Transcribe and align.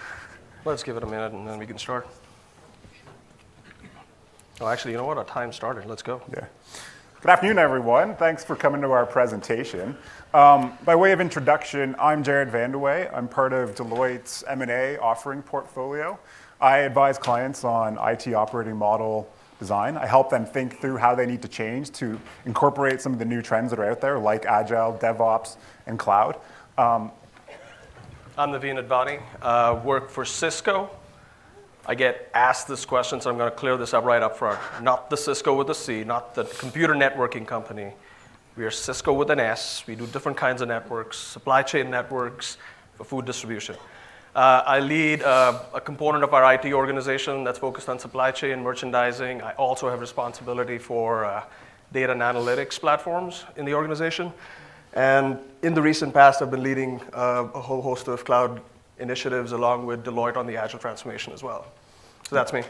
Let's 0.64 0.82
give 0.82 0.96
it 0.96 1.02
a 1.02 1.06
minute 1.06 1.32
and 1.32 1.46
then 1.46 1.58
we 1.58 1.66
can 1.66 1.78
start. 1.78 2.06
Oh, 4.60 4.66
actually, 4.66 4.90
you 4.92 4.96
know 4.96 5.06
what? 5.06 5.18
Our 5.18 5.24
time 5.24 5.52
started. 5.52 5.86
Let's 5.86 6.02
go. 6.02 6.20
Yeah. 6.32 6.46
Good 7.20 7.30
afternoon, 7.30 7.58
everyone. 7.58 8.16
Thanks 8.16 8.44
for 8.44 8.56
coming 8.56 8.80
to 8.80 8.90
our 8.90 9.06
presentation. 9.06 9.96
Um, 10.34 10.76
by 10.84 10.94
way 10.94 11.12
of 11.12 11.20
introduction, 11.20 11.96
I'm 11.98 12.22
Jared 12.22 12.48
Vandeweghe. 12.48 13.12
I'm 13.12 13.28
part 13.28 13.52
of 13.52 13.74
Deloitte's 13.74 14.44
M&A 14.48 14.96
offering 14.98 15.42
portfolio. 15.42 16.18
I 16.60 16.78
advise 16.78 17.18
clients 17.18 17.64
on 17.64 17.98
IT 18.00 18.32
operating 18.34 18.76
model 18.76 19.28
design. 19.58 19.96
I 19.96 20.06
help 20.06 20.30
them 20.30 20.44
think 20.44 20.80
through 20.80 20.96
how 20.96 21.14
they 21.14 21.26
need 21.26 21.42
to 21.42 21.48
change 21.48 21.90
to 21.92 22.20
incorporate 22.46 23.00
some 23.00 23.12
of 23.12 23.18
the 23.18 23.24
new 23.24 23.42
trends 23.42 23.70
that 23.70 23.78
are 23.78 23.90
out 23.90 24.00
there, 24.00 24.18
like 24.18 24.44
agile, 24.46 24.92
DevOps, 25.00 25.56
and 25.86 25.98
cloud. 25.98 26.36
Um, 26.78 27.10
I'm 28.38 28.52
Naveen 28.52 28.80
Advani, 28.80 29.20
uh, 29.42 29.80
work 29.82 30.10
for 30.10 30.22
Sysco. 30.22 30.88
I 31.84 31.96
get 31.96 32.30
asked 32.32 32.68
this 32.68 32.84
question, 32.84 33.20
so 33.20 33.30
I'm 33.30 33.36
going 33.36 33.50
to 33.50 33.56
clear 33.56 33.76
this 33.76 33.92
up 33.92 34.04
right 34.04 34.22
up 34.22 34.36
front. 34.36 34.60
Not 34.80 35.10
the 35.10 35.16
Cisco 35.16 35.56
with 35.56 35.70
a 35.70 35.74
C, 35.74 36.04
not 36.04 36.36
the 36.36 36.44
computer 36.44 36.94
networking 36.94 37.44
company. 37.44 37.94
We 38.56 38.64
are 38.64 38.70
Sysco 38.70 39.16
with 39.16 39.30
an 39.30 39.40
S. 39.40 39.82
We 39.88 39.96
do 39.96 40.06
different 40.06 40.38
kinds 40.38 40.62
of 40.62 40.68
networks, 40.68 41.18
supply 41.18 41.64
chain 41.64 41.90
networks 41.90 42.58
for 42.94 43.02
food 43.02 43.24
distribution. 43.24 43.74
Uh, 44.36 44.62
I 44.64 44.78
lead 44.78 45.22
uh, 45.22 45.60
a 45.74 45.80
component 45.80 46.22
of 46.22 46.32
our 46.32 46.54
IT 46.54 46.72
organization 46.72 47.42
that's 47.42 47.58
focused 47.58 47.88
on 47.88 47.98
supply 47.98 48.30
chain 48.30 48.62
merchandising. 48.62 49.42
I 49.42 49.54
also 49.54 49.90
have 49.90 49.98
responsibility 49.98 50.78
for 50.78 51.24
uh, 51.24 51.42
data 51.92 52.12
and 52.12 52.20
analytics 52.20 52.78
platforms 52.78 53.42
in 53.56 53.64
the 53.64 53.74
organization. 53.74 54.32
And 54.98 55.38
in 55.62 55.74
the 55.74 55.80
recent 55.80 56.12
past, 56.12 56.42
I've 56.42 56.50
been 56.50 56.64
leading 56.64 57.00
uh, 57.14 57.46
a 57.54 57.60
whole 57.60 57.80
host 57.80 58.08
of 58.08 58.24
cloud 58.24 58.60
initiatives 58.98 59.52
along 59.52 59.86
with 59.86 60.04
Deloitte 60.04 60.36
on 60.36 60.44
the 60.44 60.56
Agile 60.56 60.80
transformation 60.80 61.32
as 61.32 61.40
well. 61.40 61.66
So 62.28 62.34
that's 62.34 62.52
me. 62.52 62.64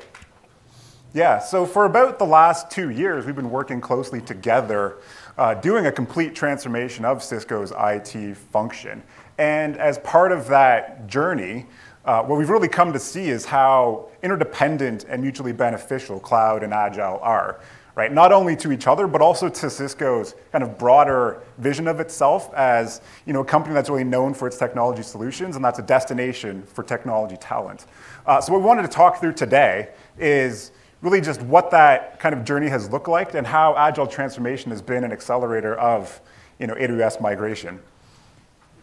Yeah, 1.14 1.38
so 1.38 1.64
for 1.64 1.86
about 1.86 2.18
the 2.18 2.26
last 2.26 2.70
two 2.70 2.90
years, 2.90 3.24
we've 3.24 3.34
been 3.34 3.50
working 3.50 3.80
closely 3.80 4.20
together 4.20 4.98
uh, 5.38 5.54
doing 5.54 5.86
a 5.86 5.92
complete 5.92 6.34
transformation 6.34 7.06
of 7.06 7.20
Sysco's 7.20 7.72
IT 7.74 8.36
function. 8.36 9.02
And 9.38 9.78
as 9.78 9.96
part 10.00 10.30
of 10.30 10.48
that 10.48 11.06
journey, 11.06 11.64
uh, 12.04 12.24
what 12.24 12.38
we've 12.38 12.50
really 12.50 12.68
come 12.68 12.92
to 12.92 12.98
see 12.98 13.30
is 13.30 13.46
how 13.46 14.10
interdependent 14.22 15.04
and 15.08 15.22
mutually 15.22 15.52
beneficial 15.52 16.20
cloud 16.20 16.62
and 16.62 16.74
agile 16.74 17.20
are 17.22 17.58
right? 17.98 18.12
Not 18.12 18.30
only 18.30 18.54
to 18.58 18.70
each 18.70 18.86
other, 18.86 19.08
but 19.08 19.20
also 19.20 19.48
to 19.48 19.66
Sysco's 19.66 20.36
kind 20.52 20.62
of 20.62 20.78
broader 20.78 21.42
vision 21.58 21.88
of 21.88 21.98
itself 21.98 22.54
as 22.54 23.00
you 23.26 23.32
know, 23.32 23.40
a 23.40 23.44
company 23.44 23.74
that's 23.74 23.90
really 23.90 24.04
known 24.04 24.34
for 24.34 24.46
its 24.46 24.56
technology 24.56 25.02
solutions, 25.02 25.56
and 25.56 25.64
that's 25.64 25.80
a 25.80 25.82
destination 25.82 26.62
for 26.62 26.84
technology 26.84 27.36
talent. 27.38 27.86
Uh, 28.24 28.40
so 28.40 28.52
what 28.52 28.60
we 28.60 28.66
wanted 28.66 28.82
to 28.82 28.88
talk 28.88 29.18
through 29.18 29.32
today 29.32 29.88
is 30.16 30.70
really 31.02 31.20
just 31.20 31.42
what 31.42 31.72
that 31.72 32.20
kind 32.20 32.36
of 32.36 32.44
journey 32.44 32.68
has 32.68 32.88
looked 32.88 33.08
like 33.08 33.34
and 33.34 33.44
how 33.44 33.76
agile 33.76 34.06
transformation 34.06 34.70
has 34.70 34.80
been 34.80 35.02
an 35.02 35.10
accelerator 35.10 35.74
of 35.74 36.20
you 36.60 36.68
know, 36.68 36.74
AWS 36.74 37.20
migration. 37.20 37.80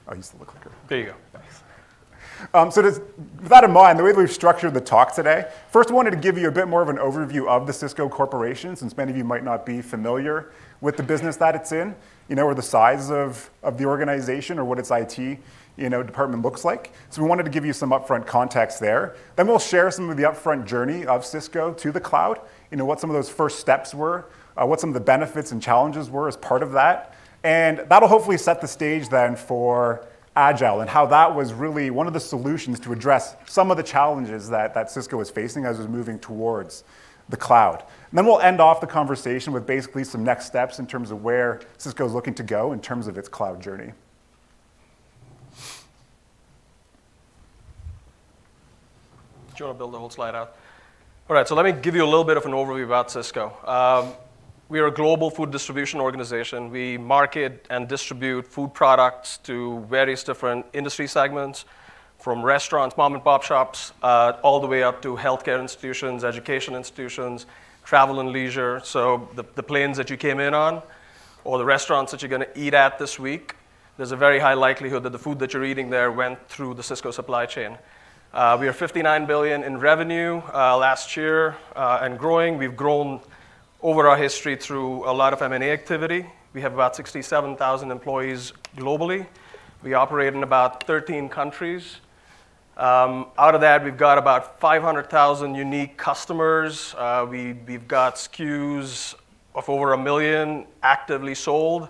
Oh, 0.10 0.14
use 0.14 0.28
the 0.28 0.44
clicker. 0.44 0.72
There 0.90 1.00
you 1.00 1.06
go. 1.06 1.14
Um, 2.54 2.72
so 2.72 2.82
with 2.82 3.50
that 3.50 3.64
in 3.64 3.72
mind, 3.72 4.00
the 4.00 4.04
way 4.04 4.12
that 4.12 4.18
we've 4.18 4.32
structured 4.32 4.74
the 4.74 4.82
talk 4.82 5.14
today, 5.14 5.50
first 5.70 5.92
I 5.92 5.94
wanted 5.94 6.12
to 6.12 6.18
give 6.18 6.38
you 6.38 6.48
a 6.48 6.52
bit 6.52 6.68
more 6.68 6.82
of 6.82 6.90
an 6.90 6.98
overview 6.98 7.48
of 7.48 7.68
the 7.68 7.74
Sysco 7.74 8.10
Corporation, 8.10 8.76
since 8.76 8.96
many 8.96 9.12
of 9.12 9.18
you 9.18 9.24
might 9.24 9.44
not 9.44 9.66
be 9.66 9.82
familiar 9.82 10.52
with 10.82 10.98
the 10.98 11.04
business 11.04 11.36
that 11.38 11.56
it's 11.56 11.72
in, 11.72 11.96
you 12.30 12.36
know, 12.36 12.46
or 12.46 12.54
the 12.54 12.62
size 12.62 13.12
of, 13.12 13.50
of 13.64 13.78
the 13.78 13.86
organization 13.86 14.60
or 14.60 14.66
what 14.66 14.80
its 14.80 14.92
IT 14.92 15.40
you 15.78 15.90
know, 15.90 16.02
department 16.04 16.44
looks 16.44 16.64
like. 16.64 16.94
So 17.10 17.22
we 17.22 17.28
wanted 17.28 17.44
to 17.44 17.52
give 17.52 17.66
you 17.66 17.74
some 17.74 17.92
upfront 17.92 18.26
context 18.26 18.80
there. 18.80 19.16
Then 19.36 19.48
we'll 19.48 19.60
share 19.60 19.92
some 19.92 20.10
of 20.10 20.18
the 20.18 20.24
upfront 20.24 20.66
journey 20.66 21.06
of 21.06 21.24
Sysco 21.24 21.76
to 21.78 21.92
the 21.92 22.00
cloud, 22.00 22.40
you 22.72 22.78
know, 22.78 22.86
what 22.86 23.00
some 23.00 23.10
of 23.10 23.16
those 23.16 23.30
first 23.30 23.60
steps 23.60 23.94
were, 23.94 24.30
uh, 24.58 24.66
what 24.66 24.80
some 24.80 24.90
of 24.90 24.94
the 24.94 25.02
benefits 25.02 25.52
and 25.52 25.62
challenges 25.62 26.10
were 26.10 26.28
as 26.28 26.38
part 26.38 26.64
of 26.64 26.72
that. 26.72 27.16
And 27.44 27.80
that'll 27.90 28.08
hopefully 28.08 28.38
set 28.38 28.62
the 28.62 28.68
stage 28.68 29.10
then 29.10 29.36
for 29.36 30.08
Agile 30.36 30.82
and 30.82 30.90
how 30.90 31.06
that 31.06 31.34
was 31.34 31.54
really 31.54 31.90
one 31.90 32.08
of 32.08 32.14
the 32.14 32.20
solutions 32.20 32.80
to 32.82 32.92
address 32.92 33.36
some 33.46 33.72
of 33.72 33.78
the 33.78 33.84
challenges 33.84 34.50
that, 34.50 34.74
that 34.74 34.88
Sysco 34.88 35.18
was 35.18 35.30
facing 35.30 35.66
as 35.66 35.78
it 35.78 35.84
was 35.84 35.88
moving 35.88 36.20
towards 36.20 36.84
the 37.30 37.38
cloud. 37.38 37.84
And 38.10 38.18
then 38.18 38.26
we'll 38.26 38.42
end 38.42 38.60
off 38.60 38.82
the 38.82 38.88
conversation 38.88 39.54
with 39.54 39.66
basically 39.66 40.04
some 40.04 40.24
next 40.24 40.46
steps 40.46 40.80
in 40.80 40.88
terms 40.88 41.10
of 41.10 41.24
where 41.24 41.62
Sysco 41.78 42.06
is 42.06 42.14
looking 42.14 42.34
to 42.36 42.44
go 42.44 42.74
in 42.74 42.82
terms 42.82 43.08
of 43.08 43.18
its 43.18 43.30
cloud 43.30 43.62
journey. 43.62 43.94
Do 49.56 49.64
you 49.64 49.66
want 49.68 49.76
to 49.76 49.80
build 49.80 49.94
the 49.94 50.00
whole 50.00 50.10
slide 50.10 50.36
out? 50.36 50.58
All 51.30 51.36
right, 51.36 51.48
so 51.48 51.56
let 51.56 51.66
me 51.66 51.72
give 51.82 51.96
you 51.96 52.04
a 52.04 52.06
little 52.06 52.26
bit 52.26 52.36
of 52.36 52.46
an 52.46 52.52
overview 52.52 52.84
about 52.84 53.08
Sysco. 53.08 53.68
Um, 53.68 54.14
we 54.68 54.80
are 54.80 54.88
a 54.88 54.92
global 54.92 55.30
food 55.30 55.52
distribution 55.52 56.00
organization. 56.00 56.72
We 56.72 56.98
market 56.98 57.68
and 57.70 57.88
distribute 57.88 58.48
food 58.48 58.74
products 58.74 59.38
to 59.44 59.82
various 59.82 60.24
different 60.24 60.66
industry 60.74 61.08
segments, 61.08 61.66
from 62.18 62.44
restaurants, 62.44 62.98
mom 62.98 63.14
and 63.14 63.24
pop 63.24 63.44
shops, 63.44 63.92
uh, 64.02 64.34
all 64.42 64.60
the 64.60 64.66
way 64.66 64.82
up 64.82 65.02
to 65.04 65.16
healthcare 65.16 65.62
institutions, 65.62 66.24
education 66.24 66.74
institutions, 66.74 67.46
travel 67.84 68.20
and 68.20 68.30
leisure. 68.30 68.82
So 68.84 69.30
the, 69.36 69.44
the 69.54 69.62
planes 69.62 69.98
that 69.98 70.10
you 70.10 70.18
came 70.18 70.40
in 70.40 70.56
on, 70.56 70.82
or 71.44 71.60
the 71.60 71.66
restaurants 71.66 72.12
that 72.12 72.24
you're 72.24 72.30
going 72.30 72.42
to 72.42 72.60
eat 72.60 72.74
at 72.74 72.98
this 72.98 73.20
week, 73.20 73.56
there's 73.98 74.12
a 74.12 74.18
very 74.18 74.40
high 74.40 74.56
likelihood 74.56 75.04
that 75.04 75.12
the 75.12 75.20
food 75.20 75.38
that 75.40 75.54
you're 75.54 75.66
eating 75.66 75.92
there 75.92 76.12
went 76.12 76.50
through 76.50 76.74
the 76.74 76.82
Sysco 76.82 77.14
supply 77.14 77.46
chain. 77.46 77.78
Uh, 78.34 78.58
we 78.60 78.68
are 78.68 78.74
59 78.74 79.28
billion 79.28 79.64
in 79.64 79.78
revenue 79.78 80.42
uh, 80.52 80.76
last 80.76 81.16
year 81.16 81.56
uh, 81.76 82.00
and 82.02 82.18
growing. 82.18 82.58
We've 82.58 82.76
grown 82.76 83.22
over 83.86 84.08
our 84.08 84.18
history 84.18 84.56
through 84.56 85.08
a 85.08 85.14
lot 85.14 85.32
of 85.32 85.44
M&A 85.44 85.72
activity. 85.72 86.26
We 86.54 86.62
have 86.62 86.74
about 86.74 86.96
67,000 86.96 87.92
employees 87.92 88.52
globally. 88.76 89.28
We 89.84 89.94
operate 89.94 90.34
in 90.34 90.42
about 90.42 90.88
13 90.88 91.30
countries. 91.30 91.98
Um, 92.78 93.28
out 93.38 93.54
of 93.54 93.62
that, 93.62 93.84
we've 93.84 93.96
got 93.96 94.18
about 94.18 94.60
500,000 94.60 95.54
unique 95.54 95.98
customers. 95.98 96.96
Uh, 96.98 97.28
we, 97.30 97.54
we've 97.54 97.88
got 97.88 98.16
SKUs 98.16 99.14
of 99.54 99.70
over 99.70 99.94
a 99.94 99.98
million 100.00 100.66
actively 100.82 101.36
sold. 101.36 101.88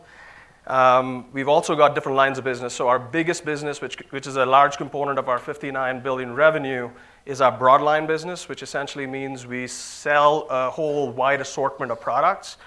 Um, 0.68 1.28
we've 1.32 1.48
also 1.48 1.78
got 1.78 1.96
different 1.96 2.18
lines 2.18 2.38
of 2.38 2.44
business. 2.44 2.74
So 2.74 2.90
our 2.90 3.00
biggest 3.00 3.46
business, 3.46 3.80
which, 3.80 3.96
which 4.10 4.28
is 4.28 4.36
a 4.36 4.46
large 4.46 4.76
component 4.76 5.18
of 5.18 5.30
our 5.30 5.40
59 5.40 6.02
billion 6.02 6.34
revenue, 6.34 6.90
is 7.26 7.42
our 7.42 7.58
broadline 7.58 8.06
business, 8.06 8.48
which 8.48 8.62
essentially 8.62 9.08
means 9.08 9.48
we 9.48 9.68
sell 9.68 10.48
a 10.50 10.70
whole 10.70 11.12
wide 11.12 11.42
assortment 11.42 11.92
of 11.92 12.00
products. 12.00 12.58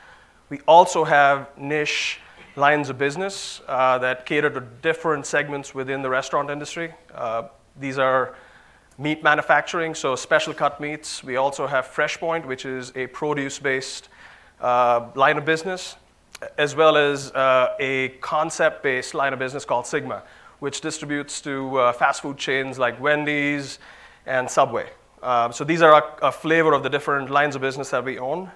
We 0.51 0.61
also 0.67 1.05
have 1.05 1.49
niche 1.57 2.21
lines 2.57 2.91
of 2.91 2.99
business 2.99 3.61
uh, 3.69 3.99
that 3.99 4.27
cater 4.27 4.51
to 4.51 4.61
different 4.61 5.27
segments 5.27 5.75
within 5.75 6.03
the 6.03 6.11
restaurant 6.11 6.51
industry. 6.51 6.93
Uh, 7.15 7.45
these 7.79 7.99
are 7.99 8.35
meat 8.99 9.23
manufacturing, 9.23 9.95
so 9.95 10.17
special 10.17 10.53
cut 10.53 10.81
meats. 10.81 11.23
We 11.23 11.37
also 11.37 11.69
have 11.69 11.87
FreshPoint, 11.87 12.45
which 12.45 12.65
is 12.65 12.93
a 12.97 13.07
produce-based 13.07 14.09
uh, 14.61 15.09
line 15.15 15.39
of 15.39 15.45
business, 15.45 15.95
as 16.57 16.75
well 16.75 16.97
as 16.97 17.31
uh, 17.31 17.77
a 17.79 18.09
concept-based 18.21 19.15
line 19.15 19.33
of 19.33 19.39
business 19.39 19.65
called 19.65 19.87
Sigma, 19.87 20.25
which 20.59 20.81
distributes 20.81 21.41
to 21.43 21.79
uh, 21.79 21.93
fast 21.93 22.23
food 22.23 22.39
chains 22.39 22.77
like 22.77 23.01
Wendy's, 23.01 23.79
and 24.29 24.49
Subway. 24.49 24.89
Uh, 25.23 25.51
so 25.51 25.65
these 25.65 25.83
are 25.83 25.95
a, 25.95 26.27
a, 26.29 26.31
flavor 26.31 26.75
of 26.75 26.85
the 26.85 26.89
different 26.89 27.31
lines 27.31 27.57
of 27.57 27.63
business 27.63 27.91
that 27.91 28.05
we 28.05 28.19
own. 28.19 28.49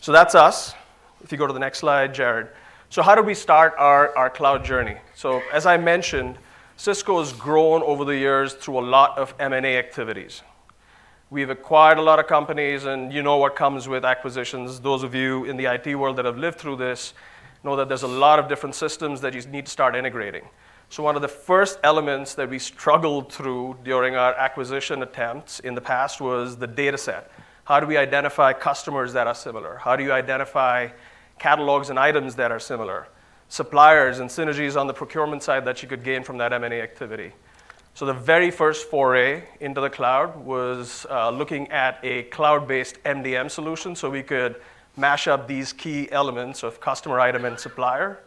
So 0.00 0.10
that's 0.10 0.34
us. 0.34 0.74
If 1.22 1.30
you 1.30 1.38
go 1.38 1.46
to 1.46 1.52
the 1.52 1.60
next 1.60 1.78
slide, 1.78 2.12
Jared. 2.12 2.48
So 2.90 3.02
how 3.02 3.14
did 3.14 3.26
we 3.26 3.34
start 3.34 3.74
our, 3.78 4.16
our 4.16 4.30
cloud 4.30 4.64
journey? 4.64 4.96
So 5.14 5.42
as 5.52 5.66
I 5.66 5.76
mentioned, 5.76 6.38
Sysco 6.78 7.20
has 7.20 7.32
grown 7.32 7.82
over 7.82 8.04
the 8.04 8.16
years 8.16 8.54
through 8.54 8.80
a 8.80 8.86
lot 8.86 9.16
of 9.16 9.34
M&A 9.38 9.78
activities. 9.78 10.42
We've 11.30 11.50
acquired 11.50 11.98
a 11.98 12.02
lot 12.02 12.18
of 12.18 12.26
companies, 12.26 12.84
and 12.84 13.12
you 13.12 13.22
know 13.22 13.36
what 13.36 13.56
comes 13.56 13.88
with 13.88 14.04
acquisitions. 14.04 14.80
Those 14.80 15.02
of 15.02 15.14
you 15.14 15.44
in 15.44 15.56
the 15.56 15.66
IT 15.66 15.94
world 15.96 16.16
that 16.16 16.24
have 16.24 16.38
lived 16.38 16.58
through 16.58 16.76
this 16.76 17.14
know 17.64 17.76
that 17.76 17.88
there's 17.88 18.04
a 18.04 18.08
lot 18.08 18.38
of 18.38 18.48
different 18.48 18.74
systems 18.74 19.20
that 19.20 19.34
you 19.34 19.42
need 19.50 19.66
to 19.66 19.72
start 19.72 19.96
integrating. 19.96 20.44
So 20.88 21.02
one 21.02 21.16
of 21.16 21.22
the 21.22 21.28
first 21.28 21.78
elements 21.82 22.34
that 22.34 22.48
we 22.48 22.58
struggled 22.58 23.32
through 23.32 23.78
during 23.82 24.14
our 24.14 24.34
acquisition 24.34 25.02
attempts 25.02 25.58
in 25.60 25.74
the 25.74 25.80
past 25.80 26.20
was 26.20 26.56
the 26.56 26.66
data 26.66 26.96
set. 26.96 27.30
How 27.64 27.80
do 27.80 27.86
we 27.86 27.96
identify 27.96 28.52
customers 28.52 29.12
that 29.14 29.26
are 29.26 29.34
similar? 29.34 29.76
How 29.76 29.96
do 29.96 30.04
you 30.04 30.12
identify 30.12 30.88
catalogs 31.40 31.90
and 31.90 31.98
items 31.98 32.36
that 32.36 32.52
are 32.52 32.60
similar? 32.60 33.08
Suppliers 33.48 34.20
and 34.20 34.30
synergies 34.30 34.80
on 34.80 34.86
the 34.86 34.94
procurement 34.94 35.42
side 35.42 35.64
that 35.64 35.82
you 35.82 35.88
could 35.88 36.04
gain 36.04 36.22
from 36.22 36.38
that 36.38 36.52
M&A 36.52 36.80
activity. 36.80 37.32
So 37.94 38.06
the 38.06 38.14
very 38.14 38.52
first 38.52 38.88
foray 38.88 39.42
into 39.60 39.80
the 39.80 39.90
cloud 39.90 40.36
was 40.36 41.04
uh, 41.10 41.30
looking 41.30 41.68
at 41.72 41.98
a 42.04 42.24
cloud-based 42.24 43.02
MDM 43.02 43.50
solution 43.50 43.96
so 43.96 44.08
we 44.08 44.22
could 44.22 44.60
mash 44.96 45.26
up 45.26 45.48
these 45.48 45.72
key 45.72 46.10
elements 46.12 46.62
of 46.62 46.80
customer, 46.80 47.18
item, 47.18 47.44
and 47.44 47.58
supplier 47.58 48.20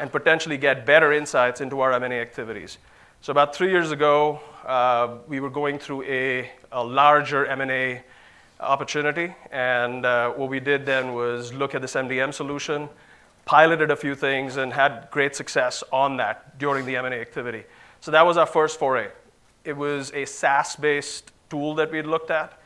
and 0.00 0.10
potentially 0.10 0.56
get 0.56 0.86
better 0.86 1.12
insights 1.12 1.60
into 1.60 1.80
our 1.80 1.92
M&A 1.92 2.20
activities. 2.20 2.78
So 3.20 3.30
about 3.30 3.54
three 3.54 3.70
years 3.70 3.92
ago, 3.92 4.40
uh, 4.66 5.18
we 5.28 5.40
were 5.40 5.50
going 5.50 5.78
through 5.78 6.02
a, 6.04 6.50
a 6.72 6.82
larger 6.82 7.46
M&A 7.46 8.02
opportunity, 8.60 9.34
and 9.50 10.04
uh, 10.06 10.30
what 10.30 10.48
we 10.48 10.60
did 10.60 10.86
then 10.86 11.14
was 11.14 11.52
look 11.52 11.74
at 11.74 11.82
this 11.82 11.94
MDM 11.94 12.32
solution, 12.32 12.88
piloted 13.44 13.90
a 13.90 13.96
few 13.96 14.14
things, 14.14 14.56
and 14.56 14.72
had 14.72 15.08
great 15.10 15.34
success 15.36 15.82
on 15.92 16.16
that 16.16 16.58
during 16.58 16.84
the 16.86 16.96
M&A 16.96 17.20
activity. 17.20 17.64
So 18.00 18.10
that 18.10 18.26
was 18.26 18.36
our 18.36 18.46
first 18.46 18.78
foray. 18.78 19.08
It 19.64 19.76
was 19.76 20.12
a 20.12 20.24
SaaS-based 20.24 21.30
tool 21.50 21.74
that 21.76 21.92
we 21.92 22.02
looked 22.02 22.30
at, 22.30 22.60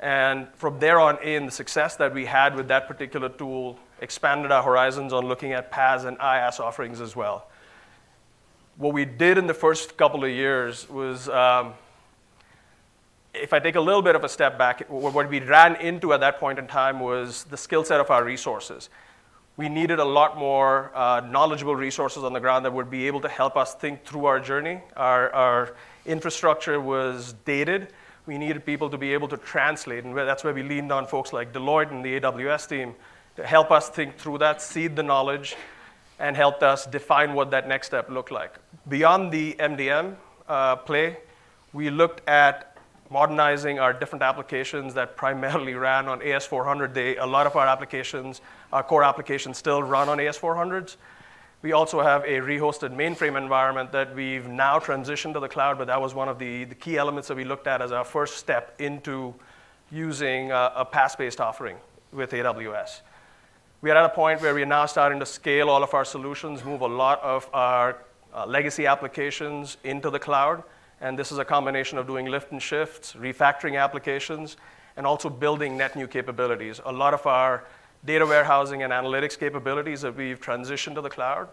and 0.00 0.46
from 0.56 0.78
there 0.78 1.00
on 1.00 1.22
in, 1.22 1.46
the 1.46 1.52
success 1.52 1.96
that 1.96 2.12
we 2.12 2.26
had 2.26 2.54
with 2.54 2.68
that 2.68 2.86
particular 2.86 3.28
tool 3.28 3.78
expanded 4.00 4.52
our 4.52 4.62
horizons 4.62 5.12
on 5.12 5.26
looking 5.26 5.52
at 5.52 5.72
PaaS 5.72 6.04
and 6.04 6.18
IaaS 6.18 6.60
offerings 6.60 7.00
as 7.00 7.16
well. 7.16 7.48
What 8.76 8.92
we 8.92 9.04
did 9.04 9.38
in 9.38 9.46
the 9.46 9.54
first 9.54 9.96
couple 9.96 10.24
of 10.24 10.30
years 10.30 10.88
was 10.90 11.28
um, 11.28 11.72
if 13.32 13.52
I 13.52 13.58
take 13.58 13.76
a 13.76 13.80
little 13.80 14.02
bit 14.02 14.14
of 14.14 14.24
a 14.24 14.28
step 14.28 14.58
back, 14.58 14.86
what 14.88 15.28
we 15.28 15.40
ran 15.40 15.76
into 15.76 16.12
at 16.12 16.20
that 16.20 16.38
point 16.38 16.58
in 16.58 16.66
time 16.66 17.00
was 17.00 17.44
the 17.44 17.56
skill 17.56 17.84
set 17.84 18.00
of 18.00 18.10
our 18.10 18.24
resources. 18.24 18.88
We 19.56 19.70
needed 19.70 19.98
a 19.98 20.04
lot 20.04 20.36
more 20.36 20.90
uh, 20.94 21.20
knowledgeable 21.20 21.76
resources 21.76 22.24
on 22.24 22.34
the 22.34 22.40
ground 22.40 22.66
that 22.66 22.72
would 22.72 22.90
be 22.90 23.06
able 23.06 23.22
to 23.22 23.28
help 23.28 23.56
us 23.56 23.74
think 23.74 24.04
through 24.04 24.26
our 24.26 24.38
journey. 24.38 24.80
Our, 24.96 25.32
our 25.32 25.76
infrastructure 26.04 26.78
was 26.78 27.34
dated. 27.46 27.88
We 28.26 28.36
needed 28.36 28.66
people 28.66 28.90
to 28.90 28.98
be 28.98 29.14
able 29.14 29.28
to 29.28 29.38
translate, 29.38 30.04
and 30.04 30.16
that's 30.16 30.44
where 30.44 30.52
we 30.52 30.62
leaned 30.62 30.92
on 30.92 31.06
folks 31.06 31.32
like 31.32 31.52
Deloitte 31.52 31.90
and 31.90 32.04
the 32.04 32.20
AWS 32.20 32.68
team 32.68 32.94
to 33.36 33.46
help 33.46 33.70
us 33.70 33.88
think 33.88 34.16
through 34.16 34.38
that, 34.38 34.60
seed 34.60 34.96
the 34.96 35.02
knowledge, 35.02 35.56
and 36.18 36.36
helped 36.36 36.62
us 36.62 36.86
define 36.86 37.34
what 37.34 37.50
that 37.50 37.68
next 37.68 37.88
step 37.88 38.10
looked 38.10 38.30
like. 38.30 38.54
Beyond 38.88 39.32
the 39.32 39.54
MDM 39.58 40.16
uh, 40.48 40.76
play, 40.76 41.18
we 41.72 41.90
looked 41.90 42.26
at 42.28 42.76
modernizing 43.10 43.78
our 43.78 43.92
different 43.92 44.22
applications 44.22 44.94
that 44.94 45.16
primarily 45.16 45.74
ran 45.74 46.08
on 46.08 46.20
AS400. 46.20 46.94
They, 46.94 47.16
a 47.16 47.26
lot 47.26 47.46
of 47.46 47.54
our 47.56 47.66
applications, 47.66 48.40
our 48.72 48.82
core 48.82 49.04
applications 49.04 49.58
still 49.58 49.82
run 49.82 50.08
on 50.08 50.18
AS400s. 50.18 50.96
We 51.62 51.72
also 51.72 52.00
have 52.00 52.22
a 52.24 52.40
rehosted 52.40 52.94
mainframe 52.94 53.36
environment 53.36 53.92
that 53.92 54.14
we've 54.14 54.46
now 54.46 54.78
transitioned 54.78 55.32
to 55.34 55.40
the 55.40 55.48
cloud, 55.48 55.78
but 55.78 55.86
that 55.86 56.00
was 56.00 56.14
one 56.14 56.28
of 56.28 56.38
the, 56.38 56.64
the 56.64 56.74
key 56.74 56.96
elements 56.96 57.28
that 57.28 57.36
we 57.36 57.44
looked 57.44 57.66
at 57.66 57.82
as 57.82 57.92
our 57.92 58.04
first 58.04 58.36
step 58.36 58.74
into 58.80 59.34
using 59.90 60.50
a, 60.50 60.72
a 60.76 60.84
PaaS-based 60.84 61.40
offering 61.40 61.76
with 62.12 62.30
AWS. 62.32 63.00
We 63.86 63.92
are 63.92 63.98
at 63.98 64.04
a 64.04 64.08
point 64.08 64.42
where 64.42 64.52
we 64.52 64.62
are 64.62 64.66
now 64.66 64.84
starting 64.86 65.20
to 65.20 65.26
scale 65.26 65.70
all 65.70 65.84
of 65.84 65.94
our 65.94 66.04
solutions, 66.04 66.64
move 66.64 66.80
a 66.80 66.88
lot 66.88 67.22
of 67.22 67.48
our 67.52 67.98
uh, 68.34 68.44
legacy 68.44 68.84
applications 68.84 69.76
into 69.84 70.10
the 70.10 70.18
cloud, 70.18 70.64
and 71.00 71.16
this 71.16 71.30
is 71.30 71.38
a 71.38 71.44
combination 71.44 71.96
of 71.96 72.04
doing 72.08 72.26
lift 72.26 72.50
and 72.50 72.60
shifts, 72.60 73.12
refactoring 73.12 73.80
applications, 73.80 74.56
and 74.96 75.06
also 75.06 75.30
building 75.30 75.76
net 75.76 75.94
new 75.94 76.08
capabilities. 76.08 76.80
A 76.84 76.90
lot 76.90 77.14
of 77.14 77.28
our 77.28 77.62
data 78.04 78.26
warehousing 78.26 78.82
and 78.82 78.92
analytics 78.92 79.38
capabilities 79.38 80.00
that 80.00 80.16
we've 80.16 80.40
transitioned 80.40 80.96
to 80.96 81.00
the 81.00 81.08
cloud 81.08 81.48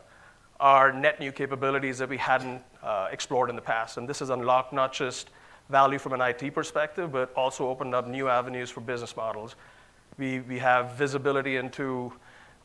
are 0.59 0.91
net 0.91 1.19
new 1.19 1.31
capabilities 1.31 1.99
that 1.99 2.09
we 2.09 2.17
hadn't 2.17 2.63
uh, 2.81 3.09
explored 3.11 3.51
in 3.51 3.55
the 3.55 3.61
past. 3.61 3.97
And 3.97 4.09
this 4.09 4.17
has 4.21 4.31
unlocked 4.31 4.73
not 4.73 4.91
just 4.91 5.29
value 5.69 5.99
from 5.99 6.13
an 6.13 6.21
IT 6.21 6.55
perspective, 6.55 7.11
but 7.11 7.31
also 7.35 7.67
opened 7.67 7.93
up 7.93 8.07
new 8.07 8.27
avenues 8.27 8.71
for 8.71 8.81
business 8.81 9.15
models. 9.15 9.55
We, 10.17 10.39
we 10.39 10.57
have 10.57 10.93
visibility 10.93 11.57
into 11.57 12.11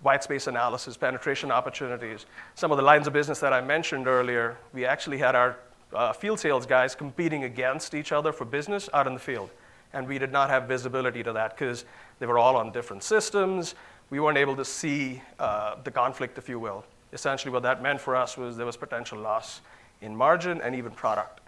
white 0.02 0.22
space 0.22 0.46
analysis, 0.46 0.96
penetration 0.96 1.50
opportunities. 1.50 2.26
Some 2.54 2.70
of 2.70 2.76
the 2.76 2.82
lines 2.82 3.06
of 3.06 3.12
business 3.12 3.40
that 3.40 3.52
I 3.52 3.60
mentioned 3.60 4.06
earlier, 4.06 4.56
we 4.72 4.84
actually 4.84 5.18
had 5.18 5.34
our 5.34 5.56
uh, 5.92 6.12
field 6.12 6.38
sales 6.38 6.66
guys 6.66 6.94
competing 6.94 7.44
against 7.44 7.94
each 7.94 8.12
other 8.12 8.32
for 8.32 8.44
business 8.44 8.88
out 8.94 9.06
in 9.06 9.14
the 9.14 9.20
field. 9.20 9.50
And 9.92 10.06
we 10.06 10.18
did 10.18 10.32
not 10.32 10.50
have 10.50 10.64
visibility 10.64 11.22
to 11.22 11.32
that 11.32 11.56
because 11.56 11.84
they 12.18 12.26
were 12.26 12.38
all 12.38 12.56
on 12.56 12.72
different 12.72 13.02
systems. 13.02 13.74
We 14.10 14.20
weren't 14.20 14.38
able 14.38 14.56
to 14.56 14.64
see 14.64 15.22
uh, 15.38 15.76
the 15.82 15.90
conflict, 15.90 16.38
if 16.38 16.48
you 16.48 16.58
will. 16.58 16.84
Essentially, 17.12 17.52
what 17.52 17.62
that 17.62 17.82
meant 17.82 18.00
for 18.00 18.14
us 18.14 18.36
was 18.36 18.56
there 18.56 18.66
was 18.66 18.76
potential 18.76 19.18
loss 19.18 19.62
in 20.02 20.14
margin 20.14 20.60
and 20.60 20.74
even 20.74 20.92
product. 20.92 21.40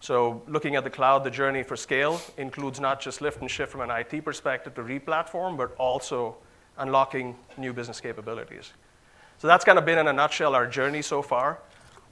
So, 0.00 0.42
looking 0.46 0.76
at 0.76 0.84
the 0.84 0.90
cloud, 0.90 1.24
the 1.24 1.30
journey 1.30 1.62
for 1.62 1.76
scale 1.76 2.20
includes 2.36 2.80
not 2.80 3.00
just 3.00 3.20
lift 3.20 3.40
and 3.40 3.50
shift 3.50 3.72
from 3.72 3.82
an 3.82 3.90
IT 3.90 4.24
perspective 4.24 4.74
to 4.74 4.82
replatform, 4.82 5.56
but 5.56 5.74
also 5.76 6.36
unlocking 6.80 7.36
new 7.56 7.72
business 7.72 8.00
capabilities. 8.00 8.72
So, 9.38 9.46
that's 9.46 9.64
kind 9.64 9.78
of 9.78 9.84
been 9.84 9.98
in 9.98 10.08
a 10.08 10.12
nutshell 10.12 10.54
our 10.54 10.66
journey 10.66 11.02
so 11.02 11.22
far. 11.22 11.58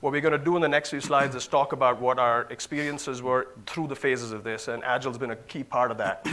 What 0.01 0.13
we're 0.13 0.21
going 0.21 0.39
to 0.39 0.39
do 0.39 0.55
in 0.55 0.63
the 0.63 0.69
next 0.69 0.91
few 0.91 1.01
slides 1.01 1.35
is 1.35 1.47
talk 1.47 1.73
about 1.73 2.01
what 2.01 2.21
our 2.21 2.43
experiences 2.51 3.21
were 3.21 3.49
through 3.67 3.89
the 3.89 3.97
phases 3.97 4.31
of 4.31 4.45
this, 4.45 4.69
and 4.69 4.85
Agile's 4.85 5.19
been 5.19 5.33
a 5.33 5.37
key 5.37 5.65
part 5.65 5.91
of 5.91 5.99
that. 5.99 6.25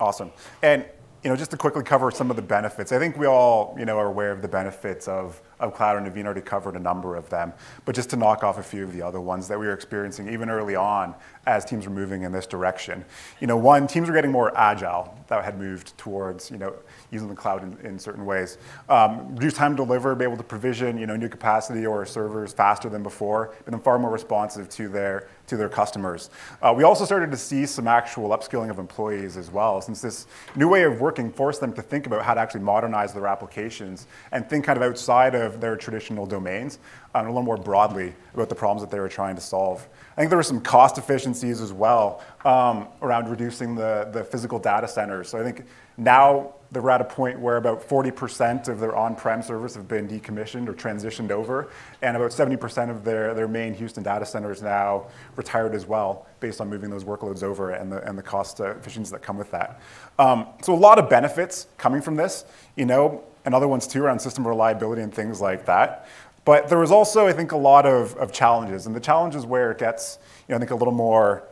awesome. 0.00 0.32
And 0.62 0.86
you 1.26 1.30
know, 1.30 1.34
just 1.34 1.50
to 1.50 1.56
quickly 1.56 1.82
cover 1.82 2.12
some 2.12 2.30
of 2.30 2.36
the 2.36 2.42
benefits, 2.42 2.92
I 2.92 3.00
think 3.00 3.16
we 3.16 3.26
all 3.26 3.74
you 3.76 3.84
know, 3.84 3.98
are 3.98 4.06
aware 4.06 4.30
of 4.30 4.42
the 4.42 4.46
benefits 4.46 5.08
of, 5.08 5.42
of 5.58 5.74
cloud, 5.74 5.96
and 5.96 6.06
Naveen 6.06 6.24
already 6.24 6.40
covered 6.40 6.76
a 6.76 6.78
number 6.78 7.16
of 7.16 7.28
them. 7.30 7.52
But 7.84 7.96
just 7.96 8.10
to 8.10 8.16
knock 8.16 8.44
off 8.44 8.58
a 8.58 8.62
few 8.62 8.84
of 8.84 8.92
the 8.92 9.02
other 9.02 9.20
ones 9.20 9.48
that 9.48 9.58
we 9.58 9.66
were 9.66 9.72
experiencing 9.72 10.28
even 10.28 10.48
early 10.48 10.76
on 10.76 11.16
as 11.44 11.64
teams 11.64 11.84
were 11.84 11.92
moving 11.92 12.22
in 12.22 12.30
this 12.30 12.46
direction. 12.46 13.04
You 13.40 13.48
know, 13.48 13.56
one, 13.56 13.88
teams 13.88 14.08
were 14.08 14.14
getting 14.14 14.30
more 14.30 14.56
agile 14.56 15.18
that 15.26 15.44
had 15.44 15.58
moved 15.58 15.98
towards 15.98 16.48
you 16.48 16.58
know, 16.58 16.72
using 17.10 17.26
the 17.26 17.34
cloud 17.34 17.64
in, 17.64 17.76
in 17.84 17.98
certain 17.98 18.24
ways. 18.24 18.58
Um, 18.88 19.34
reduce 19.34 19.54
time 19.54 19.76
to 19.76 19.84
deliver, 19.84 20.14
be 20.14 20.22
able 20.22 20.36
to 20.36 20.44
provision 20.44 20.96
you 20.96 21.08
know, 21.08 21.16
new 21.16 21.28
capacity 21.28 21.86
or 21.86 22.06
servers 22.06 22.52
faster 22.52 22.88
than 22.88 23.02
before, 23.02 23.52
then 23.64 23.80
far 23.80 23.98
more 23.98 24.12
responsive 24.12 24.68
to 24.68 24.88
their, 24.88 25.26
to 25.46 25.56
their 25.56 25.68
customers. 25.68 26.30
Uh, 26.60 26.72
we 26.76 26.84
also 26.84 27.04
started 27.04 27.30
to 27.30 27.36
see 27.36 27.66
some 27.66 27.86
actual 27.86 28.30
upskilling 28.30 28.70
of 28.70 28.78
employees 28.78 29.36
as 29.36 29.50
well, 29.50 29.80
since 29.80 30.00
this 30.00 30.26
new 30.54 30.68
way 30.68 30.82
of 30.82 31.00
working 31.00 31.30
forced 31.30 31.60
them 31.60 31.72
to 31.72 31.82
think 31.82 32.06
about 32.06 32.22
how 32.22 32.34
to 32.34 32.40
actually 32.40 32.60
modernize 32.60 33.12
their 33.12 33.26
applications 33.26 34.06
and 34.32 34.48
think 34.48 34.64
kind 34.64 34.76
of 34.76 34.82
outside 34.82 35.34
of 35.34 35.60
their 35.60 35.76
traditional 35.76 36.26
domains 36.26 36.78
a 37.24 37.28
little 37.28 37.42
more 37.42 37.56
broadly 37.56 38.14
about 38.34 38.48
the 38.48 38.54
problems 38.54 38.82
that 38.82 38.90
they 38.90 39.00
were 39.00 39.08
trying 39.08 39.34
to 39.34 39.40
solve. 39.40 39.86
I 40.16 40.20
think 40.20 40.30
there 40.30 40.36
were 40.36 40.42
some 40.42 40.60
cost 40.60 40.98
efficiencies 40.98 41.60
as 41.60 41.72
well 41.72 42.22
um, 42.44 42.88
around 43.02 43.28
reducing 43.28 43.74
the, 43.74 44.08
the 44.12 44.24
physical 44.24 44.58
data 44.58 44.88
centers. 44.88 45.28
So 45.28 45.38
I 45.38 45.42
think 45.42 45.64
now 45.96 46.54
they're 46.72 46.90
at 46.90 47.00
a 47.00 47.04
point 47.04 47.38
where 47.38 47.56
about 47.56 47.86
40% 47.88 48.68
of 48.68 48.80
their 48.80 48.96
on-prem 48.96 49.42
servers 49.42 49.74
have 49.74 49.86
been 49.88 50.08
decommissioned 50.08 50.68
or 50.68 50.74
transitioned 50.74 51.30
over, 51.30 51.70
and 52.02 52.16
about 52.16 52.32
70% 52.32 52.90
of 52.90 53.04
their, 53.04 53.34
their 53.34 53.48
main 53.48 53.72
Houston 53.74 54.02
data 54.02 54.26
centers 54.26 54.62
now 54.62 55.06
retired 55.36 55.74
as 55.74 55.86
well, 55.86 56.26
based 56.40 56.60
on 56.60 56.68
moving 56.68 56.90
those 56.90 57.04
workloads 57.04 57.42
over 57.42 57.70
and 57.70 57.90
the, 57.90 58.06
and 58.08 58.18
the 58.18 58.22
cost 58.22 58.60
efficiencies 58.60 59.10
that 59.12 59.22
come 59.22 59.38
with 59.38 59.50
that. 59.52 59.80
Um, 60.18 60.46
so 60.62 60.74
a 60.74 60.76
lot 60.76 60.98
of 60.98 61.08
benefits 61.08 61.68
coming 61.78 62.02
from 62.02 62.16
this, 62.16 62.44
you 62.74 62.84
know, 62.84 63.22
and 63.44 63.54
other 63.54 63.68
ones 63.68 63.86
too 63.86 64.04
around 64.04 64.18
system 64.18 64.46
reliability 64.46 65.02
and 65.02 65.14
things 65.14 65.40
like 65.40 65.66
that. 65.66 66.08
But 66.46 66.68
there 66.68 66.78
was 66.78 66.92
also, 66.92 67.26
I 67.26 67.32
think, 67.32 67.50
a 67.50 67.56
lot 67.56 67.84
of, 67.86 68.16
of 68.16 68.32
challenges, 68.32 68.86
and 68.86 68.94
the 68.94 69.00
challenge 69.00 69.34
is 69.34 69.44
where 69.44 69.72
it 69.72 69.78
gets, 69.78 70.18
you 70.48 70.52
know, 70.52 70.56
I 70.56 70.58
think, 70.60 70.70
a 70.70 70.76
little 70.76 70.94
more 70.94 71.42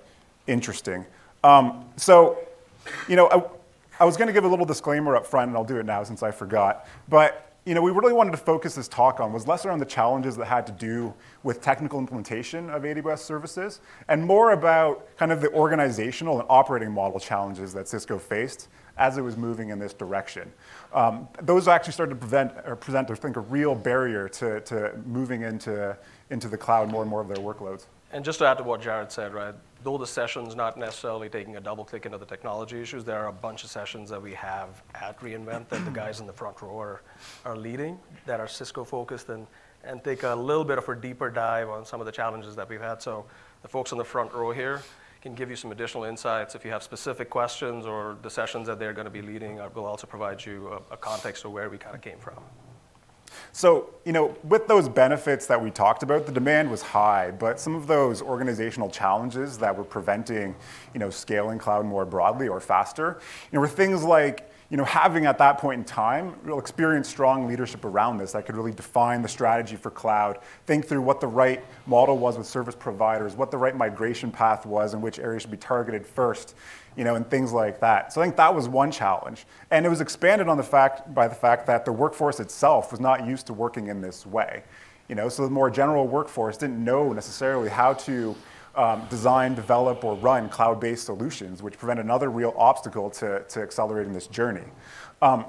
interesting. 0.46 1.04
Um, 1.42 1.84
so, 1.96 2.38
you 3.08 3.16
know, 3.16 3.28
I, 3.28 4.02
I 4.02 4.04
was 4.04 4.16
going 4.16 4.28
to 4.28 4.32
give 4.32 4.44
a 4.44 4.48
little 4.48 4.64
disclaimer 4.64 5.16
up 5.16 5.26
front, 5.26 5.48
and 5.48 5.56
I'll 5.56 5.64
do 5.64 5.78
it 5.78 5.84
now 5.84 6.04
since 6.04 6.22
I 6.22 6.30
forgot. 6.30 6.86
But 7.08 7.50
you 7.66 7.74
know, 7.74 7.80
we 7.80 7.90
really 7.90 8.12
wanted 8.12 8.30
to 8.32 8.36
focus 8.36 8.74
this 8.74 8.88
talk 8.88 9.20
on 9.20 9.32
was 9.32 9.48
less 9.48 9.64
around 9.64 9.78
the 9.78 9.86
challenges 9.86 10.36
that 10.36 10.44
had 10.44 10.66
to 10.66 10.72
do 10.72 11.14
with 11.42 11.62
technical 11.62 11.98
implementation 11.98 12.68
of 12.68 12.82
AWS 12.82 13.20
services, 13.20 13.80
and 14.08 14.22
more 14.22 14.52
about 14.52 15.16
kind 15.16 15.32
of 15.32 15.40
the 15.40 15.50
organizational 15.52 16.38
and 16.38 16.46
operating 16.50 16.92
model 16.92 17.18
challenges 17.18 17.72
that 17.72 17.86
Sysco 17.86 18.20
faced 18.20 18.68
as 18.96 19.18
it 19.18 19.22
was 19.22 19.36
moving 19.36 19.70
in 19.70 19.78
this 19.78 19.92
direction. 19.92 20.52
Um, 20.92 21.28
those 21.42 21.66
actually 21.68 21.92
started 21.92 22.10
to 22.10 22.20
prevent, 22.20 22.52
or 22.64 22.76
present, 22.76 23.10
I 23.10 23.14
think, 23.14 23.36
a 23.36 23.40
real 23.40 23.74
barrier 23.74 24.28
to, 24.28 24.60
to 24.60 24.92
moving 25.04 25.42
into, 25.42 25.96
into 26.30 26.48
the 26.48 26.56
cloud 26.58 26.90
more 26.90 27.02
and 27.02 27.10
more 27.10 27.20
of 27.20 27.28
their 27.28 27.38
workloads. 27.38 27.86
And 28.12 28.24
just 28.24 28.38
to 28.38 28.46
add 28.46 28.58
to 28.58 28.64
what 28.64 28.80
Jared 28.80 29.10
said, 29.10 29.34
right, 29.34 29.54
though 29.82 29.98
the 29.98 30.06
session's 30.06 30.54
not 30.54 30.78
necessarily 30.78 31.28
taking 31.28 31.56
a 31.56 31.60
double 31.60 31.84
click 31.84 32.06
into 32.06 32.16
the 32.16 32.24
technology 32.24 32.80
issues, 32.80 33.04
there 33.04 33.18
are 33.18 33.26
a 33.26 33.32
bunch 33.32 33.64
of 33.64 33.70
sessions 33.70 34.08
that 34.10 34.22
we 34.22 34.32
have 34.34 34.82
at 34.94 35.18
reInvent 35.20 35.68
that 35.68 35.84
the 35.84 35.90
guys 36.02 36.20
in 36.20 36.26
the 36.26 36.32
front 36.32 36.62
row 36.62 36.78
are, 36.78 37.02
are 37.44 37.56
leading 37.56 37.98
that 38.24 38.38
are 38.38 38.46
Sysco 38.46 38.86
focused 38.86 39.28
and, 39.30 39.48
and 39.82 40.02
take 40.04 40.22
a 40.22 40.34
little 40.34 40.64
bit 40.64 40.78
of 40.78 40.88
a 40.88 40.94
deeper 40.94 41.28
dive 41.28 41.68
on 41.68 41.84
some 41.84 42.00
of 42.00 42.06
the 42.06 42.12
challenges 42.12 42.54
that 42.54 42.68
we've 42.68 42.80
had. 42.80 43.02
So 43.02 43.26
the 43.62 43.68
folks 43.68 43.90
in 43.90 43.98
the 43.98 44.04
front 44.04 44.32
row 44.32 44.52
here, 44.52 44.80
can 45.24 45.34
give 45.34 45.48
you 45.48 45.56
some 45.56 45.72
additional 45.72 46.04
insights. 46.04 46.54
If 46.54 46.66
you 46.66 46.70
have 46.70 46.82
specific 46.82 47.30
questions 47.30 47.86
or 47.86 48.18
the 48.20 48.28
sessions 48.28 48.66
that 48.66 48.78
they're 48.78 48.92
going 48.92 49.06
to 49.06 49.10
be 49.10 49.22
leading, 49.22 49.58
uh, 49.58 49.64
I 49.64 49.68
will 49.68 49.86
also 49.86 50.06
provide 50.06 50.44
you 50.44 50.68
a, 50.68 50.94
a 50.94 50.96
context 50.98 51.46
of 51.46 51.52
where 51.52 51.70
we 51.70 51.78
kind 51.78 51.94
of 51.94 52.02
came 52.02 52.18
from. 52.18 52.40
So, 53.52 53.94
you 54.04 54.12
know, 54.12 54.36
with 54.44 54.68
those 54.68 54.86
benefits 54.86 55.46
that 55.46 55.60
we 55.60 55.70
talked 55.70 56.02
about, 56.02 56.26
the 56.26 56.32
demand 56.32 56.70
was 56.70 56.82
high, 56.82 57.30
but 57.30 57.58
some 57.58 57.74
of 57.74 57.86
those 57.86 58.20
organizational 58.20 58.90
challenges 58.90 59.56
that 59.58 59.74
were 59.74 59.82
preventing, 59.82 60.54
you 60.92 61.00
know, 61.00 61.08
scaling 61.08 61.58
cloud 61.58 61.86
more 61.86 62.04
broadly 62.04 62.46
or 62.46 62.60
faster, 62.60 63.18
you 63.50 63.56
know, 63.56 63.60
were 63.60 63.68
things 63.68 64.04
like, 64.04 64.50
you 64.74 64.78
know, 64.78 64.84
having 64.84 65.24
at 65.24 65.38
that 65.38 65.58
point 65.58 65.78
in 65.78 65.84
time 65.84 66.34
real 66.42 66.58
experienced, 66.58 67.08
strong 67.08 67.46
leadership 67.46 67.84
around 67.84 68.16
this 68.16 68.32
that 68.32 68.44
could 68.44 68.56
really 68.56 68.72
define 68.72 69.22
the 69.22 69.28
strategy 69.28 69.76
for 69.76 69.88
cloud, 69.88 70.40
think 70.66 70.84
through 70.84 71.00
what 71.00 71.20
the 71.20 71.28
right 71.28 71.64
model 71.86 72.18
was 72.18 72.36
with 72.36 72.44
service 72.44 72.74
providers, 72.74 73.36
what 73.36 73.52
the 73.52 73.56
right 73.56 73.76
migration 73.76 74.32
path 74.32 74.66
was, 74.66 74.92
and 74.92 75.00
which 75.00 75.20
areas 75.20 75.42
should 75.42 75.52
be 75.52 75.56
targeted 75.56 76.04
first, 76.04 76.56
you 76.96 77.04
know, 77.04 77.14
and 77.14 77.30
things 77.30 77.52
like 77.52 77.78
that. 77.78 78.12
So 78.12 78.20
I 78.20 78.24
think 78.24 78.34
that 78.34 78.52
was 78.52 78.68
one 78.68 78.90
challenge. 78.90 79.46
And 79.70 79.86
it 79.86 79.90
was 79.90 80.00
expanded 80.00 80.48
on 80.48 80.56
the 80.56 80.64
fact, 80.64 81.14
by 81.14 81.28
the 81.28 81.36
fact 81.36 81.68
that 81.68 81.84
the 81.84 81.92
workforce 81.92 82.40
itself 82.40 82.90
was 82.90 82.98
not 82.98 83.24
used 83.24 83.46
to 83.46 83.52
working 83.52 83.86
in 83.86 84.00
this 84.00 84.26
way. 84.26 84.64
You 85.08 85.14
know, 85.14 85.28
so 85.28 85.44
the 85.44 85.50
more 85.50 85.70
general 85.70 86.08
workforce 86.08 86.56
didn't 86.56 86.82
know 86.82 87.12
necessarily 87.12 87.68
how 87.68 87.92
to 87.92 88.34
um, 88.76 89.06
design, 89.08 89.54
develop, 89.54 90.04
or 90.04 90.14
run 90.16 90.48
cloud-based 90.48 91.04
solutions, 91.04 91.62
which 91.62 91.78
prevent 91.78 92.00
another 92.00 92.30
real 92.30 92.54
obstacle 92.56 93.10
to, 93.10 93.44
to 93.48 93.60
accelerating 93.60 94.12
this 94.12 94.26
journey. 94.26 94.64
Um, 95.22 95.44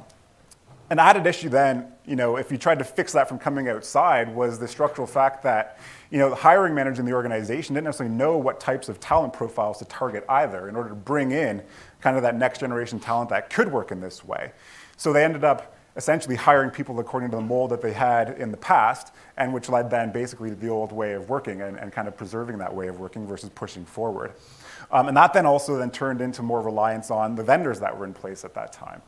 an 0.91 0.99
added 0.99 1.25
issue 1.25 1.49
then, 1.49 1.91
you 2.05 2.15
know, 2.15 2.37
if 2.37 2.51
you 2.51 2.59
tried 2.59 2.77
to 2.77 2.85
fix 2.85 3.13
that 3.13 3.27
from 3.27 3.39
coming 3.39 3.67
outside, 3.67 4.33
was 4.33 4.59
the 4.59 4.67
structural 4.67 5.07
fact 5.07 5.41
that, 5.43 5.79
you 6.11 6.19
know, 6.19 6.29
the 6.29 6.35
hiring 6.35 6.75
manager 6.75 6.99
in 6.99 7.07
the 7.07 7.13
organization 7.13 7.73
didn't 7.73 7.85
necessarily 7.85 8.15
know 8.15 8.37
what 8.37 8.59
types 8.59 8.87
of 8.87 8.99
talent 8.99 9.33
profiles 9.33 9.79
to 9.79 9.85
target 9.85 10.23
either 10.29 10.69
in 10.69 10.75
order 10.75 10.89
to 10.89 10.95
bring 10.95 11.31
in 11.31 11.63
kind 12.01 12.15
of 12.17 12.21
that 12.21 12.35
next 12.35 12.59
generation 12.59 12.99
talent 12.99 13.31
that 13.31 13.49
could 13.49 13.71
work 13.71 13.91
in 13.91 13.99
this 13.99 14.23
way. 14.23 14.51
So 14.95 15.11
they 15.11 15.23
ended 15.23 15.43
up 15.43 15.74
essentially 15.95 16.35
hiring 16.35 16.69
people 16.69 16.99
according 16.99 17.29
to 17.29 17.37
the 17.37 17.41
mold 17.41 17.71
that 17.71 17.81
they 17.81 17.93
had 17.93 18.37
in 18.37 18.51
the 18.51 18.57
past, 18.57 19.13
and 19.37 19.53
which 19.53 19.69
led 19.69 19.89
then 19.89 20.11
basically 20.11 20.49
to 20.49 20.55
the 20.55 20.69
old 20.69 20.91
way 20.91 21.13
of 21.13 21.29
working 21.29 21.61
and, 21.61 21.77
and 21.77 21.91
kind 21.91 22.07
of 22.07 22.17
preserving 22.17 22.57
that 22.57 22.73
way 22.73 22.87
of 22.87 22.99
working 22.99 23.25
versus 23.25 23.49
pushing 23.55 23.85
forward. 23.85 24.33
Um, 24.91 25.07
and 25.07 25.17
that 25.17 25.33
then 25.33 25.45
also 25.45 25.77
then 25.77 25.91
turned 25.91 26.21
into 26.21 26.43
more 26.43 26.61
reliance 26.61 27.09
on 27.09 27.35
the 27.35 27.43
vendors 27.43 27.79
that 27.79 27.97
were 27.97 28.05
in 28.05 28.13
place 28.13 28.45
at 28.45 28.53
that 28.55 28.73
time. 28.73 29.01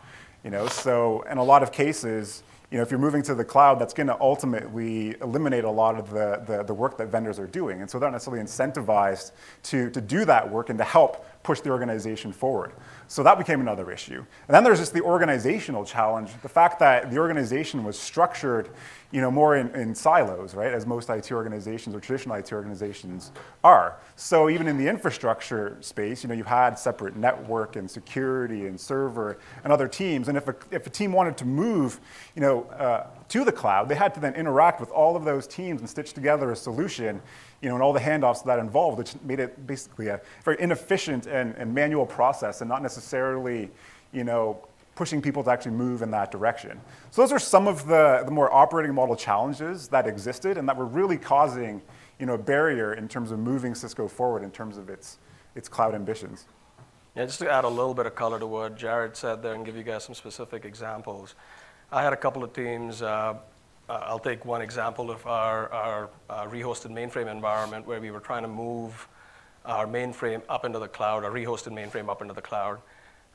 You 0.44 0.51
know, 0.51 0.67
so 0.67 1.22
in 1.24 1.38
a 1.38 1.44
lot 1.44 1.62
of 1.62 1.72
cases, 1.72 2.44
you 2.72 2.77
know, 2.77 2.84
if 2.84 2.91
you're 2.91 3.00
moving 3.00 3.22
to 3.24 3.36
the 3.36 3.46
cloud, 3.46 3.79
that's 3.79 3.94
going 3.94 4.08
to 4.08 4.17
ultimately 4.20 5.15
eliminate 5.22 5.63
a 5.63 5.70
lot 5.70 5.98
of 5.98 6.10
the, 6.10 6.44
the, 6.46 6.63
the, 6.63 6.74
work 6.74 6.98
that 6.98 7.08
vendors 7.08 7.39
are 7.39 7.48
doing. 7.48 7.79
And 7.79 7.89
so 7.89 7.98
they're 7.98 8.10
not 8.10 8.15
necessarily 8.15 8.44
incentivized 8.44 9.32
to, 9.63 9.89
to 9.91 10.01
do 10.01 10.25
that 10.25 10.50
work 10.50 10.70
and 10.70 10.77
to 10.77 10.84
help 10.84 11.25
push 11.48 11.62
the 11.62 11.70
organization 11.70 12.34
forward. 12.34 12.74
So 13.08 13.24
that 13.24 13.38
became 13.38 13.62
another 13.62 13.89
issue. 13.89 14.18
And 14.48 14.54
then 14.54 14.66
there's 14.66 14.80
just 14.80 14.94
the 14.94 15.00
organizational 15.00 15.86
challenge, 15.86 16.30
the 16.42 16.50
fact 16.50 16.77
that 16.80 17.10
the 17.10 17.20
organization 17.20 17.86
was 17.86 17.98
structured 17.98 18.70
you 19.12 19.22
know, 19.22 19.32
more 19.32 19.56
in, 19.56 19.74
in, 19.74 19.96
silos, 19.96 20.54
right, 20.54 20.74
as 20.74 20.86
most 20.86 21.10
IT 21.10 21.32
organizations 21.32 21.96
or 21.96 22.01
traditional 22.01 22.36
IT 22.36 22.51
organizations 22.51 23.32
are. 23.63 23.98
So 24.18 24.50
even 24.50 24.68
in 24.68 24.77
the 24.77 24.88
infrastructure 24.89 25.77
space, 25.80 26.24
you 26.24 26.27
know, 26.27 26.36
you 26.36 26.44
had 26.44 26.77
separate 26.77 27.16
network 27.16 27.77
and 27.77 27.89
security 27.89 28.68
and 28.68 28.77
server 28.77 29.39
and 29.63 29.72
other 29.72 29.88
teams. 29.88 30.27
And 30.27 30.38
if 30.38 30.50
a, 30.50 30.56
if 30.72 30.88
a 30.88 30.89
team 30.89 31.13
wanted 31.13 31.38
to 31.38 31.46
move, 31.46 32.01
you 32.36 32.42
know, 32.42 32.63
uh, 32.63 33.08
to 33.30 33.46
the 33.46 33.51
cloud, 33.51 33.88
they 33.88 33.96
had 33.96 34.13
to 34.16 34.20
then 34.20 34.36
interact 34.36 34.82
with 34.82 34.89
all 34.89 35.16
of 35.16 35.24
those 35.24 35.48
teams 35.48 35.80
and 35.80 35.89
stitch 35.89 36.12
together 36.12 36.51
a 36.51 36.56
solution, 36.56 37.22
you 37.61 37.69
know, 37.69 37.75
and 37.75 37.83
all 37.83 37.93
the 37.93 37.99
handoffs 37.99 38.43
that 38.45 38.59
involved, 38.59 38.97
which 38.97 39.15
made 39.23 39.39
it 39.39 39.65
basically 39.65 40.07
a 40.07 40.21
very 40.43 40.57
inefficient 40.59 41.25
and, 41.25 41.55
and 41.55 41.73
manual 41.73 42.05
process 42.05 42.61
and 42.61 42.69
not 42.69 42.81
necessarily, 42.81 43.69
you 44.11 44.23
know, 44.23 44.59
pushing 44.95 45.21
people 45.21 45.43
to 45.43 45.51
actually 45.51 45.71
move 45.71 46.01
in 46.01 46.11
that 46.11 46.31
direction. 46.31 46.79
So 47.11 47.21
those 47.21 47.31
are 47.31 47.39
some 47.39 47.67
of 47.67 47.87
the, 47.87 48.23
the 48.25 48.31
more 48.31 48.51
operating 48.51 48.93
model 48.93 49.15
challenges 49.15 49.87
that 49.89 50.07
existed 50.07 50.57
and 50.57 50.67
that 50.67 50.75
were 50.75 50.85
really 50.85 51.17
causing 51.17 51.81
you 52.19 52.25
know, 52.25 52.33
a 52.33 52.37
barrier 52.37 52.95
in 52.95 53.07
terms 53.07 53.31
of 53.31 53.39
moving 53.39 53.73
Sysco 53.73 54.09
forward 54.09 54.43
in 54.43 54.51
terms 54.51 54.77
of 54.77 54.89
its, 54.89 55.19
its 55.55 55.69
cloud 55.69 55.93
ambitions. 55.93 56.45
Yeah, 57.15 57.25
just 57.25 57.39
to 57.39 57.51
add 57.51 57.63
a 57.63 57.69
little 57.69 57.93
bit 57.93 58.05
of 58.05 58.15
color 58.15 58.39
to 58.39 58.47
what 58.47 58.75
Jared 58.75 59.15
said 59.15 59.41
there 59.41 59.53
and 59.53 59.65
give 59.65 59.75
you 59.75 59.83
guys 59.83 60.03
some 60.03 60.15
specific 60.15 60.65
examples. 60.65 61.35
I 61.91 62.03
had 62.03 62.13
a 62.13 62.17
couple 62.17 62.43
of 62.43 62.53
teams. 62.53 63.01
Uh, 63.01 63.35
uh 63.89 64.01
I'll 64.03 64.20
take 64.20 64.46
one 64.46 64.62
example 64.62 65.12
of 65.12 65.25
our, 65.25 65.72
our 65.72 66.10
uh, 66.29 66.46
rehosted 66.48 66.91
mainframe 66.91 67.32
environment 67.32 67.86
where 67.86 68.01
we 68.01 68.12
were 68.12 68.20
trying 68.20 68.44
to 68.44 68.48
move 68.48 69.08
our 69.65 69.86
mainframe 69.86 70.41
up 70.50 70.65
into 70.65 70.79
the 70.79 70.88
cloud, 70.88 71.24
our 71.24 71.32
rehosted 71.32 71.74
mainframe 71.74 72.10
up 72.10 72.22
into 72.22 72.34
the 72.34 72.41
cloud. 72.41 72.79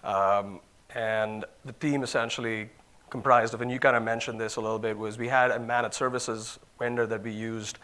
Um, 0.03 0.61
and 0.95 1.45
the 1.65 1.73
team 1.73 2.03
essentially 2.03 2.71
comprised 3.11 3.55
of, 3.55 3.61
and 3.61 3.71
you 3.71 3.79
kind 3.79 3.97
of 3.97 4.03
mentioned 4.03 4.41
this 4.41 4.57
a 4.57 4.61
little 4.61 4.79
bit, 4.79 4.97
was 4.97 5.19
we 5.19 5.29
had 5.29 5.51
a 5.51 5.59
managed 5.59 5.95
services 5.95 6.59
vendor 6.79 7.07
that 7.07 7.23
we 7.23 7.31
used 7.31 7.79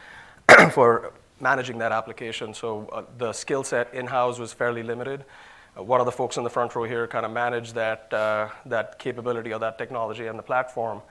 for 0.73 1.13
managing 1.41 1.79
that 1.79 1.93
application. 1.93 2.55
So 2.55 2.89
uh, 2.93 3.03
the 3.19 3.33
skill 3.33 3.63
set 3.63 3.93
in-house 3.95 4.39
was 4.39 4.53
fairly 4.53 4.83
limited. 4.83 5.25
Uh, 5.79 5.83
one 5.83 6.01
of 6.01 6.07
the 6.07 6.13
folks 6.13 6.39
in 6.39 6.45
the 6.45 6.51
front 6.51 6.75
row 6.75 6.85
here 6.85 7.07
kind 7.07 7.27
of 7.27 7.33
managed 7.33 7.75
that, 7.75 8.13
uh, 8.13 8.49
that 8.67 8.99
capability 8.99 9.53
or 9.53 9.59
that 9.59 9.79
technology 9.79 10.27
and 10.27 10.39
the 10.39 10.43
platform. 10.43 11.03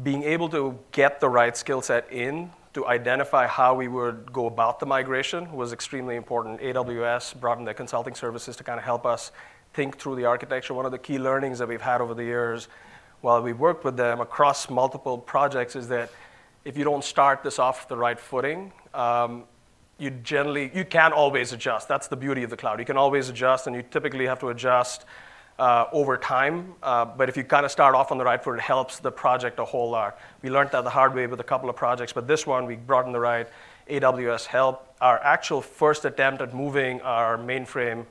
Being 0.00 0.22
able 0.22 0.48
to 0.50 0.78
get 0.92 1.20
the 1.20 1.28
right 1.28 1.56
skill 1.56 1.82
set 1.82 2.10
in 2.10 2.50
to 2.72 2.86
identify 2.86 3.46
how 3.46 3.74
we 3.74 3.88
would 3.88 4.32
go 4.32 4.46
about 4.46 4.80
the 4.80 4.86
migration 4.86 5.52
was 5.52 5.72
extremely 5.72 6.16
important. 6.16 6.60
AWS 6.60 7.38
brought 7.38 7.58
in 7.58 7.64
their 7.64 7.74
consulting 7.74 8.14
services 8.14 8.56
to 8.56 8.64
kind 8.64 8.78
of 8.78 8.84
help 8.84 9.04
us 9.04 9.32
think 9.74 9.98
through 9.98 10.16
the 10.16 10.24
architecture. 10.24 10.72
One 10.72 10.86
of 10.86 10.92
the 10.92 10.98
key 10.98 11.18
learnings 11.18 11.58
that 11.58 11.68
we've 11.68 11.82
had 11.82 12.00
over 12.00 12.14
the 12.14 12.24
years 12.24 12.68
while 13.20 13.42
we've 13.42 13.58
worked 13.58 13.84
with 13.84 13.96
them 13.96 14.20
across 14.20 14.70
multiple 14.70 15.18
projects 15.18 15.76
is 15.76 15.88
that 15.88 16.10
if 16.64 16.76
you 16.78 16.84
don't 16.84 17.04
start 17.04 17.42
this 17.42 17.58
off 17.58 17.88
the 17.88 17.96
right 17.96 18.18
footing, 18.18 18.72
um, 18.94 19.44
you 19.98 20.10
generally, 20.10 20.70
you 20.74 20.84
can 20.84 21.12
always 21.12 21.52
adjust. 21.52 21.86
That's 21.88 22.08
the 22.08 22.16
beauty 22.16 22.42
of 22.42 22.50
the 22.50 22.56
cloud. 22.56 22.78
You 22.78 22.84
can 22.84 22.96
always 22.96 23.28
adjust, 23.28 23.66
and 23.66 23.76
you 23.76 23.82
typically 23.82 24.26
have 24.26 24.38
to 24.40 24.48
adjust 24.48 25.04
uh, 25.58 25.86
over 25.92 26.16
time. 26.16 26.74
Uh, 26.82 27.04
but 27.04 27.28
if 27.28 27.36
you 27.36 27.44
kind 27.44 27.64
of 27.64 27.70
start 27.70 27.94
off 27.94 28.10
on 28.10 28.18
the 28.18 28.24
right 28.24 28.42
foot, 28.42 28.54
it 28.54 28.60
helps 28.60 28.98
the 28.98 29.10
project 29.10 29.58
a 29.58 29.64
whole 29.64 29.90
lot. 29.90 30.18
We 30.42 30.50
learned 30.50 30.70
that 30.72 30.84
the 30.84 30.90
hard 30.90 31.14
way 31.14 31.26
with 31.26 31.40
a 31.40 31.44
couple 31.44 31.68
of 31.70 31.76
projects, 31.76 32.12
but 32.12 32.26
this 32.26 32.46
one 32.46 32.66
we 32.66 32.76
brought 32.76 33.06
in 33.06 33.12
the 33.12 33.20
right 33.20 33.48
AWS 33.88 34.46
help. 34.46 34.94
Our 35.00 35.18
actual 35.18 35.60
first 35.60 36.04
attempt 36.04 36.40
at 36.42 36.54
moving 36.54 37.00
our 37.02 37.36
mainframe 37.36 38.06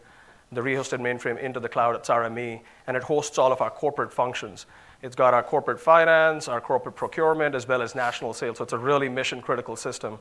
the 0.51 0.61
rehosted 0.61 0.99
mainframe 0.99 1.39
into 1.39 1.59
the 1.59 1.69
cloud. 1.69 1.95
It's 1.95 2.09
RME, 2.09 2.61
and 2.87 2.97
it 2.97 3.03
hosts 3.03 3.37
all 3.37 3.51
of 3.51 3.61
our 3.61 3.69
corporate 3.69 4.11
functions. 4.11 4.65
It's 5.01 5.15
got 5.15 5.33
our 5.33 5.43
corporate 5.43 5.79
finance, 5.79 6.47
our 6.47 6.61
corporate 6.61 6.95
procurement, 6.95 7.55
as 7.55 7.67
well 7.67 7.81
as 7.81 7.95
national 7.95 8.33
sales. 8.33 8.57
So 8.57 8.65
it's 8.65 8.73
a 8.73 8.77
really 8.77 9.09
mission 9.09 9.41
critical 9.41 9.75
system. 9.75 10.19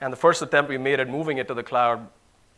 And 0.00 0.12
the 0.12 0.16
first 0.16 0.42
attempt 0.42 0.70
we 0.70 0.78
made 0.78 1.00
at 1.00 1.08
moving 1.08 1.38
it 1.38 1.48
to 1.48 1.54
the 1.54 1.62
cloud 1.62 2.06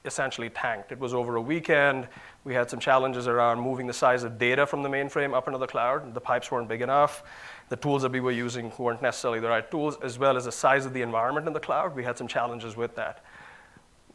essentially 0.07 0.51
tanked. 0.51 0.93
It 0.93 0.99
was 0.99 1.15
over 1.15 1.37
a 1.37 1.41
weekend. 1.41 2.09
We 2.45 2.55
had 2.55 2.71
some 2.71 2.81
challenges 2.81 3.27
around 3.27 3.61
moving 3.61 3.87
the 3.87 3.93
size 3.93 4.23
of 4.23 4.39
data 4.39 4.67
from 4.67 4.83
the 4.83 4.89
mainframe 4.89 5.35
up 5.35 5.47
into 5.47 5.59
the 5.59 5.67
cloud. 5.67 6.15
The 6.15 6.21
pipes 6.21 6.51
weren't 6.51 6.69
big 6.69 6.83
enough. 6.83 7.23
The 7.69 7.77
tools 7.77 8.03
that 8.03 8.13
we 8.13 8.21
were 8.21 8.33
using 8.33 8.73
weren't 8.79 9.03
necessarily 9.03 9.41
the 9.41 9.49
right 9.49 9.69
tools, 9.71 9.97
as 10.03 10.19
well 10.19 10.37
as 10.37 10.45
the 10.45 10.53
size 10.53 10.87
of 10.87 10.93
the 10.93 11.03
environment 11.03 11.47
in 11.47 11.53
the 11.53 11.61
cloud. 11.61 11.95
We 11.95 12.05
had 12.05 12.17
some 12.17 12.29
challenges 12.29 12.77
with 12.77 12.95
that 12.97 13.25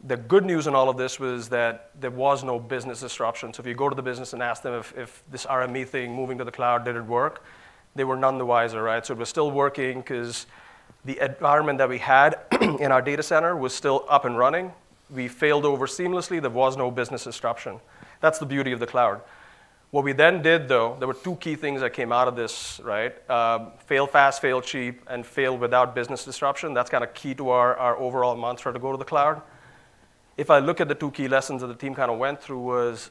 the 0.04 0.16
good 0.16 0.44
news 0.44 0.66
in 0.66 0.74
all 0.74 0.88
of 0.88 0.96
this 0.96 1.20
was 1.20 1.48
that 1.50 1.90
there 2.00 2.10
was 2.10 2.42
no 2.42 2.58
business 2.58 3.00
disruption. 3.00 3.52
So 3.54 3.60
if 3.60 3.66
you 3.66 3.74
go 3.74 3.88
to 3.88 3.94
the 3.94 4.02
business 4.02 4.32
and 4.32 4.42
ask 4.42 4.62
them 4.62 4.74
if, 4.74 4.96
if 4.96 5.22
this 5.30 5.46
RME 5.46 5.86
thing 5.86 6.12
moving 6.12 6.38
to 6.38 6.44
the 6.44 6.50
cloud, 6.50 6.84
did 6.84 6.96
it 6.96 7.04
work? 7.04 7.44
They 7.94 8.04
were 8.04 8.16
none 8.16 8.38
the 8.38 8.46
wiser, 8.46 8.82
right? 8.82 9.04
So 9.04 9.14
it 9.14 9.18
was 9.18 9.28
still 9.28 9.50
working 9.50 10.00
because 10.00 10.46
the 11.04 11.24
environment 11.24 11.78
that 11.78 11.88
we 11.88 11.98
had 11.98 12.36
in 12.80 12.90
our 12.90 13.02
data 13.02 13.22
center 13.22 13.56
was 13.56 13.74
still 13.74 14.04
up 14.08 14.24
and 14.24 14.36
running. 14.36 14.72
We 15.12 15.28
failed 15.28 15.64
over 15.64 15.86
seamlessly. 15.86 16.40
There 16.40 16.50
was 16.50 16.76
no 16.76 16.90
business 16.90 17.24
disruption. 17.24 17.80
That's 18.20 18.38
the 18.38 18.46
beauty 18.46 18.72
of 18.72 18.80
the 18.80 18.86
cloud. 18.86 19.20
What 19.90 20.04
we 20.04 20.12
then 20.12 20.40
did, 20.40 20.68
though, 20.68 20.96
there 20.98 21.06
were 21.06 21.14
two 21.14 21.36
key 21.36 21.54
things 21.54 21.82
that 21.82 21.92
came 21.92 22.12
out 22.12 22.26
of 22.26 22.34
this, 22.34 22.80
right? 22.82 23.14
Uh, 23.28 23.70
fail 23.86 24.06
fast, 24.06 24.40
fail 24.40 24.62
cheap, 24.62 25.02
and 25.06 25.26
fail 25.26 25.58
without 25.58 25.94
business 25.94 26.24
disruption. 26.24 26.72
That's 26.72 26.88
kind 26.88 27.04
of 27.04 27.12
key 27.12 27.34
to 27.34 27.50
our, 27.50 27.76
our 27.76 27.98
overall 27.98 28.34
mantra 28.34 28.72
to 28.72 28.78
go 28.78 28.92
to 28.92 28.98
the 28.98 29.04
cloud 29.04 29.42
if 30.36 30.50
I 30.50 30.58
look 30.58 30.80
at 30.80 30.88
the 30.88 30.94
two 30.94 31.10
key 31.10 31.28
lessons 31.28 31.60
that 31.60 31.68
the 31.68 31.74
team 31.74 31.94
kind 31.94 32.10
of 32.10 32.18
went 32.18 32.40
through 32.40 32.60
was 32.60 33.10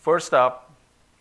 first 0.00 0.34
up, 0.34 0.72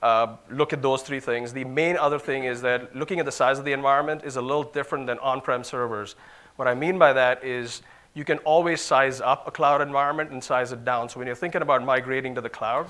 uh, 0.01 0.36
look 0.51 0.74
at 0.74 0.82
those 0.82 1.01
three 1.01 1.20
things. 1.20 1.53
The 1.53 1.63
main 1.63 1.98
other 1.98 2.20
thing 2.20 2.44
is 2.44 2.62
that 2.62 2.96
looking 2.96 3.20
at 3.20 3.25
the 3.25 3.32
size 3.32 3.58
of 3.58 3.65
the 3.65 3.72
environment 3.72 4.22
is 4.24 4.36
a 4.36 4.41
little 4.41 4.63
different 4.63 5.08
than 5.08 5.17
on-prem 5.20 5.63
servers. 5.63 6.15
What 6.56 6.67
I 6.67 6.75
mean 6.75 7.00
by 7.00 7.13
that 7.13 7.44
is 7.44 7.82
you 8.17 8.25
can 8.25 8.39
always 8.39 8.81
size 8.81 9.21
up 9.21 9.47
a 9.47 9.51
cloud 9.51 9.81
environment 9.81 10.31
and 10.31 10.43
size 10.43 10.71
it 10.71 10.83
down. 10.83 11.07
So 11.07 11.19
when 11.19 11.27
you're 11.27 11.36
thinking 11.36 11.62
about 11.62 11.83
migrating 11.83 12.33
to 12.36 12.41
the 12.41 12.50
cloud, 12.50 12.89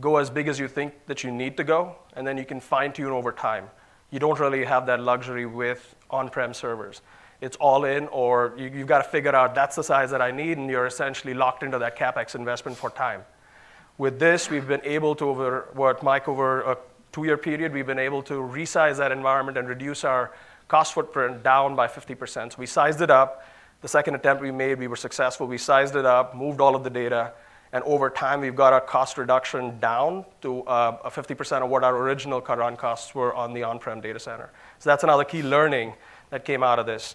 go 0.00 0.16
as 0.16 0.30
big 0.30 0.48
as 0.48 0.58
you 0.58 0.66
think 0.66 0.92
that 1.06 1.22
you 1.22 1.30
need 1.30 1.56
to 1.58 1.64
go, 1.64 1.96
and 2.14 2.26
then 2.26 2.36
you 2.36 2.44
can 2.44 2.60
fine 2.60 2.92
tune 2.92 3.12
over 3.12 3.30
time. 3.30 3.70
You 4.10 4.18
don't 4.18 4.38
really 4.40 4.64
have 4.64 4.86
that 4.86 5.00
luxury 5.00 5.46
with 5.46 5.94
on-prem 6.10 6.54
servers 6.54 7.02
it's 7.44 7.56
all 7.58 7.84
in, 7.84 8.08
or 8.08 8.54
you, 8.56 8.70
have 8.70 8.86
got 8.86 9.02
to 9.02 9.08
figure 9.08 9.34
out 9.34 9.54
that's 9.54 9.76
the 9.76 9.84
size 9.84 10.10
that 10.10 10.22
I 10.22 10.30
need, 10.30 10.56
and 10.56 10.70
you're 10.70 10.86
essentially 10.86 11.34
locked 11.34 11.62
into 11.62 11.78
that 11.78 11.96
capex 11.98 12.34
investment 12.34 12.76
for 12.76 12.90
time. 12.90 13.22
With 13.98 14.18
this, 14.18 14.50
we've 14.50 14.66
been 14.66 14.80
able 14.84 15.14
to, 15.16 15.26
over 15.26 15.68
what 15.74 16.02
Mike, 16.02 16.26
over 16.26 16.62
a 16.62 16.78
two 17.12 17.24
year 17.24 17.36
period, 17.36 17.72
we've 17.72 17.86
been 17.86 17.98
able 17.98 18.22
to 18.24 18.34
resize 18.34 18.96
that 18.96 19.12
environment 19.12 19.58
and 19.58 19.68
reduce 19.68 20.04
our 20.04 20.32
cost 20.68 20.94
footprint 20.94 21.42
down 21.42 21.76
by 21.76 21.86
50%. 21.86 22.52
So 22.52 22.56
we 22.58 22.66
sized 22.66 23.02
it 23.02 23.10
up. 23.10 23.46
The 23.84 23.88
second 23.88 24.14
attempt 24.14 24.40
we 24.40 24.50
made, 24.50 24.78
we 24.78 24.86
were 24.86 24.96
successful. 24.96 25.46
We 25.46 25.58
sized 25.58 25.94
it 25.94 26.06
up, 26.06 26.34
moved 26.34 26.62
all 26.62 26.74
of 26.74 26.84
the 26.84 26.88
data, 26.88 27.34
And 27.70 27.84
over 27.84 28.08
time, 28.08 28.40
we've 28.40 28.56
got 28.56 28.72
our 28.72 28.80
cost 28.80 29.18
reduction 29.18 29.78
down 29.78 30.24
to 30.40 30.62
uh, 30.62 31.10
50% 31.10 31.62
of 31.62 31.68
what 31.68 31.84
our 31.84 31.94
original 31.94 32.40
run 32.40 32.76
costs 32.78 33.14
were 33.14 33.34
on 33.34 33.52
the 33.52 33.62
on-prem 33.62 34.00
data 34.00 34.18
center. 34.18 34.48
So 34.78 34.88
that's 34.88 35.04
another 35.04 35.24
key 35.24 35.42
learning 35.42 35.92
that 36.30 36.46
came 36.46 36.62
out 36.62 36.78
of 36.78 36.86
this. 36.86 37.14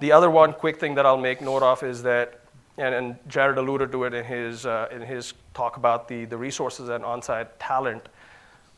The 0.00 0.12
other 0.12 0.28
one 0.28 0.52
quick 0.52 0.78
thing 0.78 0.94
that 0.96 1.06
I'll 1.06 1.16
make 1.16 1.40
note 1.40 1.62
of 1.62 1.82
is 1.82 2.02
that, 2.02 2.40
and, 2.76 2.94
and 2.94 3.16
Jared 3.26 3.56
alluded 3.56 3.90
to 3.92 4.04
it 4.04 4.12
in 4.12 4.22
his, 4.22 4.66
uh, 4.66 4.88
in 4.92 5.00
his 5.00 5.32
talk 5.54 5.78
about 5.78 6.06
the, 6.06 6.26
the 6.26 6.36
resources 6.36 6.90
and 6.90 7.02
on-site 7.02 7.58
talent. 7.58 8.10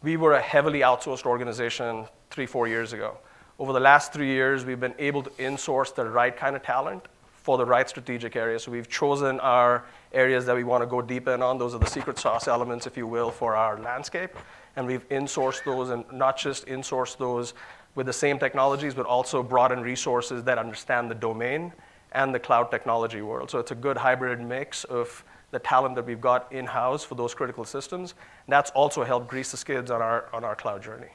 We 0.01 0.17
were 0.17 0.35
a 0.35 0.41
heavily 0.41 0.83
outsourced 0.83 1.27
organization 1.27 2.07
three, 2.31 2.47
four 2.47 2.69
years 2.69 2.93
ago. 2.93 3.17
Over 3.59 3.73
the 3.73 3.81
last 3.81 4.13
three 4.13 4.29
years, 4.29 4.65
we've 4.65 4.79
been 4.79 4.95
able 5.01 5.25
to 5.25 5.31
insource 5.31 5.93
the 5.93 6.09
right 6.09 6.37
kind 6.37 6.55
of 6.55 6.63
talent 6.63 7.09
for 7.43 7.59
the 7.59 7.67
right 7.67 7.89
strategic 7.89 8.37
areas. 8.37 8.63
So 8.65 8.71
we've 8.71 8.89
chosen 8.89 9.41
our 9.41 9.85
areas 10.13 10.47
that 10.47 10.55
we 10.55 10.65
want 10.65 10.83
to 10.83 10.87
go 10.87 11.03
deep 11.03 11.27
in 11.29 11.43
on. 11.43 11.59
Those 11.59 11.75
are 11.75 11.79
the 11.79 11.87
secret 11.87 12.19
sauce 12.19 12.47
elements, 12.47 12.87
if 12.87 12.97
you 12.97 13.07
will, 13.07 13.31
for 13.31 13.57
our 13.57 13.79
landscape. 13.81 14.31
And 14.77 14.87
we've 14.87 15.09
insourced 15.09 15.65
those 15.65 15.91
and 15.91 16.05
not 16.13 16.39
just 16.39 16.67
insourced 16.67 17.19
those 17.19 17.55
with 17.95 18.07
the 18.07 18.13
same 18.13 18.39
technologies, 18.39 18.95
but 18.95 19.07
also 19.07 19.43
brought 19.43 19.73
in 19.73 19.81
resources 19.81 20.45
that 20.45 20.57
understand 20.57 21.11
the 21.11 21.15
domain 21.15 21.73
and 22.13 22.35
the 22.35 22.39
cloud 22.39 22.71
technology 22.71 23.23
world. 23.23 23.51
So 23.51 23.59
it's 23.59 23.71
a 23.71 23.75
good 23.75 23.97
hybrid 23.97 24.41
mix 24.41 24.85
of 24.85 25.25
the 25.51 25.59
talent 25.59 25.97
that 25.97 26.07
we've 26.07 26.21
got 26.21 26.51
in-house 26.53 27.05
for 27.05 27.15
those 27.15 27.35
critical 27.35 27.65
systems. 27.65 28.15
And 28.47 28.53
that's 28.53 28.71
also 28.71 29.05
helped 29.05 29.29
grease 29.29 29.51
the 29.51 29.57
skids 29.57 29.91
on 29.91 30.01
our, 30.01 30.27
on 30.33 30.45
our 30.45 30.55
cloud 30.55 30.83
journey. 30.83 31.11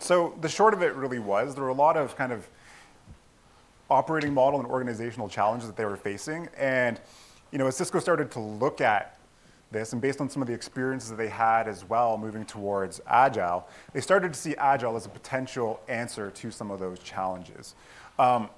So 0.00 0.36
the 0.40 0.48
short 0.48 0.74
of 0.74 0.82
it 0.82 0.94
really 0.94 1.20
was, 1.20 1.54
there 1.54 1.62
were 1.62 1.70
a 1.70 1.74
lot 1.74 1.96
of 1.96 2.16
kind 2.16 2.32
of 2.32 2.48
operating 3.92 4.32
model 4.34 4.58
and 4.58 4.68
organizational 4.68 5.28
challenges 5.28 5.68
that 5.68 5.76
they 5.76 5.84
were 5.84 5.96
facing. 5.96 6.48
And 6.56 7.00
you 7.50 7.58
know, 7.58 7.66
as 7.66 7.78
Sysco 7.78 8.00
started 8.00 8.30
to 8.32 8.40
look 8.40 8.80
at 8.80 9.18
this, 9.70 9.92
and 9.92 10.02
based 10.02 10.20
on 10.20 10.28
some 10.28 10.42
of 10.42 10.48
the 10.48 10.54
experiences 10.54 11.10
that 11.10 11.16
they 11.16 11.28
had 11.28 11.68
as 11.68 11.84
well 11.88 12.18
moving 12.18 12.44
towards 12.44 13.00
Agile, 13.06 13.66
they 13.92 14.00
started 14.00 14.32
to 14.32 14.38
see 14.38 14.54
Agile 14.56 14.96
as 14.96 15.06
a 15.06 15.08
potential 15.08 15.80
answer 15.88 16.30
to 16.30 16.50
some 16.50 16.70
of 16.70 16.80
those 16.80 16.98
challenges. 16.98 17.74
Um, 18.18 18.48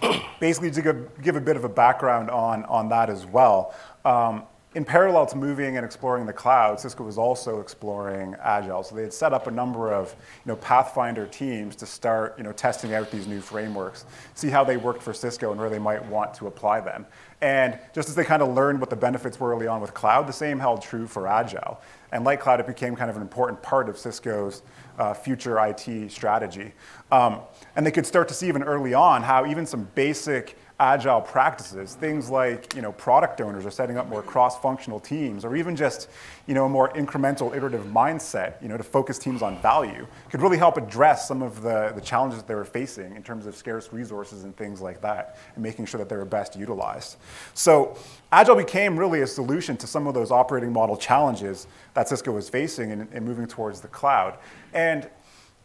basically, 0.40 0.70
to 0.70 0.82
give, 0.82 1.22
give, 1.22 1.36
a 1.36 1.40
bit 1.40 1.56
of 1.56 1.64
a 1.64 1.68
background 1.68 2.30
on, 2.30 2.64
on 2.64 2.88
that 2.88 3.10
as 3.10 3.26
well, 3.26 3.74
um, 4.04 4.42
in 4.76 4.84
parallel 4.84 5.24
to 5.24 5.38
moving 5.38 5.78
and 5.78 5.86
exploring 5.86 6.26
the 6.26 6.32
cloud, 6.34 6.76
Sysco 6.76 7.02
was 7.02 7.16
also 7.16 7.60
exploring 7.60 8.36
Agile. 8.42 8.82
So 8.82 8.94
they 8.94 9.00
had 9.00 9.12
set 9.14 9.32
up 9.32 9.46
a 9.46 9.50
number 9.50 9.90
of 9.90 10.14
you 10.44 10.52
know, 10.52 10.56
Pathfinder 10.56 11.26
teams 11.26 11.74
to 11.76 11.86
start 11.86 12.34
you 12.36 12.44
know, 12.44 12.52
testing 12.52 12.92
out 12.92 13.10
these 13.10 13.26
new 13.26 13.40
frameworks, 13.40 14.04
see 14.34 14.50
how 14.50 14.64
they 14.64 14.76
worked 14.76 15.02
for 15.02 15.14
Sysco 15.14 15.50
and 15.50 15.58
where 15.58 15.70
they 15.70 15.78
might 15.78 16.04
want 16.04 16.34
to 16.34 16.46
apply 16.46 16.80
them. 16.80 17.06
And 17.40 17.78
just 17.94 18.10
as 18.10 18.14
they 18.14 18.24
kind 18.24 18.42
of 18.42 18.54
learned 18.54 18.78
what 18.78 18.90
the 18.90 18.96
benefits 18.96 19.40
were 19.40 19.50
early 19.50 19.66
on 19.66 19.80
with 19.80 19.94
cloud, 19.94 20.26
the 20.26 20.32
same 20.34 20.58
held 20.58 20.82
true 20.82 21.06
for 21.06 21.26
Agile. 21.26 21.80
And 22.12 22.24
like 22.24 22.40
cloud, 22.40 22.60
it 22.60 22.66
became 22.66 22.94
kind 22.96 23.08
of 23.08 23.16
an 23.16 23.22
important 23.22 23.62
part 23.62 23.88
of 23.88 23.96
Sysco's 23.96 24.60
uh, 24.98 25.14
future 25.14 25.58
IT 25.58 26.10
strategy. 26.10 26.72
Um, 27.12 27.40
and 27.76 27.86
they 27.86 27.90
could 27.90 28.06
start 28.06 28.28
to 28.28 28.34
see 28.34 28.48
even 28.48 28.62
early 28.62 28.94
on 28.94 29.22
how 29.22 29.46
even 29.46 29.66
some 29.66 29.88
basic 29.94 30.56
agile 30.78 31.22
practices, 31.22 31.94
things 31.94 32.28
like 32.28 32.74
you 32.74 32.82
know, 32.82 32.92
product 32.92 33.40
owners 33.40 33.64
are 33.64 33.70
setting 33.70 33.96
up 33.96 34.08
more 34.08 34.22
cross-functional 34.22 35.00
teams, 35.00 35.42
or 35.42 35.56
even 35.56 35.74
just 35.74 36.10
you 36.46 36.52
know, 36.52 36.66
a 36.66 36.68
more 36.68 36.90
incremental 36.90 37.56
iterative 37.56 37.86
mindset 37.86 38.60
you 38.60 38.68
know, 38.68 38.76
to 38.76 38.82
focus 38.82 39.18
teams 39.18 39.40
on 39.40 39.60
value, 39.62 40.06
could 40.30 40.42
really 40.42 40.58
help 40.58 40.76
address 40.76 41.26
some 41.26 41.40
of 41.40 41.62
the, 41.62 41.92
the 41.94 42.00
challenges 42.00 42.38
that 42.38 42.46
they 42.46 42.54
were 42.54 42.64
facing 42.64 43.16
in 43.16 43.22
terms 43.22 43.46
of 43.46 43.56
scarce 43.56 43.90
resources 43.90 44.44
and 44.44 44.54
things 44.56 44.82
like 44.82 45.00
that, 45.00 45.38
and 45.54 45.62
making 45.62 45.86
sure 45.86 45.98
that 45.98 46.10
they 46.10 46.16
were 46.16 46.26
best 46.26 46.56
utilized. 46.56 47.16
So 47.54 47.96
Agile 48.30 48.56
became 48.56 48.98
really 48.98 49.22
a 49.22 49.26
solution 49.26 49.78
to 49.78 49.86
some 49.86 50.06
of 50.06 50.12
those 50.12 50.30
operating 50.30 50.72
model 50.72 50.96
challenges 50.98 51.68
that 51.94 52.06
Sysco 52.06 52.34
was 52.34 52.50
facing 52.50 52.90
in, 52.90 53.08
in 53.12 53.24
moving 53.24 53.46
towards 53.46 53.80
the 53.80 53.88
cloud. 53.88 54.36
And 54.74 55.08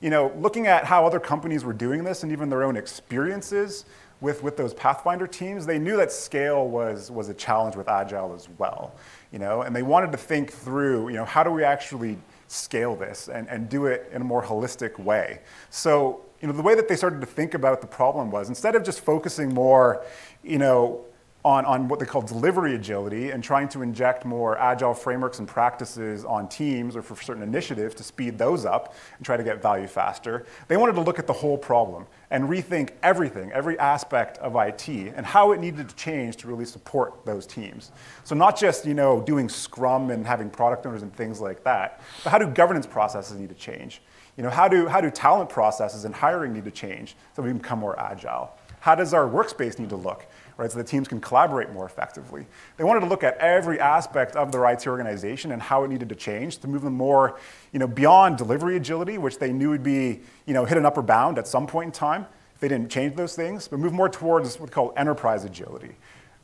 you 0.02 0.10
know, 0.10 0.34
looking 0.38 0.68
at 0.68 0.84
how 0.86 1.06
other 1.06 1.20
companies 1.20 1.64
were 1.64 1.74
doing 1.74 2.04
this 2.04 2.24
and 2.24 2.32
even 2.32 2.50
their 2.50 2.64
own 2.64 2.76
experiences, 2.76 3.86
with, 4.22 4.44
with 4.44 4.56
those 4.56 4.74
Pathfinder 4.76 5.26
teams, 5.28 5.66
they 5.66 5.80
knew 5.80 5.98
that 5.98 6.12
scale 6.12 6.68
was, 6.68 7.10
was 7.12 7.28
a 7.30 7.34
challenge 7.34 7.76
with 7.76 7.90
Agile 7.90 8.34
as 8.34 8.48
well. 8.60 8.94
You 9.32 9.40
know, 9.40 9.64
and 9.64 9.76
they 9.76 9.82
wanted 9.82 10.12
to 10.12 10.18
think 10.18 10.52
through, 10.52 11.10
you 11.10 11.16
know, 11.16 11.26
how 11.26 11.44
do 11.44 11.52
we 11.52 11.64
actually 11.64 12.18
scale 12.48 12.96
this 12.96 13.30
and, 13.30 13.48
and 13.50 13.68
do 13.68 13.88
it 13.88 14.10
in 14.14 14.22
a 14.22 14.26
more 14.26 14.44
holistic 14.44 15.00
way? 15.00 15.40
So, 15.72 16.22
you 16.40 16.48
know, 16.48 16.54
the 16.54 16.62
way 16.62 16.76
that 16.76 16.88
they 16.88 16.96
started 16.96 17.20
to 17.22 17.28
think 17.28 17.54
about 17.54 17.82
the 17.82 17.88
problem 17.88 18.30
was 18.30 18.48
instead 18.48 18.76
of 18.76 18.84
just 18.84 19.02
focusing 19.02 19.54
more, 19.54 20.06
you 20.44 20.60
know, 20.60 21.04
on, 21.44 21.66
on 21.66 21.88
what 21.88 22.00
they 22.00 22.06
call 22.06 22.22
delivery 22.22 22.76
agility 22.76 23.32
and 23.32 23.44
trying 23.44 23.68
to 23.70 23.82
inject 23.82 24.26
more 24.26 24.58
agile 24.60 24.94
frameworks 24.94 25.40
and 25.40 25.48
practices 25.48 26.24
on 26.24 26.48
teams 26.48 26.96
or 26.96 27.02
for 27.02 27.16
certain 27.22 27.42
initiatives 27.42 27.96
to 27.96 28.04
speed 28.04 28.38
those 28.38 28.64
up 28.64 28.94
and 29.18 29.26
try 29.26 29.38
to 29.38 29.44
get 29.44 29.62
value 29.62 29.88
faster. 29.88 30.46
They 30.68 30.78
wanted 30.78 30.94
to 30.94 31.02
look 31.02 31.18
at 31.18 31.26
the 31.26 31.34
whole 31.34 31.58
problem 31.58 32.06
and 32.30 32.48
rethink 32.48 32.92
everything, 33.02 33.52
every 33.52 33.78
aspect 33.80 34.38
of 34.38 34.56
IT 34.56 34.88
and 34.88 35.26
how 35.26 35.52
it 35.52 35.60
needed 35.60 35.90
to 35.90 35.96
change 35.96 36.38
to 36.38 36.48
really 36.48 36.66
support 36.66 37.26
those 37.26 37.48
teams. 37.48 37.92
So 38.24 38.36
not 38.36 38.58
just 38.58 38.86
you 38.86 38.94
know, 38.94 39.22
doing 39.22 39.50
Scrum 39.50 40.12
and 40.12 40.26
having 40.26 40.50
product 40.50 40.86
owners 40.86 41.02
and 41.02 41.14
things 41.16 41.42
like 41.42 41.64
that, 41.64 42.02
but 42.24 42.30
how 42.30 42.38
do 42.38 42.46
governance 42.48 42.86
processes 42.86 43.38
need 43.38 43.50
to 43.50 43.56
change? 43.56 44.02
You 44.38 44.44
know, 44.44 44.50
how 44.50 44.68
do, 44.68 44.88
how 44.88 45.02
do 45.02 45.10
talent 45.10 45.50
processes 45.50 46.06
and 46.06 46.14
hiring 46.14 46.54
need 46.54 46.66
to 46.66 46.72
change 46.72 47.16
so 47.36 47.42
we 47.42 47.52
become 47.52 47.80
more 47.80 48.00
agile? 48.00 48.52
How 48.80 48.96
does 48.96 49.14
our 49.14 49.30
workspace 49.30 49.78
need 49.78 49.90
to 49.90 49.96
look? 49.96 50.26
Right, 50.62 50.72
so 50.72 50.78
the 50.78 50.84
teams 50.84 51.08
can 51.08 51.20
collaborate 51.20 51.72
more 51.72 51.88
effectively. 51.88 52.46
They 52.78 52.84
wanted 52.84 53.00
to 53.00 53.08
look 53.08 53.24
at 53.24 53.36
every 53.40 53.80
aspect 53.80 54.36
of 54.36 54.52
their 54.52 54.64
IT 54.70 54.86
organization 54.86 55.52
and 55.52 55.60
how 55.60 55.84
it 55.84 55.88
needed 55.88 56.08
to 56.10 56.16
change 56.16 56.60
to 56.60 56.68
move 56.68 56.84
them 56.84 56.94
more 56.94 57.40
you 57.72 57.80
know, 57.80 57.88
beyond 57.88 58.38
delivery 58.38 58.78
agility, 58.78 59.18
which 59.18 59.40
they 59.40 59.52
knew 59.52 59.72
would 59.72 59.82
be 59.82 60.22
you 60.46 60.54
know, 60.54 60.64
hit 60.64 60.78
an 60.78 60.86
upper 60.86 61.02
bound 61.02 61.40
at 61.40 61.48
some 61.48 61.66
point 61.66 61.88
in 61.88 61.92
time 61.92 62.28
if 62.54 62.60
they 62.60 62.68
didn't 62.68 62.92
change 62.92 63.16
those 63.16 63.36
things, 63.36 63.68
but 63.68 63.80
move 63.80 63.92
more 63.92 64.08
towards 64.08 64.60
what 64.60 64.70
we 64.70 64.72
call 64.72 64.94
enterprise 64.96 65.46
agility, 65.46 65.96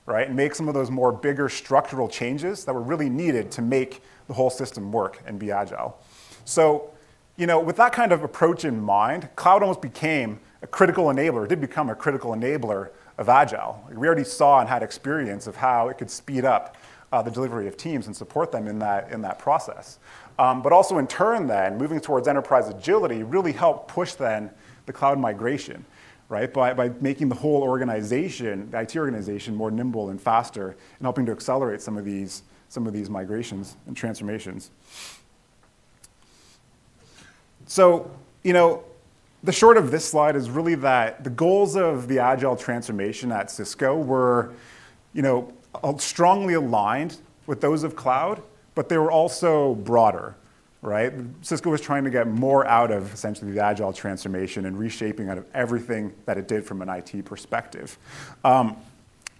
right, 0.07 0.27
and 0.27 0.35
make 0.35 0.55
some 0.55 0.67
of 0.67 0.73
those 0.73 0.89
more 0.89 1.11
bigger 1.11 1.47
structural 1.47 2.07
changes 2.07 2.65
that 2.65 2.73
were 2.73 2.81
really 2.81 3.09
needed 3.09 3.51
to 3.51 3.61
make 3.61 4.01
the 4.25 4.33
whole 4.33 4.49
system 4.49 4.91
work 4.91 5.21
and 5.27 5.37
be 5.37 5.51
agile. 5.51 5.95
So, 6.43 6.89
you 7.35 7.45
know, 7.45 7.59
with 7.59 7.75
that 7.75 7.93
kind 7.93 8.11
of 8.11 8.23
approach 8.23 8.65
in 8.65 8.81
mind, 8.81 9.29
cloud 9.35 9.61
almost 9.61 9.81
became 9.81 10.39
a 10.63 10.67
critical 10.67 11.05
enabler, 11.05 11.45
it 11.45 11.49
did 11.49 11.61
become 11.61 11.91
a 11.91 11.95
critical 11.95 12.31
enabler 12.31 12.89
of 13.17 13.29
Agile. 13.29 13.83
We 13.91 14.07
already 14.07 14.23
saw 14.23 14.59
and 14.59 14.69
had 14.69 14.83
experience 14.83 15.47
of 15.47 15.55
how 15.55 15.89
it 15.89 15.97
could 15.97 16.09
speed 16.09 16.45
up 16.45 16.77
uh, 17.11 17.21
the 17.21 17.31
delivery 17.31 17.67
of 17.67 17.77
teams 17.77 18.07
and 18.07 18.15
support 18.15 18.51
them 18.51 18.67
in 18.67 18.79
that, 18.79 19.11
in 19.11 19.21
that 19.21 19.39
process. 19.39 19.99
Um, 20.39 20.61
but 20.61 20.71
also 20.71 20.97
in 20.97 21.07
turn 21.07 21.47
then, 21.47 21.77
moving 21.77 21.99
towards 21.99 22.27
enterprise 22.27 22.69
agility 22.69 23.23
really 23.23 23.51
helped 23.51 23.87
push 23.87 24.13
then 24.13 24.51
the 24.85 24.93
cloud 24.93 25.17
migration, 25.17 25.83
right? 26.29 26.51
By, 26.53 26.73
by 26.73 26.89
making 27.01 27.29
the 27.29 27.35
whole 27.35 27.63
organization, 27.63 28.69
the 28.69 28.81
IT 28.81 28.95
organization, 28.97 29.55
more 29.55 29.71
nimble 29.71 30.09
and 30.09 30.21
faster 30.21 30.69
and 30.69 31.01
helping 31.01 31.25
to 31.25 31.31
accelerate 31.31 31.81
some 31.81 31.97
of 31.97 32.05
these, 32.05 32.43
some 32.69 32.85
of 32.85 32.93
these 32.93 33.09
migrations 33.09 33.77
and 33.87 33.97
transformations. 33.97 34.69
So, 37.65 38.11
you 38.43 38.53
know, 38.53 38.83
the 39.47 39.53
short 39.53 39.77
of 39.77 39.91
this 39.91 40.03
slide 40.03 40.35
is 40.35 40.49
really 40.49 40.75
that 40.75 41.23
the 41.23 41.29
goals 41.29 41.77
of 41.77 42.09
the 42.09 42.19
agile 42.19 42.57
transformation 42.57 43.31
at 43.31 43.47
Sysco 43.47 44.05
were, 44.05 44.51
you 45.13 45.21
know, 45.21 45.53
strongly 45.99 46.55
aligned 46.55 47.15
with 47.45 47.61
those 47.61 47.83
of 47.83 47.95
cloud, 47.95 48.43
but 48.75 48.89
they 48.89 48.97
were 48.97 49.09
also 49.09 49.75
broader, 49.75 50.35
right? 50.81 51.17
Sysco 51.43 51.71
was 51.71 51.79
trying 51.79 52.03
to 52.03 52.09
get 52.09 52.27
more 52.27 52.67
out 52.67 52.91
of 52.91 53.13
essentially 53.13 53.49
the 53.53 53.63
agile 53.63 53.93
transformation 53.93 54.65
and 54.65 54.77
reshaping 54.77 55.29
out 55.29 55.37
of 55.37 55.45
everything 55.53 56.13
that 56.25 56.37
it 56.37 56.49
did 56.49 56.65
from 56.65 56.81
an 56.81 56.89
IT 56.89 57.23
perspective. 57.23 57.97
Um, 58.43 58.75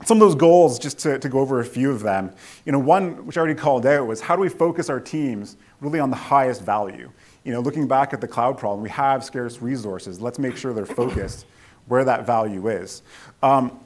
some 0.06 0.15
of 0.15 0.22
those 0.22 0.36
goals, 0.36 0.80
just 0.80 1.00
to, 1.00 1.20
to 1.20 1.28
go 1.28 1.39
over 1.39 1.60
a 1.60 1.65
few 1.65 1.91
of 1.91 2.02
them, 2.02 2.32
you 2.65 2.72
know, 2.72 2.80
one 2.80 3.26
which 3.26 3.36
I 3.36 3.41
already 3.41 3.60
called 3.60 3.86
out 3.86 4.08
was 4.08 4.22
how 4.22 4.38
do 4.38 4.41
we 4.41 4.48
focus 4.48 4.89
our 4.89 5.02
teams 5.02 5.58
really 5.82 6.00
on 6.00 6.12
the 6.12 6.15
highest 6.15 6.62
value? 6.62 7.12
You 7.48 7.54
know, 7.54 7.62
looking 7.62 7.88
back 7.88 8.12
at 8.12 8.20
the 8.20 8.28
cloud 8.28 8.58
problem, 8.58 8.82
we 8.82 8.90
have 8.90 9.24
scarce 9.24 9.62
resources. 9.62 10.20
Let's 10.20 10.38
make 10.38 10.58
sure 10.58 10.74
they're 10.74 10.86
focused 10.86 11.46
where 11.86 12.04
that 12.04 12.26
value 12.26 12.68
is. 12.68 13.04
Um, 13.42 13.80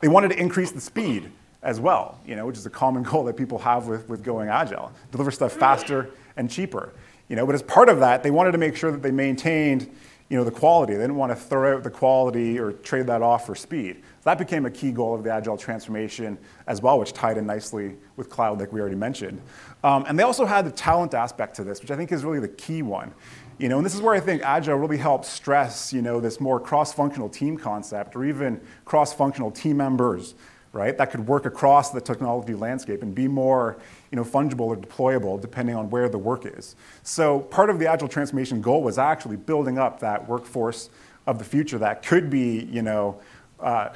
they 0.00 0.08
wanted 0.08 0.28
to 0.32 0.38
increase 0.38 0.72
the 0.72 0.80
speed 0.82 1.32
as 1.62 1.80
well, 1.80 2.20
you 2.26 2.36
know, 2.36 2.44
which 2.44 2.58
is 2.58 2.66
a 2.66 2.70
common 2.70 3.02
goal 3.10 3.24
that 3.24 3.36
people 3.38 3.58
have 3.60 3.86
with, 3.86 4.06
with 4.10 4.22
going 4.22 4.50
agile. 4.50 4.92
Deliver 5.10 5.30
stuff 5.30 5.54
faster 5.54 6.10
and 6.36 6.50
cheaper. 6.50 6.92
You 7.28 7.36
know, 7.36 7.46
but 7.46 7.54
as 7.54 7.62
part 7.62 7.88
of 7.88 7.98
that, 8.00 8.22
they 8.22 8.30
wanted 8.30 8.52
to 8.52 8.58
make 8.58 8.76
sure 8.76 8.92
that 8.92 9.02
they 9.02 9.10
maintained 9.10 9.90
you 10.28 10.36
know, 10.36 10.44
the 10.44 10.50
quality. 10.50 10.94
They 10.94 11.00
didn't 11.00 11.16
want 11.16 11.30
to 11.30 11.36
throw 11.36 11.76
out 11.76 11.84
the 11.84 11.90
quality 11.90 12.58
or 12.58 12.72
trade 12.72 13.06
that 13.06 13.22
off 13.22 13.46
for 13.46 13.54
speed. 13.54 14.02
So 14.02 14.22
that 14.24 14.38
became 14.38 14.66
a 14.66 14.70
key 14.70 14.90
goal 14.90 15.14
of 15.14 15.22
the 15.22 15.32
agile 15.32 15.56
transformation 15.56 16.36
as 16.66 16.82
well, 16.82 16.98
which 16.98 17.12
tied 17.12 17.38
in 17.38 17.46
nicely 17.46 17.96
with 18.16 18.28
cloud, 18.28 18.58
like 18.58 18.72
we 18.72 18.80
already 18.80 18.96
mentioned. 18.96 19.40
Um, 19.84 20.04
and 20.08 20.18
they 20.18 20.22
also 20.22 20.44
had 20.44 20.66
the 20.66 20.70
talent 20.70 21.14
aspect 21.14 21.56
to 21.56 21.64
this, 21.64 21.80
which 21.80 21.90
I 21.90 21.96
think 21.96 22.10
is 22.12 22.24
really 22.24 22.40
the 22.40 22.48
key 22.48 22.82
one. 22.82 23.14
You 23.58 23.68
know, 23.68 23.78
and 23.78 23.86
this 23.86 23.94
is 23.94 24.02
where 24.02 24.14
I 24.14 24.20
think 24.20 24.42
Agile 24.42 24.76
really 24.76 24.98
helps 24.98 25.28
stress, 25.28 25.92
you 25.92 26.02
know, 26.02 26.20
this 26.20 26.40
more 26.40 26.60
cross-functional 26.60 27.28
team 27.28 27.56
concept 27.56 28.14
or 28.14 28.24
even 28.24 28.60
cross-functional 28.84 29.50
team 29.52 29.78
members, 29.78 30.34
right? 30.72 30.96
That 30.96 31.10
could 31.10 31.26
work 31.26 31.46
across 31.46 31.90
the 31.90 32.00
technology 32.00 32.54
landscape 32.54 33.02
and 33.02 33.14
be 33.14 33.28
more 33.28 33.78
you 34.10 34.16
know, 34.16 34.24
fungible 34.24 34.60
or 34.60 34.76
deployable 34.76 35.40
depending 35.40 35.74
on 35.74 35.90
where 35.90 36.08
the 36.08 36.18
work 36.18 36.46
is. 36.46 36.76
So 37.02 37.40
part 37.40 37.70
of 37.70 37.78
the 37.78 37.86
agile 37.86 38.08
transformation 38.08 38.60
goal 38.60 38.82
was 38.82 38.98
actually 38.98 39.36
building 39.36 39.78
up 39.78 40.00
that 40.00 40.28
workforce 40.28 40.90
of 41.26 41.38
the 41.38 41.44
future 41.44 41.78
that 41.78 42.04
could 42.04 42.30
be, 42.30 42.64
you 42.70 42.82
know, 42.82 43.20
uh, 43.60 43.90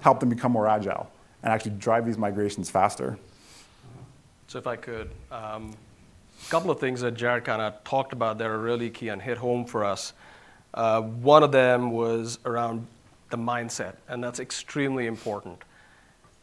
help 0.00 0.20
them 0.20 0.28
become 0.28 0.52
more 0.52 0.66
agile 0.66 1.10
and 1.42 1.52
actually 1.52 1.72
drive 1.72 2.06
these 2.06 2.18
migrations 2.18 2.70
faster. 2.70 3.18
So 4.50 4.58
if 4.58 4.66
I 4.66 4.74
could, 4.74 5.08
um, 5.30 5.76
a 6.44 6.50
couple 6.50 6.72
of 6.72 6.80
things 6.80 7.02
that 7.02 7.12
Jared 7.12 7.44
kind 7.44 7.62
of 7.62 7.84
talked 7.84 8.12
about 8.12 8.38
that 8.38 8.48
are 8.48 8.58
really 8.58 8.90
key 8.90 9.06
and 9.06 9.22
hit 9.22 9.38
home 9.38 9.64
for 9.64 9.84
us. 9.84 10.12
Uh, 10.74 11.02
one 11.02 11.44
of 11.44 11.52
them 11.52 11.92
was 11.92 12.40
around 12.44 12.84
the 13.28 13.36
mindset, 13.36 13.94
and 14.08 14.24
that's 14.24 14.40
extremely 14.40 15.06
important 15.06 15.62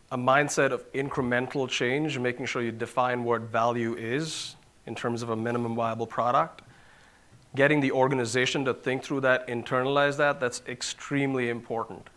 a 0.10 0.18
mindset 0.18 0.72
of 0.72 0.90
incremental 0.94 1.68
change, 1.68 2.18
making 2.18 2.46
sure 2.46 2.62
you 2.62 2.72
define 2.72 3.26
what 3.26 3.42
value 3.42 3.94
is 3.96 4.56
in 4.86 4.96
terms 4.96 5.22
of 5.22 5.32
a 5.32 5.36
minimum 5.36 5.76
viable 5.76 6.08
product. 6.08 6.62
Getting 7.56 7.82
the 7.82 7.92
organization 7.92 8.64
to 8.64 8.74
think 8.74 9.04
through 9.04 9.20
that, 9.22 9.46
internalize 9.50 10.16
that, 10.16 10.40
that's 10.40 10.62
extremely 10.66 11.50
important. 11.50 12.10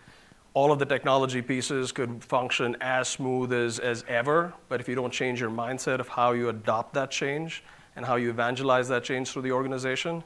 All 0.52 0.72
of 0.72 0.80
the 0.80 0.84
technology 0.84 1.42
pieces 1.42 1.92
could 1.92 2.24
function 2.24 2.76
as 2.80 3.08
smooth 3.08 3.52
as, 3.52 3.78
as 3.78 4.04
ever, 4.08 4.52
but 4.68 4.80
if 4.80 4.88
you 4.88 4.96
don't 4.96 5.12
change 5.12 5.40
your 5.40 5.50
mindset 5.50 6.00
of 6.00 6.08
how 6.08 6.32
you 6.32 6.48
adopt 6.48 6.94
that 6.94 7.10
change 7.12 7.62
and 7.94 8.04
how 8.04 8.16
you 8.16 8.30
evangelize 8.30 8.88
that 8.88 9.04
change 9.04 9.30
through 9.30 9.42
the 9.42 9.52
organization, 9.52 10.24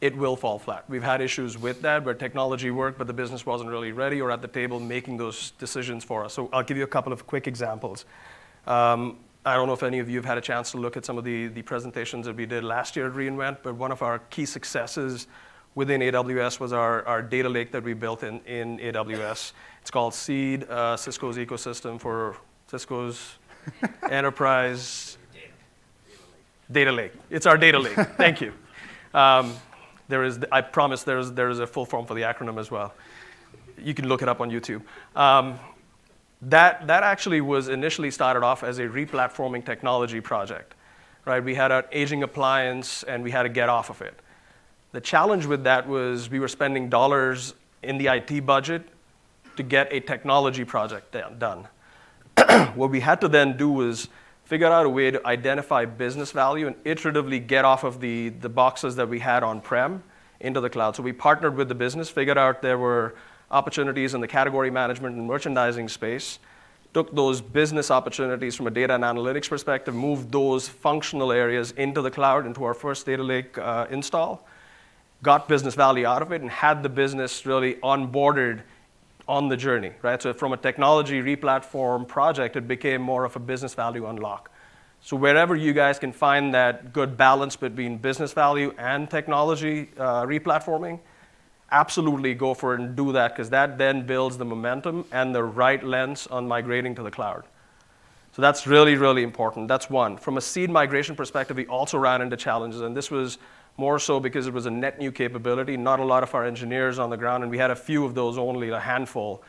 it 0.00 0.16
will 0.16 0.34
fall 0.34 0.58
flat. 0.58 0.84
We've 0.88 1.02
had 1.02 1.20
issues 1.20 1.56
with 1.56 1.82
that 1.82 2.04
where 2.04 2.14
technology 2.14 2.70
worked, 2.70 2.98
but 2.98 3.06
the 3.06 3.12
business 3.12 3.46
wasn't 3.46 3.70
really 3.70 3.92
ready 3.92 4.20
or 4.20 4.30
at 4.30 4.42
the 4.42 4.48
table 4.48 4.80
making 4.80 5.16
those 5.18 5.52
decisions 5.52 6.02
for 6.04 6.24
us. 6.24 6.34
So 6.34 6.48
I'll 6.52 6.62
give 6.64 6.76
you 6.76 6.84
a 6.84 6.88
couple 6.88 7.12
of 7.12 7.26
quick 7.26 7.46
examples. 7.46 8.04
Um, 8.66 9.18
I 9.46 9.54
don't 9.54 9.66
know 9.66 9.72
if 9.72 9.82
any 9.82 9.98
of 10.00 10.08
you 10.08 10.16
have 10.16 10.24
had 10.24 10.38
a 10.38 10.40
chance 10.40 10.72
to 10.72 10.78
look 10.78 10.96
at 10.96 11.04
some 11.04 11.16
of 11.16 11.24
the, 11.24 11.46
the 11.46 11.62
presentations 11.62 12.26
that 12.26 12.36
we 12.36 12.44
did 12.44 12.64
last 12.64 12.96
year 12.96 13.06
at 13.06 13.12
reInvent, 13.12 13.58
but 13.62 13.76
one 13.76 13.92
of 13.92 14.02
our 14.02 14.18
key 14.30 14.46
successes 14.46 15.26
within 15.74 16.00
AWS 16.00 16.60
was 16.60 16.72
our, 16.72 17.06
our 17.06 17.22
data 17.22 17.48
lake 17.48 17.72
that 17.72 17.82
we 17.82 17.94
built 17.94 18.22
in, 18.22 18.40
in 18.40 18.78
AWS. 18.78 19.52
It's 19.80 19.90
called 19.90 20.14
Seed, 20.14 20.64
uh, 20.64 20.96
Sysco's 20.96 21.36
ecosystem 21.36 22.00
for 22.00 22.36
Sysco's 22.70 23.38
enterprise 24.10 25.18
data 26.70 26.92
lake. 26.92 27.12
It's 27.30 27.46
our 27.46 27.56
data 27.56 27.78
lake. 27.78 27.96
Thank 28.16 28.40
you. 28.40 28.52
Um, 29.14 29.54
there 30.08 30.24
is, 30.24 30.38
I 30.50 30.60
promise 30.60 31.02
there 31.02 31.18
is, 31.18 31.32
there 31.32 31.48
is 31.48 31.58
a 31.58 31.66
full 31.66 31.86
form 31.86 32.06
for 32.06 32.14
the 32.14 32.22
acronym 32.22 32.58
as 32.58 32.70
well. 32.70 32.94
You 33.78 33.94
can 33.94 34.08
look 34.08 34.22
it 34.22 34.28
up 34.28 34.40
on 34.40 34.50
YouTube. 34.50 34.82
Um, 35.14 35.58
that, 36.42 36.86
that 36.86 37.02
actually 37.02 37.40
was 37.40 37.68
initially 37.68 38.10
started 38.10 38.42
off 38.42 38.62
as 38.62 38.78
a 38.78 38.88
replatforming 38.88 39.64
technology 39.64 40.20
project. 40.20 40.74
Right? 41.24 41.42
We 41.42 41.54
had 41.54 41.72
an 41.72 41.84
aging 41.92 42.22
appliance 42.22 43.02
and 43.02 43.22
we 43.22 43.30
had 43.30 43.42
to 43.42 43.48
get 43.48 43.68
off 43.68 43.90
of 43.90 44.00
it. 44.02 44.18
The 44.92 45.00
challenge 45.00 45.44
with 45.44 45.64
that 45.64 45.86
was 45.86 46.30
we 46.30 46.40
were 46.40 46.48
spending 46.48 46.88
dollars 46.88 47.54
in 47.82 47.98
the 47.98 48.06
IT 48.06 48.46
budget 48.46 48.88
to 49.56 49.62
get 49.62 49.92
a 49.92 50.00
technology 50.00 50.64
project 50.64 51.14
done. 51.38 51.68
what 52.74 52.90
we 52.90 53.00
had 53.00 53.20
to 53.20 53.28
then 53.28 53.56
do 53.56 53.70
was 53.70 54.08
figure 54.44 54.66
out 54.66 54.86
a 54.86 54.88
way 54.88 55.10
to 55.10 55.26
identify 55.26 55.84
business 55.84 56.32
value 56.32 56.66
and 56.66 56.76
iteratively 56.84 57.44
get 57.44 57.66
off 57.66 57.84
of 57.84 58.00
the, 58.00 58.30
the 58.30 58.48
boxes 58.48 58.96
that 58.96 59.08
we 59.08 59.18
had 59.18 59.42
on-prem 59.42 60.02
into 60.40 60.60
the 60.60 60.70
cloud. 60.70 60.96
So 60.96 61.02
we 61.02 61.12
partnered 61.12 61.56
with 61.56 61.68
the 61.68 61.74
business, 61.74 62.08
figured 62.08 62.38
out 62.38 62.62
there 62.62 62.78
were 62.78 63.14
opportunities 63.50 64.14
in 64.14 64.22
the 64.22 64.28
category 64.28 64.70
management 64.70 65.16
and 65.16 65.26
merchandising 65.26 65.88
space, 65.88 66.38
took 66.94 67.14
those 67.14 67.42
business 67.42 67.90
opportunities 67.90 68.54
from 68.56 68.66
a 68.66 68.70
data 68.70 68.94
and 68.94 69.04
analytics 69.04 69.48
perspective, 69.48 69.94
moved 69.94 70.32
those 70.32 70.66
functional 70.66 71.30
areas 71.30 71.72
into 71.72 72.00
the 72.00 72.10
cloud, 72.10 72.46
into 72.46 72.64
our 72.64 72.74
first 72.74 73.04
data 73.04 73.22
lake 73.22 73.58
uh, 73.58 73.86
install, 73.90 74.46
got 75.22 75.48
business 75.48 75.74
value 75.74 76.06
out 76.06 76.22
of 76.22 76.32
it, 76.32 76.40
and 76.42 76.50
had 76.50 76.82
the 76.82 76.88
business 76.88 77.44
really 77.44 77.74
onboarded 77.76 78.62
on 79.26 79.48
the 79.48 79.56
journey, 79.56 79.92
right? 80.02 80.22
So 80.22 80.32
from 80.32 80.52
a 80.52 80.56
technology 80.56 81.20
replatform 81.20 82.08
project, 82.08 82.56
it 82.56 82.66
became 82.66 83.02
more 83.02 83.24
of 83.24 83.36
a 83.36 83.38
business 83.38 83.74
value 83.74 84.06
unlock. 84.06 84.50
So 85.00 85.16
wherever 85.16 85.54
you 85.54 85.72
guys 85.72 85.98
can 85.98 86.12
find 86.12 86.52
that 86.54 86.92
good 86.92 87.16
balance 87.16 87.54
between 87.54 87.98
business 87.98 88.32
value 88.32 88.74
and 88.78 89.08
technology 89.08 89.90
uh, 89.98 90.24
replatforming, 90.24 90.98
absolutely 91.70 92.34
go 92.34 92.54
for 92.54 92.74
it 92.74 92.80
and 92.80 92.96
do 92.96 93.12
that 93.12 93.34
because 93.34 93.50
that 93.50 93.78
then 93.78 94.06
builds 94.06 94.38
the 94.38 94.44
momentum 94.44 95.04
and 95.12 95.34
the 95.34 95.42
right 95.42 95.84
lens 95.84 96.26
on 96.28 96.48
migrating 96.48 96.94
to 96.94 97.02
the 97.02 97.10
cloud. 97.10 97.44
So 98.32 98.42
that's 98.42 98.66
really, 98.66 98.94
really 98.94 99.22
important. 99.22 99.68
That's 99.68 99.90
one. 99.90 100.16
From 100.16 100.36
a 100.36 100.40
seed 100.40 100.70
migration 100.70 101.14
perspective, 101.16 101.56
we 101.56 101.66
also 101.66 101.98
ran 101.98 102.22
into 102.22 102.36
challenges, 102.36 102.80
and 102.80 102.96
this 102.96 103.10
was 103.10 103.38
more 103.78 103.98
so 103.98 104.20
because 104.20 104.46
it 104.46 104.52
was 104.52 104.66
a 104.66 104.70
net 104.70 104.98
new 104.98 105.10
capability, 105.12 105.76
not 105.76 106.00
a 106.00 106.04
lot 106.04 106.22
of 106.22 106.34
our 106.34 106.44
engineers 106.44 106.98
on 106.98 107.10
the 107.10 107.16
ground, 107.16 107.44
and 107.44 107.50
we 107.50 107.56
had 107.56 107.70
a 107.70 107.76
few 107.76 108.04
of 108.04 108.14
those 108.14 108.36
only, 108.36 108.68
a 108.70 108.80
handful, 108.80 109.42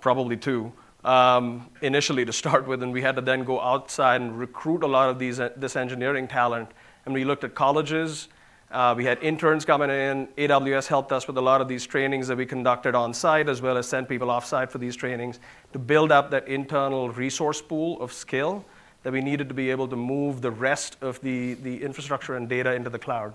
probably 0.00 0.36
two, 0.36 0.72
um, 1.04 1.70
initially 1.80 2.24
to 2.24 2.32
start 2.42 2.66
with, 2.66 2.82
and 2.82 2.92
we 2.92 3.00
had 3.00 3.14
to 3.14 3.22
then 3.22 3.44
go 3.44 3.60
outside 3.60 4.20
and 4.20 4.38
recruit 4.38 4.82
a 4.82 4.88
lot 4.88 5.08
of 5.08 5.18
these, 5.18 5.40
uh, 5.40 5.50
this 5.56 5.76
engineering 5.76 6.28
talent. 6.28 6.68
And 7.06 7.14
we 7.14 7.24
looked 7.24 7.44
at 7.44 7.54
colleges, 7.54 8.28
uh, 8.72 8.94
we 8.96 9.04
had 9.04 9.20
interns 9.22 9.64
coming 9.64 9.90
in. 9.90 10.28
AWS 10.36 10.86
helped 10.86 11.10
us 11.10 11.26
with 11.26 11.36
a 11.36 11.40
lot 11.40 11.60
of 11.60 11.66
these 11.66 11.86
trainings 11.86 12.28
that 12.28 12.36
we 12.36 12.46
conducted 12.46 12.94
on 12.94 13.12
site, 13.12 13.48
as 13.48 13.62
well 13.62 13.76
as 13.76 13.88
sent 13.88 14.08
people 14.08 14.30
off 14.30 14.44
site 14.44 14.70
for 14.70 14.78
these 14.78 14.94
trainings 14.94 15.40
to 15.72 15.78
build 15.78 16.12
up 16.12 16.30
that 16.30 16.46
internal 16.46 17.08
resource 17.10 17.60
pool 17.60 18.00
of 18.00 18.12
skill 18.12 18.64
that 19.02 19.12
we 19.12 19.20
needed 19.20 19.48
to 19.48 19.54
be 19.54 19.70
able 19.70 19.88
to 19.88 19.96
move 19.96 20.40
the 20.40 20.50
rest 20.50 20.96
of 21.00 21.20
the, 21.20 21.54
the 21.54 21.82
infrastructure 21.82 22.36
and 22.36 22.48
data 22.48 22.72
into 22.74 22.90
the 22.90 22.98
cloud. 22.98 23.32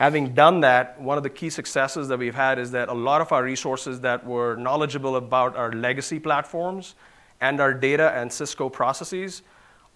Having 0.00 0.32
done 0.32 0.60
that, 0.62 0.98
one 0.98 1.18
of 1.18 1.22
the 1.22 1.28
key 1.28 1.50
successes 1.50 2.08
that 2.08 2.18
we've 2.18 2.34
had 2.34 2.58
is 2.58 2.70
that 2.70 2.88
a 2.88 2.94
lot 2.94 3.20
of 3.20 3.32
our 3.32 3.44
resources 3.44 4.00
that 4.00 4.24
were 4.24 4.56
knowledgeable 4.56 5.16
about 5.16 5.54
our 5.58 5.70
legacy 5.72 6.18
platforms 6.18 6.94
and 7.42 7.60
our 7.60 7.74
data 7.74 8.10
and 8.16 8.30
Sysco 8.30 8.72
processes 8.72 9.42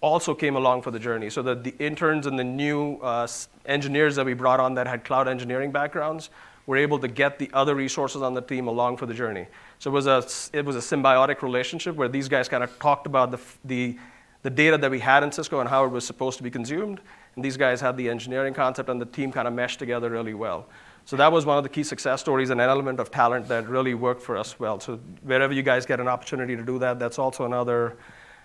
also 0.01 0.35
came 0.35 0.55
along 0.57 0.83
for 0.83 0.91
the 0.91 0.99
journey. 0.99 1.31
So 1.31 1.41
that 1.41 1.63
the 1.63 1.73
interns 1.79 2.27
and 2.27 2.37
the 2.37 2.43
new 2.43 2.97
uh, 2.97 3.27
engineers 3.65 4.15
that 4.17 4.27
we 4.27 4.35
brought 4.35 4.59
on 4.59 4.75
that 4.75 4.85
had 4.85 5.03
cloud 5.03 5.27
engineering 5.27 5.71
backgrounds 5.71 6.29
were 6.67 6.77
able 6.77 6.99
to 6.99 7.07
get 7.07 7.39
the 7.39 7.49
other 7.51 7.73
resources 7.73 8.21
on 8.21 8.35
the 8.35 8.41
team 8.41 8.67
along 8.67 8.97
for 8.97 9.07
the 9.07 9.13
journey. 9.15 9.47
So 9.79 9.89
it 9.89 9.93
was 9.93 10.05
a, 10.05 10.23
it 10.55 10.65
was 10.65 10.75
a 10.75 10.95
symbiotic 10.95 11.41
relationship 11.41 11.95
where 11.95 12.09
these 12.09 12.29
guys 12.29 12.47
kind 12.47 12.63
of 12.63 12.77
talked 12.77 13.07
about 13.07 13.31
the, 13.31 13.39
the, 13.63 13.97
the 14.43 14.51
data 14.51 14.77
that 14.77 14.91
we 14.91 14.99
had 14.99 15.23
in 15.23 15.31
Sysco 15.31 15.61
and 15.61 15.67
how 15.67 15.83
it 15.83 15.89
was 15.89 16.05
supposed 16.05 16.37
to 16.37 16.43
be 16.43 16.51
consumed 16.51 17.01
and 17.35 17.43
these 17.43 17.57
guys 17.57 17.81
had 17.81 17.97
the 17.97 18.09
engineering 18.09 18.53
concept, 18.53 18.89
and 18.89 19.01
the 19.01 19.05
team 19.05 19.31
kind 19.31 19.47
of 19.47 19.53
meshed 19.53 19.79
together 19.79 20.09
really 20.09 20.33
well. 20.33 20.67
So 21.05 21.15
that 21.17 21.31
was 21.31 21.45
one 21.45 21.57
of 21.57 21.63
the 21.63 21.69
key 21.69 21.83
success 21.83 22.21
stories, 22.21 22.49
and 22.49 22.59
an 22.59 22.69
element 22.69 22.99
of 22.99 23.11
talent 23.11 23.47
that 23.47 23.67
really 23.69 23.93
worked 23.93 24.21
for 24.21 24.37
us 24.37 24.59
well. 24.59 24.79
So 24.79 24.97
wherever 25.23 25.53
you 25.53 25.61
guys 25.61 25.85
get 25.85 25.99
an 25.99 26.07
opportunity 26.07 26.55
to 26.55 26.63
do 26.63 26.79
that, 26.79 26.97
that's 26.97 27.19
also 27.19 27.45
another, 27.45 27.97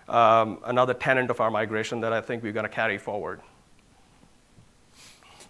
um, 0.08 0.58
another 0.64 0.92
tenant 0.92 1.30
of 1.30 1.40
our 1.40 1.50
migration 1.50 2.00
that 2.00 2.12
I 2.12 2.20
think 2.20 2.42
we're 2.42 2.52
going 2.52 2.64
to 2.66 2.74
carry 2.74 2.98
forward. 2.98 3.40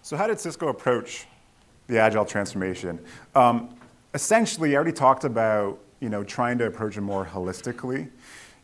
So 0.01 0.15
how 0.15 0.27
did 0.27 0.39
Cisco 0.39 0.69
approach 0.69 1.27
the 1.87 1.99
agile 1.99 2.25
transformation? 2.25 2.99
Um, 3.35 3.75
essentially, 4.13 4.73
I 4.73 4.75
already 4.75 4.93
talked 4.93 5.25
about 5.25 5.79
you 6.01 6.09
know, 6.09 6.23
trying 6.23 6.57
to 6.57 6.65
approach 6.65 6.97
it 6.97 7.01
more 7.01 7.25
holistically. 7.25 8.09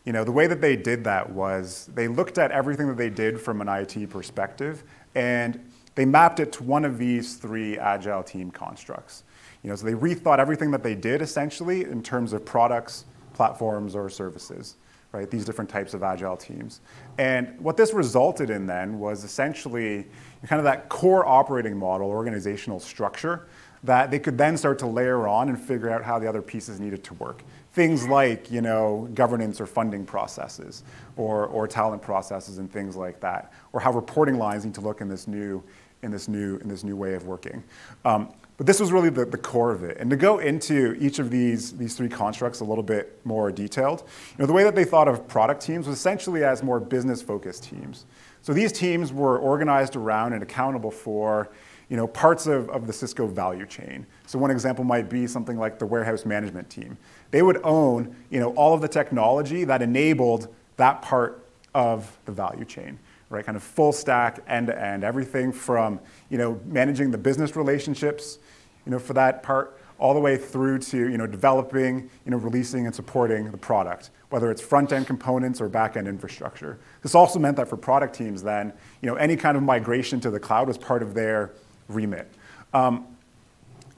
You 0.08 0.14
know, 0.14 0.24
the 0.24 0.32
way 0.32 0.46
that 0.46 0.62
they 0.62 0.74
did 0.74 1.04
that 1.04 1.28
was 1.28 1.90
they 1.92 2.08
looked 2.08 2.38
at 2.38 2.50
everything 2.50 2.88
that 2.88 2.96
they 2.96 3.10
did 3.10 3.38
from 3.38 3.60
an 3.60 3.68
IT 3.68 4.08
perspective 4.08 4.84
and 5.14 5.62
they 5.96 6.06
mapped 6.06 6.40
it 6.40 6.50
to 6.52 6.62
one 6.62 6.86
of 6.86 6.96
these 6.96 7.36
three 7.36 7.76
agile 7.76 8.22
team 8.22 8.50
constructs. 8.50 9.24
You 9.62 9.68
know, 9.68 9.76
so 9.76 9.84
they 9.84 9.92
rethought 9.92 10.38
everything 10.38 10.70
that 10.70 10.82
they 10.82 10.94
did 10.94 11.20
essentially 11.20 11.82
in 11.82 12.02
terms 12.02 12.32
of 12.32 12.42
products, 12.46 13.04
platforms, 13.34 13.94
or 13.94 14.08
services, 14.08 14.76
right? 15.12 15.30
These 15.30 15.44
different 15.44 15.68
types 15.68 15.92
of 15.92 16.02
agile 16.02 16.38
teams. 16.38 16.80
And 17.18 17.60
what 17.60 17.76
this 17.76 17.92
resulted 17.92 18.48
in 18.48 18.66
then 18.66 18.98
was 18.98 19.24
essentially 19.24 20.06
kind 20.46 20.58
of 20.58 20.64
that 20.64 20.88
core 20.88 21.28
operating 21.28 21.76
model, 21.76 22.08
organizational 22.08 22.80
structure 22.80 23.46
that 23.84 24.10
they 24.10 24.18
could 24.18 24.38
then 24.38 24.56
start 24.56 24.78
to 24.78 24.86
layer 24.86 25.28
on 25.28 25.50
and 25.50 25.60
figure 25.60 25.90
out 25.90 26.02
how 26.02 26.18
the 26.18 26.26
other 26.26 26.40
pieces 26.40 26.80
needed 26.80 27.04
to 27.04 27.14
work 27.14 27.42
things 27.78 28.08
like 28.08 28.50
you 28.50 28.60
know, 28.60 29.08
governance 29.14 29.60
or 29.60 29.66
funding 29.66 30.04
processes 30.04 30.82
or, 31.16 31.46
or 31.46 31.68
talent 31.68 32.02
processes 32.02 32.58
and 32.58 32.68
things 32.72 32.96
like 32.96 33.20
that, 33.20 33.52
or 33.72 33.78
how 33.78 33.92
reporting 33.92 34.36
lines 34.36 34.64
need 34.64 34.74
to 34.74 34.80
look 34.80 35.00
in 35.00 35.08
this 35.08 35.28
new, 35.28 35.62
in 36.02 36.10
this 36.10 36.26
new, 36.26 36.56
in 36.56 36.66
this 36.66 36.82
new 36.82 36.96
way 36.96 37.14
of 37.14 37.24
working. 37.24 37.62
Um, 38.04 38.32
but 38.56 38.66
this 38.66 38.80
was 38.80 38.90
really 38.90 39.10
the, 39.10 39.24
the 39.24 39.38
core 39.38 39.70
of 39.70 39.84
it. 39.84 39.96
And 40.00 40.10
to 40.10 40.16
go 40.16 40.40
into 40.40 40.96
each 40.98 41.20
of 41.20 41.30
these, 41.30 41.78
these 41.78 41.94
three 41.94 42.08
constructs 42.08 42.58
a 42.58 42.64
little 42.64 42.82
bit 42.82 43.20
more 43.24 43.52
detailed, 43.52 44.02
you 44.30 44.38
know, 44.40 44.46
the 44.46 44.52
way 44.52 44.64
that 44.64 44.74
they 44.74 44.84
thought 44.84 45.06
of 45.06 45.28
product 45.28 45.62
teams 45.62 45.86
was 45.86 45.96
essentially 45.96 46.42
as 46.42 46.64
more 46.64 46.80
business-focused 46.80 47.62
teams. 47.62 48.06
So 48.42 48.52
these 48.52 48.72
teams 48.72 49.12
were 49.12 49.38
organized 49.38 49.94
around 49.94 50.32
and 50.32 50.42
accountable 50.42 50.90
for 50.90 51.48
you 51.88 51.96
know, 51.96 52.06
parts 52.06 52.46
of, 52.46 52.68
of 52.68 52.86
the 52.86 52.92
Sysco 52.92 53.30
value 53.30 53.64
chain. 53.64 54.04
So 54.26 54.38
one 54.38 54.50
example 54.50 54.84
might 54.84 55.08
be 55.08 55.26
something 55.26 55.56
like 55.56 55.78
the 55.78 55.86
warehouse 55.86 56.26
management 56.26 56.68
team. 56.68 56.98
They 57.30 57.42
would 57.42 57.60
own 57.62 58.14
you 58.30 58.40
know, 58.40 58.52
all 58.54 58.74
of 58.74 58.80
the 58.80 58.88
technology 58.88 59.64
that 59.64 59.82
enabled 59.82 60.48
that 60.76 61.02
part 61.02 61.44
of 61.74 62.16
the 62.24 62.32
value 62.32 62.64
chain, 62.64 62.98
right? 63.30 63.44
Kind 63.44 63.56
of 63.56 63.62
full 63.62 63.92
stack, 63.92 64.40
end 64.48 64.68
to 64.68 64.82
end, 64.82 65.04
everything 65.04 65.52
from 65.52 66.00
you 66.30 66.38
know, 66.38 66.60
managing 66.66 67.10
the 67.10 67.18
business 67.18 67.56
relationships 67.56 68.38
you 68.86 68.92
know, 68.92 68.98
for 68.98 69.12
that 69.12 69.42
part, 69.42 69.78
all 69.98 70.14
the 70.14 70.20
way 70.20 70.36
through 70.36 70.78
to 70.78 70.96
you 70.96 71.18
know, 71.18 71.26
developing, 71.26 72.08
you 72.24 72.30
know, 72.30 72.38
releasing 72.38 72.86
and 72.86 72.94
supporting 72.94 73.50
the 73.50 73.56
product, 73.56 74.10
whether 74.30 74.50
it's 74.50 74.62
front-end 74.62 75.06
components 75.06 75.60
or 75.60 75.68
back-end 75.68 76.08
infrastructure. 76.08 76.78
This 77.02 77.14
also 77.14 77.38
meant 77.38 77.56
that 77.56 77.68
for 77.68 77.76
product 77.76 78.14
teams 78.14 78.42
then, 78.42 78.72
you 79.02 79.08
know, 79.08 79.16
any 79.16 79.36
kind 79.36 79.56
of 79.56 79.62
migration 79.62 80.20
to 80.20 80.30
the 80.30 80.40
cloud 80.40 80.68
was 80.68 80.78
part 80.78 81.02
of 81.02 81.14
their 81.14 81.50
remit. 81.88 82.28
Um, 82.72 83.06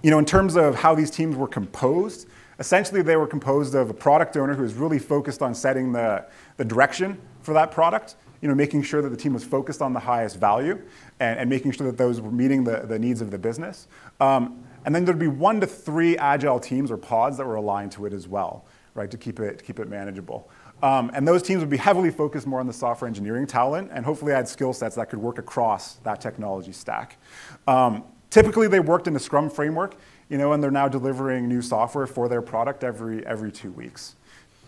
you 0.02 0.10
know, 0.10 0.18
in 0.18 0.24
terms 0.24 0.56
of 0.56 0.74
how 0.74 0.94
these 0.94 1.10
teams 1.10 1.36
were 1.36 1.48
composed, 1.48 2.26
essentially 2.60 3.00
they 3.02 3.16
were 3.16 3.26
composed 3.26 3.74
of 3.74 3.90
a 3.90 3.94
product 3.94 4.36
owner 4.36 4.54
who 4.54 4.62
was 4.62 4.74
really 4.74 4.98
focused 4.98 5.42
on 5.42 5.54
setting 5.54 5.92
the, 5.92 6.24
the 6.58 6.64
direction 6.64 7.18
for 7.40 7.54
that 7.54 7.72
product, 7.72 8.16
you 8.42 8.48
know, 8.48 8.54
making 8.54 8.82
sure 8.82 9.00
that 9.00 9.08
the 9.08 9.16
team 9.16 9.32
was 9.32 9.42
focused 9.42 9.80
on 9.80 9.94
the 9.94 10.00
highest 10.00 10.38
value 10.38 10.80
and, 11.18 11.40
and 11.40 11.50
making 11.50 11.72
sure 11.72 11.86
that 11.86 11.96
those 11.96 12.20
were 12.20 12.30
meeting 12.30 12.62
the, 12.62 12.80
the 12.80 12.98
needs 12.98 13.22
of 13.22 13.30
the 13.30 13.38
business. 13.38 13.88
Um, 14.20 14.62
and 14.84 14.94
then 14.94 15.04
there'd 15.04 15.18
be 15.18 15.26
one 15.26 15.60
to 15.60 15.66
three 15.66 16.16
agile 16.18 16.60
teams 16.60 16.90
or 16.90 16.98
pods 16.98 17.38
that 17.38 17.46
were 17.46 17.56
aligned 17.56 17.92
to 17.92 18.04
it 18.06 18.12
as 18.12 18.28
well, 18.28 18.66
right, 18.94 19.10
to 19.10 19.18
keep 19.18 19.40
it, 19.40 19.58
to 19.58 19.64
keep 19.64 19.80
it 19.80 19.88
manageable. 19.88 20.50
Um, 20.82 21.10
and 21.14 21.26
those 21.26 21.42
teams 21.42 21.60
would 21.60 21.70
be 21.70 21.76
heavily 21.76 22.10
focused 22.10 22.46
more 22.46 22.60
on 22.60 22.66
the 22.66 22.72
software 22.72 23.08
engineering 23.08 23.46
talent 23.46 23.90
and 23.92 24.04
hopefully 24.04 24.32
add 24.32 24.48
skill 24.48 24.72
sets 24.72 24.96
that 24.96 25.10
could 25.10 25.18
work 25.18 25.38
across 25.38 25.94
that 25.96 26.20
technology 26.20 26.72
stack. 26.72 27.18
Um, 27.66 28.04
typically, 28.30 28.68
they 28.68 28.80
worked 28.80 29.06
in 29.06 29.12
the 29.12 29.20
Scrum 29.20 29.50
framework, 29.50 29.96
you 30.30 30.38
know, 30.38 30.52
and 30.52 30.62
they're 30.62 30.70
now 30.70 30.88
delivering 30.88 31.48
new 31.48 31.60
software 31.60 32.06
for 32.06 32.28
their 32.28 32.40
product 32.40 32.84
every, 32.84 33.26
every 33.26 33.52
two 33.52 33.72
weeks. 33.72 34.14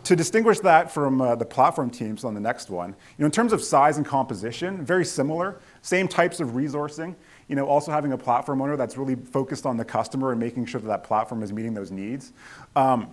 To 0.04 0.16
distinguish 0.16 0.58
that 0.60 0.90
from 0.90 1.20
uh, 1.20 1.36
the 1.36 1.44
platform 1.44 1.88
teams 1.88 2.24
on 2.24 2.34
the 2.34 2.40
next 2.40 2.68
one, 2.68 2.90
you 2.90 2.96
know, 3.20 3.26
in 3.26 3.30
terms 3.30 3.52
of 3.52 3.62
size 3.62 3.98
and 3.98 4.04
composition, 4.04 4.84
very 4.84 5.04
similar, 5.04 5.60
same 5.82 6.08
types 6.08 6.40
of 6.40 6.50
resourcing, 6.50 7.14
you 7.46 7.54
know, 7.54 7.66
also 7.66 7.92
having 7.92 8.12
a 8.12 8.18
platform 8.18 8.60
owner 8.60 8.76
that's 8.76 8.96
really 8.96 9.14
focused 9.14 9.64
on 9.64 9.76
the 9.76 9.84
customer 9.84 10.32
and 10.32 10.40
making 10.40 10.66
sure 10.66 10.80
that 10.80 10.88
that 10.88 11.04
platform 11.04 11.40
is 11.44 11.52
meeting 11.52 11.72
those 11.72 11.92
needs. 11.92 12.32
Um, 12.74 13.10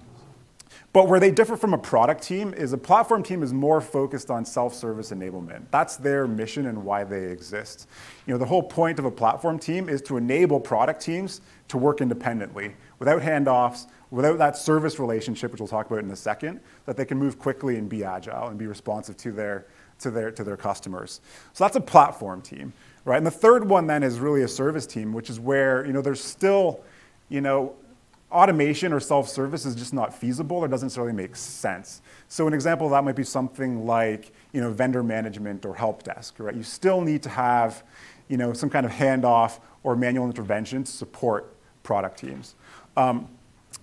but 0.91 1.07
where 1.07 1.19
they 1.19 1.29
differ 1.29 1.55
from 1.55 1.73
a 1.73 1.77
product 1.77 2.23
team 2.23 2.53
is 2.53 2.73
a 2.73 2.77
platform 2.77 3.21
team 3.21 3.43
is 3.43 3.53
more 3.53 3.79
focused 3.79 4.31
on 4.31 4.43
self-service 4.43 5.11
enablement. 5.11 5.65
That's 5.69 5.97
their 5.97 6.27
mission 6.27 6.65
and 6.65 6.83
why 6.83 7.03
they 7.03 7.25
exist. 7.25 7.87
You 8.25 8.33
know, 8.33 8.39
the 8.39 8.45
whole 8.45 8.63
point 8.63 8.97
of 8.97 9.05
a 9.05 9.11
platform 9.11 9.59
team 9.59 9.87
is 9.87 10.01
to 10.03 10.17
enable 10.17 10.59
product 10.59 11.01
teams 11.01 11.41
to 11.67 11.77
work 11.77 12.01
independently 12.01 12.75
without 12.97 13.21
handoffs, 13.21 13.85
without 14.09 14.39
that 14.39 14.57
service 14.57 14.97
relationship, 14.97 15.51
which 15.51 15.61
we'll 15.61 15.67
talk 15.67 15.85
about 15.85 16.03
in 16.03 16.09
a 16.09 16.15
second, 16.15 16.59
that 16.87 16.97
they 16.97 17.05
can 17.05 17.19
move 17.19 17.37
quickly 17.37 17.77
and 17.77 17.87
be 17.87 18.03
agile 18.03 18.47
and 18.47 18.57
be 18.57 18.65
responsive 18.65 19.15
to 19.17 19.31
their, 19.31 19.67
to 19.99 20.09
their, 20.09 20.31
to 20.31 20.43
their 20.43 20.57
customers. 20.57 21.21
So 21.53 21.63
that's 21.63 21.75
a 21.75 21.81
platform 21.81 22.41
team, 22.41 22.73
right? 23.05 23.17
And 23.17 23.25
the 23.27 23.31
third 23.31 23.69
one 23.69 23.85
then 23.85 24.01
is 24.01 24.19
really 24.19 24.41
a 24.41 24.47
service 24.47 24.87
team, 24.87 25.13
which 25.13 25.29
is 25.29 25.39
where, 25.39 25.85
you 25.85 25.93
know, 25.93 26.01
there's 26.01 26.23
still, 26.23 26.81
you 27.29 27.41
know, 27.41 27.75
automation 28.31 28.93
or 28.93 28.99
self-service 28.99 29.65
is 29.65 29.75
just 29.75 29.93
not 29.93 30.13
feasible 30.13 30.57
or 30.57 30.67
doesn't 30.67 30.87
necessarily 30.87 31.13
make 31.13 31.35
sense. 31.35 32.01
So 32.27 32.47
an 32.47 32.53
example 32.53 32.87
of 32.87 32.91
that 32.91 33.03
might 33.03 33.15
be 33.15 33.23
something 33.23 33.85
like 33.85 34.31
you 34.53 34.61
know, 34.61 34.71
vendor 34.71 35.03
management 35.03 35.65
or 35.65 35.75
help 35.75 36.03
desk, 36.03 36.35
right? 36.39 36.55
You 36.55 36.63
still 36.63 37.01
need 37.01 37.23
to 37.23 37.29
have 37.29 37.83
you 38.27 38.37
know, 38.37 38.53
some 38.53 38.69
kind 38.69 38.85
of 38.85 38.91
handoff 38.91 39.59
or 39.83 39.95
manual 39.95 40.25
intervention 40.25 40.83
to 40.83 40.91
support 40.91 41.55
product 41.83 42.19
teams. 42.19 42.55
Um, 42.95 43.27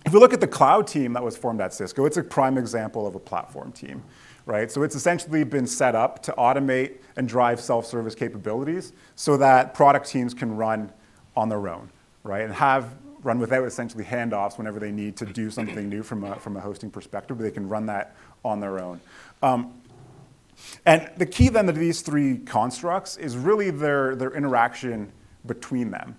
if 0.04 0.12
we 0.12 0.20
look 0.20 0.32
at 0.32 0.40
the 0.40 0.46
cloud 0.46 0.86
team 0.86 1.12
that 1.14 1.22
was 1.22 1.36
formed 1.36 1.60
at 1.60 1.72
Sysco, 1.72 2.06
it's 2.06 2.16
a 2.16 2.22
prime 2.22 2.56
example 2.56 3.06
of 3.06 3.16
a 3.16 3.18
platform 3.18 3.72
team, 3.72 4.02
right? 4.46 4.70
So 4.70 4.84
it's 4.84 4.94
essentially 4.94 5.42
been 5.42 5.66
set 5.66 5.94
up 5.96 6.22
to 6.22 6.32
automate 6.32 6.98
and 7.16 7.28
drive 7.28 7.60
self-service 7.60 8.14
capabilities 8.14 8.92
so 9.16 9.36
that 9.36 9.74
product 9.74 10.08
teams 10.08 10.32
can 10.32 10.56
run 10.56 10.92
on 11.34 11.48
their 11.48 11.68
own, 11.68 11.90
right? 12.22 12.42
And 12.42 12.54
have 12.54 12.94
run 13.26 13.40
without 13.40 13.64
essentially 13.64 14.04
handoffs 14.04 14.56
whenever 14.56 14.78
they 14.78 14.92
need 14.92 15.16
to 15.16 15.26
do 15.26 15.50
something 15.50 15.88
new 15.88 16.02
from 16.02 16.22
a, 16.22 16.36
from 16.36 16.56
a 16.56 16.60
hosting 16.60 16.90
perspective, 16.90 17.36
but 17.36 17.42
they 17.42 17.50
can 17.50 17.68
run 17.68 17.86
that 17.86 18.14
on 18.44 18.60
their 18.60 18.78
own. 18.78 19.00
Um, 19.42 19.74
and 20.86 21.10
the 21.16 21.26
key 21.26 21.48
then 21.48 21.66
to 21.66 21.72
these 21.72 22.00
three 22.00 22.38
constructs 22.38 23.16
is 23.16 23.36
really 23.36 23.70
their, 23.70 24.14
their 24.14 24.30
interaction 24.30 25.12
between 25.44 25.90
them, 25.90 26.16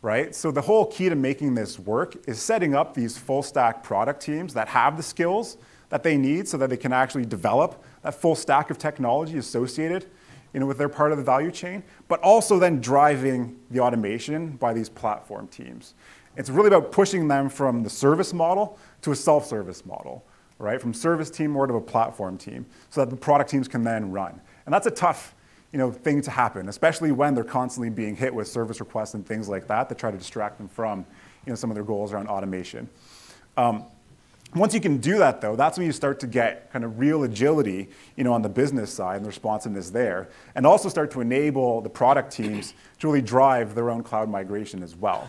right? 0.00 0.34
So 0.34 0.52
the 0.52 0.62
whole 0.62 0.86
key 0.86 1.08
to 1.08 1.16
making 1.16 1.56
this 1.56 1.78
work 1.78 2.16
is 2.28 2.40
setting 2.40 2.74
up 2.74 2.94
these 2.94 3.18
full 3.18 3.42
stack 3.42 3.82
product 3.82 4.22
teams 4.22 4.54
that 4.54 4.68
have 4.68 4.96
the 4.96 5.02
skills 5.02 5.58
that 5.90 6.02
they 6.02 6.16
need 6.16 6.48
so 6.48 6.56
that 6.58 6.70
they 6.70 6.76
can 6.76 6.92
actually 6.92 7.26
develop 7.26 7.84
that 8.02 8.14
full 8.14 8.36
stack 8.36 8.70
of 8.70 8.78
technology 8.78 9.38
associated 9.38 10.06
you 10.52 10.60
know, 10.60 10.66
with 10.66 10.78
their 10.78 10.88
part 10.88 11.10
of 11.10 11.18
the 11.18 11.24
value 11.24 11.50
chain, 11.50 11.82
but 12.06 12.20
also 12.20 12.60
then 12.60 12.80
driving 12.80 13.58
the 13.72 13.80
automation 13.80 14.50
by 14.52 14.72
these 14.72 14.88
platform 14.88 15.48
teams. 15.48 15.94
It's 16.36 16.50
really 16.50 16.68
about 16.68 16.90
pushing 16.92 17.28
them 17.28 17.48
from 17.48 17.82
the 17.82 17.90
service 17.90 18.32
model 18.32 18.78
to 19.02 19.12
a 19.12 19.16
self-service 19.16 19.86
model, 19.86 20.24
right? 20.58 20.80
From 20.80 20.92
service 20.92 21.30
team 21.30 21.50
more 21.50 21.66
to 21.66 21.74
a 21.74 21.80
platform 21.80 22.38
team, 22.38 22.66
so 22.90 23.00
that 23.00 23.10
the 23.10 23.16
product 23.16 23.50
teams 23.50 23.68
can 23.68 23.84
then 23.84 24.10
run. 24.10 24.40
And 24.66 24.72
that's 24.72 24.86
a 24.86 24.90
tough 24.90 25.34
you 25.72 25.78
know, 25.78 25.90
thing 25.90 26.22
to 26.22 26.30
happen, 26.30 26.68
especially 26.68 27.10
when 27.10 27.34
they're 27.34 27.42
constantly 27.42 27.90
being 27.90 28.14
hit 28.14 28.32
with 28.32 28.46
service 28.46 28.78
requests 28.78 29.14
and 29.14 29.26
things 29.26 29.48
like 29.48 29.66
that 29.66 29.88
that 29.88 29.98
try 29.98 30.10
to 30.10 30.16
distract 30.16 30.58
them 30.58 30.68
from 30.68 31.00
you 31.44 31.50
know, 31.50 31.56
some 31.56 31.70
of 31.70 31.74
their 31.74 31.84
goals 31.84 32.12
around 32.12 32.28
automation. 32.28 32.88
Um, 33.56 33.84
once 34.54 34.72
you 34.72 34.80
can 34.80 34.98
do 34.98 35.18
that, 35.18 35.40
though, 35.40 35.56
that's 35.56 35.76
when 35.76 35.86
you 35.86 35.92
start 35.92 36.20
to 36.20 36.28
get 36.28 36.72
kind 36.72 36.84
of 36.84 37.00
real 37.00 37.24
agility 37.24 37.88
you 38.16 38.22
know, 38.22 38.32
on 38.32 38.40
the 38.40 38.48
business 38.48 38.92
side 38.92 39.16
and 39.16 39.24
the 39.24 39.28
responsiveness 39.28 39.90
there, 39.90 40.28
and 40.54 40.64
also 40.64 40.88
start 40.88 41.10
to 41.10 41.20
enable 41.20 41.80
the 41.80 41.90
product 41.90 42.32
teams 42.32 42.72
to 43.00 43.08
really 43.08 43.20
drive 43.20 43.74
their 43.74 43.90
own 43.90 44.04
cloud 44.04 44.28
migration 44.28 44.80
as 44.80 44.94
well 44.94 45.28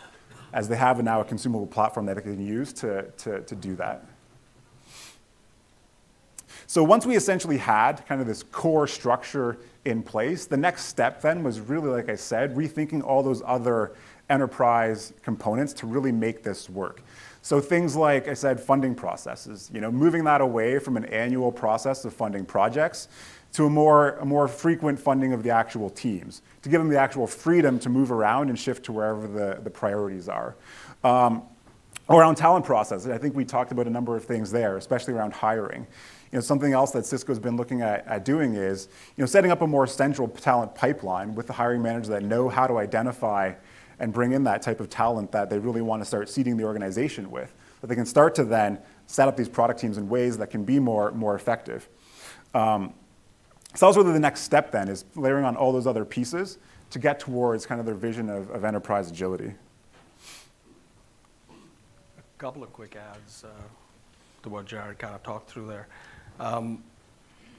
as 0.55 0.69
they 0.69 0.77
have 0.77 1.03
now 1.03 1.19
a 1.19 1.25
consumable 1.25 1.67
platform 1.67 2.05
that 2.07 2.15
they 2.15 2.21
can 2.21 2.43
use 2.43 2.71
to, 2.71 3.03
to, 3.17 3.41
to 3.41 3.55
do 3.55 3.75
that. 3.75 4.05
So 6.65 6.81
once 6.81 7.05
we 7.05 7.15
essentially 7.15 7.57
had 7.57 8.05
kind 8.07 8.21
of 8.21 8.25
this 8.25 8.41
core 8.41 8.87
structure 8.87 9.57
in 9.83 10.01
place, 10.01 10.45
the 10.45 10.57
next 10.57 10.85
step 10.85 11.21
then 11.21 11.43
was 11.43 11.59
really, 11.59 11.89
like 11.89 12.09
I 12.09 12.15
said, 12.15 12.55
rethinking 12.55 13.03
all 13.03 13.21
those 13.21 13.43
other 13.45 13.91
enterprise 14.29 15.13
components 15.21 15.73
to 15.73 15.87
really 15.87 16.11
make 16.11 16.41
this 16.41 16.69
work. 16.69 17.01
So 17.41 17.59
things 17.59 17.95
like 17.95 18.27
I 18.27 18.33
said, 18.33 18.59
funding 18.59 18.95
processes, 18.95 19.69
you 19.73 19.81
know, 19.81 19.91
moving 19.91 20.23
that 20.23 20.41
away 20.41 20.79
from 20.79 20.95
an 20.97 21.05
annual 21.05 21.51
process 21.51 22.05
of 22.05 22.13
funding 22.13 22.45
projects 22.45 23.09
to 23.55 23.65
a 23.65 23.69
more, 23.69 24.11
a 24.17 24.25
more 24.25 24.47
frequent 24.49 24.99
funding 24.99 25.31
of 25.31 25.41
the 25.41 25.49
actual 25.49 25.89
teams, 25.89 26.41
to 26.61 26.69
give 26.69 26.81
them 26.81 26.89
the 26.89 26.99
actual 26.99 27.25
freedom 27.25 27.79
to 27.79 27.89
move 27.89 28.11
around 28.11 28.49
and 28.49 28.59
shift 28.59 28.83
to 28.85 28.91
wherever 28.91 29.27
the, 29.27 29.61
the 29.63 29.69
priorities 29.69 30.27
are. 30.27 30.55
Um, 31.05 31.43
around 32.09 32.35
talent 32.35 32.65
process, 32.65 33.07
I 33.07 33.17
think 33.17 33.33
we 33.33 33.45
talked 33.45 33.71
about 33.71 33.87
a 33.87 33.89
number 33.89 34.17
of 34.17 34.25
things 34.25 34.51
there, 34.51 34.75
especially 34.75 35.13
around 35.13 35.31
hiring. 35.31 35.87
You 36.31 36.37
know, 36.37 36.41
something 36.41 36.73
else 36.73 36.91
that 36.91 37.05
Sysco's 37.05 37.39
been 37.39 37.55
looking 37.55 37.81
at, 37.81 38.05
at 38.07 38.25
doing 38.25 38.55
is 38.55 38.89
you 39.15 39.21
know, 39.21 39.25
setting 39.25 39.51
up 39.51 39.61
a 39.61 39.67
more 39.67 39.87
central 39.87 40.27
talent 40.27 40.75
pipeline 40.75 41.33
with 41.33 41.47
the 41.47 41.53
hiring 41.53 41.81
managers 41.81 42.09
that 42.09 42.23
know 42.23 42.49
how 42.49 42.67
to 42.67 42.77
identify 42.77 43.53
and 43.99 44.11
bring 44.11 44.33
in 44.33 44.43
that 44.43 44.61
type 44.61 44.81
of 44.81 44.89
talent 44.89 45.31
that 45.31 45.49
they 45.49 45.59
really 45.59 45.81
want 45.81 46.01
to 46.01 46.05
start 46.05 46.27
seeding 46.27 46.57
the 46.57 46.65
organization 46.65 47.31
with. 47.31 47.53
That 47.79 47.87
they 47.87 47.95
can 47.95 48.05
start 48.05 48.35
to 48.35 48.43
then 48.43 48.79
set 49.07 49.29
up 49.29 49.37
these 49.37 49.47
product 49.47 49.79
teams 49.79 49.97
in 49.97 50.09
ways 50.09 50.37
that 50.39 50.49
can 50.49 50.65
be 50.65 50.77
more, 50.77 51.11
more 51.11 51.35
effective. 51.35 51.87
Um, 52.53 52.93
so 53.75 53.85
that 53.85 53.87
was 53.87 53.97
really 53.97 54.13
the 54.13 54.19
next 54.19 54.41
step 54.41 54.71
then, 54.71 54.87
is 54.87 55.05
layering 55.15 55.45
on 55.45 55.55
all 55.55 55.71
those 55.71 55.85
other 55.85 56.05
pieces 56.05 56.57
to 56.91 56.99
get 56.99 57.19
towards 57.19 57.65
kind 57.65 57.79
of 57.79 57.85
their 57.85 57.95
vision 57.95 58.29
of, 58.29 58.49
of 58.51 58.63
enterprise 58.63 59.11
agility. 59.11 59.53
A 61.49 62.37
couple 62.37 62.63
of 62.63 62.71
quick 62.71 62.95
adds 62.95 63.43
uh, 63.43 63.47
to 64.43 64.49
what 64.49 64.65
Jared 64.65 64.97
kind 64.97 65.13
of 65.13 65.23
talked 65.23 65.49
through 65.49 65.67
there. 65.67 65.87
Um, 66.39 66.83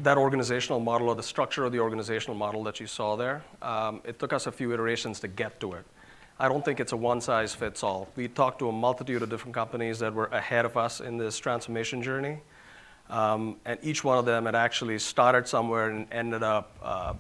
that 0.01 0.19
organizational 0.19 0.81
model 0.81 1.09
or 1.09 1.15
the 1.15 1.23
structure 1.23 1.65
of 1.65 1.73
the 1.73 1.81
organizational 1.81 2.37
model 2.37 2.63
that 2.65 2.81
you 2.81 2.87
saw 2.87 3.17
there, 3.17 3.43
um, 3.63 4.01
it 4.05 4.19
took 4.19 4.33
us 4.33 4.47
a 4.47 4.53
few 4.53 4.73
iterations 4.73 5.21
to 5.21 5.29
get 5.29 5.59
to 5.61 5.73
it. 5.73 5.85
I 6.39 6.49
don't 6.49 6.63
think 6.63 6.81
it's 6.81 6.93
a 6.93 6.97
one 6.97 7.21
size 7.23 7.55
fits 7.55 7.83
all. 7.83 8.09
We 8.15 8.29
talked 8.29 8.59
to 8.59 8.69
a 8.69 8.73
multitude 8.73 9.23
of 9.23 9.31
different 9.31 9.55
companies 9.55 9.99
that 10.01 10.13
were 10.13 10.27
ahead 10.27 10.67
of 10.67 10.77
us 10.77 11.01
in 11.01 11.17
this 11.17 11.39
transformation 11.39 12.03
journey. 12.03 12.41
Um, 13.11 13.57
and 13.65 13.79
each 13.83 14.03
one 14.03 14.19
of 14.19 14.25
them 14.25 14.47
had 14.47 14.55
actually 14.55 14.99
started 14.99 15.47
somewhere 15.47 15.91
and 15.91 16.07
ended 16.11 16.43
up, 16.43 16.73
uh, 16.83 17.15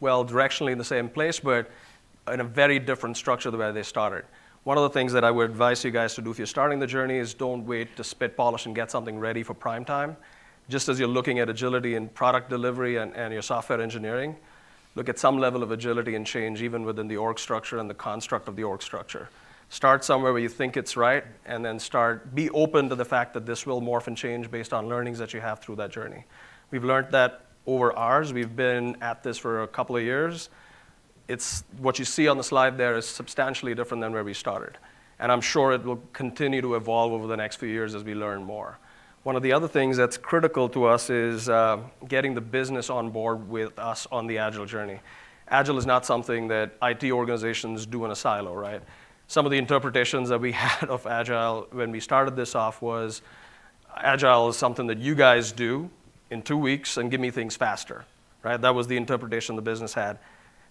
well, 0.00 0.24
directionally 0.24 0.72
in 0.72 0.78
the 0.78 0.84
same 0.84 1.08
place, 1.08 1.40
but 1.40 1.70
in 2.28 2.40
a 2.40 2.44
very 2.44 2.78
different 2.78 3.16
structure 3.16 3.50
the 3.50 3.56
way 3.56 3.70
they 3.72 3.82
started. 3.82 4.24
One 4.64 4.78
of 4.78 4.84
the 4.84 4.90
things 4.90 5.12
that 5.12 5.24
I 5.24 5.30
would 5.30 5.50
advise 5.50 5.84
you 5.84 5.90
guys 5.90 6.14
to 6.14 6.22
do 6.22 6.30
if 6.30 6.38
you're 6.38 6.46
starting 6.46 6.78
the 6.78 6.86
journey 6.86 7.18
is 7.18 7.34
don't 7.34 7.66
wait 7.66 7.96
to 7.96 8.04
spit 8.04 8.36
polish 8.36 8.66
and 8.66 8.74
get 8.74 8.90
something 8.90 9.18
ready 9.18 9.42
for 9.42 9.54
prime 9.54 9.84
time. 9.84 10.16
Just 10.68 10.88
as 10.88 11.00
you're 11.00 11.08
looking 11.08 11.40
at 11.40 11.48
agility 11.48 11.96
in 11.96 12.08
product 12.08 12.48
delivery 12.48 12.96
and, 12.96 13.14
and 13.16 13.32
your 13.32 13.42
software 13.42 13.80
engineering, 13.80 14.36
look 14.94 15.08
at 15.08 15.18
some 15.18 15.38
level 15.38 15.64
of 15.64 15.72
agility 15.72 16.14
and 16.14 16.24
change 16.24 16.62
even 16.62 16.84
within 16.84 17.08
the 17.08 17.16
org 17.16 17.40
structure 17.40 17.78
and 17.78 17.90
the 17.90 17.94
construct 17.94 18.46
of 18.46 18.54
the 18.54 18.62
org 18.62 18.82
structure. 18.82 19.28
Start 19.72 20.04
somewhere 20.04 20.34
where 20.34 20.42
you 20.42 20.50
think 20.50 20.76
it's 20.76 20.98
right, 20.98 21.24
and 21.46 21.64
then 21.64 21.78
start, 21.78 22.34
be 22.34 22.50
open 22.50 22.90
to 22.90 22.94
the 22.94 23.06
fact 23.06 23.32
that 23.32 23.46
this 23.46 23.64
will 23.64 23.80
morph 23.80 24.06
and 24.06 24.14
change 24.14 24.50
based 24.50 24.74
on 24.74 24.86
learnings 24.86 25.18
that 25.18 25.32
you 25.32 25.40
have 25.40 25.60
through 25.60 25.76
that 25.76 25.90
journey. 25.90 26.24
We've 26.70 26.84
learned 26.84 27.10
that 27.12 27.46
over 27.66 27.90
ours. 27.94 28.34
We've 28.34 28.54
been 28.54 28.98
at 29.00 29.22
this 29.22 29.38
for 29.38 29.62
a 29.62 29.66
couple 29.66 29.96
of 29.96 30.02
years. 30.02 30.50
It's 31.26 31.64
what 31.78 31.98
you 31.98 32.04
see 32.04 32.28
on 32.28 32.36
the 32.36 32.44
slide 32.44 32.76
there 32.76 32.98
is 32.98 33.08
substantially 33.08 33.74
different 33.74 34.02
than 34.02 34.12
where 34.12 34.24
we 34.24 34.34
started. 34.34 34.76
And 35.18 35.32
I'm 35.32 35.40
sure 35.40 35.72
it 35.72 35.82
will 35.84 36.02
continue 36.12 36.60
to 36.60 36.74
evolve 36.74 37.12
over 37.12 37.26
the 37.26 37.38
next 37.38 37.56
few 37.56 37.70
years 37.70 37.94
as 37.94 38.04
we 38.04 38.14
learn 38.14 38.44
more. 38.44 38.78
One 39.22 39.36
of 39.36 39.42
the 39.42 39.54
other 39.54 39.68
things 39.68 39.96
that's 39.96 40.18
critical 40.18 40.68
to 40.68 40.84
us 40.84 41.08
is 41.08 41.48
uh, 41.48 41.78
getting 42.08 42.34
the 42.34 42.42
business 42.42 42.90
on 42.90 43.08
board 43.08 43.48
with 43.48 43.78
us 43.78 44.06
on 44.12 44.26
the 44.26 44.36
Agile 44.36 44.66
journey. 44.66 45.00
Agile 45.48 45.78
is 45.78 45.86
not 45.86 46.04
something 46.04 46.48
that 46.48 46.76
IT 46.82 47.10
organizations 47.10 47.86
do 47.86 48.04
in 48.04 48.10
a 48.10 48.16
silo, 48.16 48.54
right? 48.54 48.82
Some 49.32 49.46
of 49.46 49.50
the 49.50 49.56
interpretations 49.56 50.28
that 50.28 50.42
we 50.42 50.52
had 50.66 50.90
of 50.90 51.06
Agile 51.06 51.66
when 51.70 51.90
we 51.90 52.00
started 52.00 52.36
this 52.36 52.54
off 52.54 52.82
was 52.82 53.22
Agile 53.96 54.50
is 54.50 54.58
something 54.58 54.86
that 54.88 54.98
you 54.98 55.14
guys 55.14 55.52
do 55.52 55.88
in 56.30 56.42
two 56.42 56.58
weeks 56.58 56.98
and 56.98 57.10
give 57.10 57.18
me 57.18 57.30
things 57.30 57.56
faster, 57.56 58.04
right? 58.42 58.60
That 58.60 58.74
was 58.74 58.88
the 58.88 58.98
interpretation 58.98 59.56
the 59.56 59.62
business 59.62 59.94
had. 59.94 60.18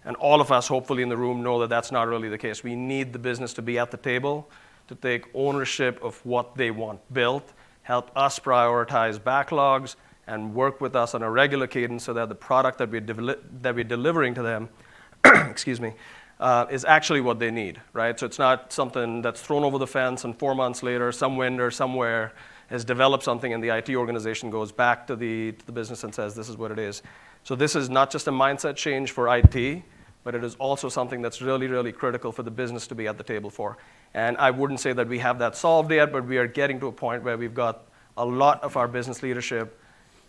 And 0.06 0.16
all 0.18 0.40
of 0.40 0.52
us, 0.52 0.68
hopefully, 0.68 1.02
in 1.02 1.10
the 1.10 1.18
room 1.18 1.42
know 1.42 1.60
that 1.62 1.70
that's 1.70 1.92
not 1.92 2.08
really 2.08 2.30
the 2.30 2.38
case. 2.38 2.64
We 2.64 2.76
need 2.76 3.14
the 3.14 3.18
business 3.18 3.52
to 3.56 3.64
be 3.64 3.80
at 3.80 3.90
the 3.90 3.98
table, 3.98 4.48
to 4.90 4.94
take 4.94 5.26
ownership 5.34 6.00
of 6.04 6.24
what 6.24 6.56
they 6.56 6.70
want 6.70 7.00
built, 7.12 7.54
help 7.82 8.12
us 8.16 8.38
prioritize 8.38 9.18
backlogs, 9.18 9.96
and 10.28 10.54
work 10.54 10.80
with 10.80 10.96
us 10.96 11.16
on 11.16 11.24
a 11.24 11.32
regular 11.32 11.66
cadence 11.66 12.04
so 12.04 12.14
that 12.14 12.30
the 12.30 12.36
product 12.36 12.78
that 12.78 12.92
we're, 12.92 13.02
that 13.02 13.74
we're 13.74 13.84
delivering 13.84 14.36
to 14.36 14.44
them, 14.44 14.70
excuse 15.26 15.82
me, 15.82 15.94
uh, 16.42 16.66
is 16.72 16.84
actually 16.84 17.22
what 17.22 17.38
they 17.38 17.52
need, 17.52 17.80
right? 17.94 18.20
So 18.20 18.26
it's 18.26 18.40
not 18.40 18.74
something 18.74 19.22
that's 19.22 19.40
thrown 19.40 19.64
over 19.64 19.78
the 19.78 19.88
fence 19.88 20.26
and 20.26 20.38
four 20.38 20.56
months 20.56 20.82
later, 20.82 21.12
some 21.12 21.38
vendor 21.38 21.70
somewhere 21.70 22.34
has 22.70 22.84
developed 22.84 23.24
something 23.24 23.54
and 23.54 23.64
the 23.64 23.70
IT 23.70 23.92
organization 23.92 24.50
goes 24.50 24.72
back 24.72 25.06
to 25.08 25.16
the, 25.16 25.52
to 25.52 25.66
the 25.68 25.72
business 25.72 26.04
and 26.04 26.14
says, 26.14 26.34
this 26.34 26.50
is 26.50 26.58
what 26.58 26.72
it 26.72 26.80
is. 26.80 27.04
So 27.44 27.56
this 27.56 27.76
is 27.76 27.90
not 27.90 28.10
just 28.10 28.28
a 28.28 28.32
mindset 28.32 28.76
change 28.76 29.12
for 29.12 29.34
IT, 29.38 29.84
but 30.24 30.34
it 30.34 30.44
is 30.44 30.56
also 30.56 30.90
something 30.90 31.22
that's 31.22 31.44
really, 31.44 31.68
really 31.68 31.92
critical 31.92 32.32
for 32.32 32.42
the 32.42 32.52
business 32.52 32.88
to 32.88 32.96
be 32.96 33.08
at 33.08 33.18
the 33.18 33.24
table 33.24 33.52
for. 33.52 33.78
And 34.16 34.36
I 34.38 34.50
wouldn't 34.50 34.80
say 34.80 34.94
that 34.94 35.08
we 35.08 35.20
have 35.20 35.38
that 35.40 35.56
solved 35.56 35.92
yet, 35.92 36.12
but 36.12 36.26
we 36.26 36.38
are 36.40 36.48
getting 36.48 36.80
to 36.80 36.88
a 36.88 36.92
point 36.92 37.24
where 37.24 37.38
we've 37.38 37.54
got 37.54 37.86
a 38.18 38.26
lot 38.26 38.64
of 38.64 38.78
our 38.78 38.88
business 38.88 39.22
leadership 39.22 39.80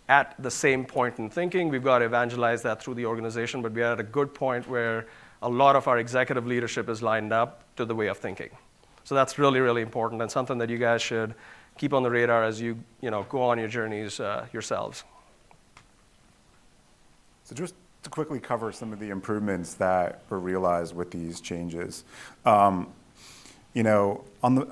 at 0.09 0.35
the 0.37 0.51
same 0.51 0.85
point 0.85 1.17
in 1.17 1.29
thinking. 1.29 1.69
We've 1.69 1.83
got 1.83 1.99
to 1.99 2.05
evangelize 2.05 2.61
that 2.63 2.83
through 2.83 2.95
the 2.95 3.05
organization, 3.05 3.61
but 3.61 3.71
we 3.71 3.81
are 3.81 3.93
at 3.93 3.99
a 3.99 4.03
good 4.03 4.33
point 4.33 4.67
where 4.67 5.07
a 5.43 5.49
lot 5.49 5.75
of 5.75 5.87
our 5.87 5.99
executive 5.99 6.47
leadership 6.47 6.89
is 6.89 7.03
lined 7.03 7.33
up 7.33 7.63
to 7.75 7.85
the 7.85 7.93
way 7.93 8.07
of 8.07 8.17
thinking. 8.17 8.49
So 9.03 9.13
that's 9.13 9.37
really, 9.37 9.59
really 9.59 9.81
important 9.81 10.21
and 10.21 10.31
something 10.31 10.57
that 10.57 10.69
you 10.69 10.77
guys 10.77 11.01
should 11.01 11.35
keep 11.77 11.93
on 11.93 12.01
the 12.01 12.09
radar 12.09 12.43
as 12.43 12.61
you, 12.61 12.79
you 13.01 13.11
know, 13.11 13.23
go 13.23 13.41
on 13.41 13.59
your 13.59 13.67
journeys 13.67 14.19
uh, 14.19 14.47
yourselves. 14.53 15.03
So 17.43 17.53
just 17.53 17.75
to 18.03 18.09
quickly 18.09 18.39
cover 18.39 18.71
some 18.71 18.93
of 18.93 18.99
the 18.99 19.09
improvements 19.09 19.73
that 19.75 20.21
were 20.29 20.39
realized 20.39 20.95
with 20.95 21.11
these 21.11 21.41
changes. 21.41 22.05
Um, 22.45 22.87
you 23.73 23.83
know, 23.83 24.23
on 24.43 24.55
the, 24.55 24.67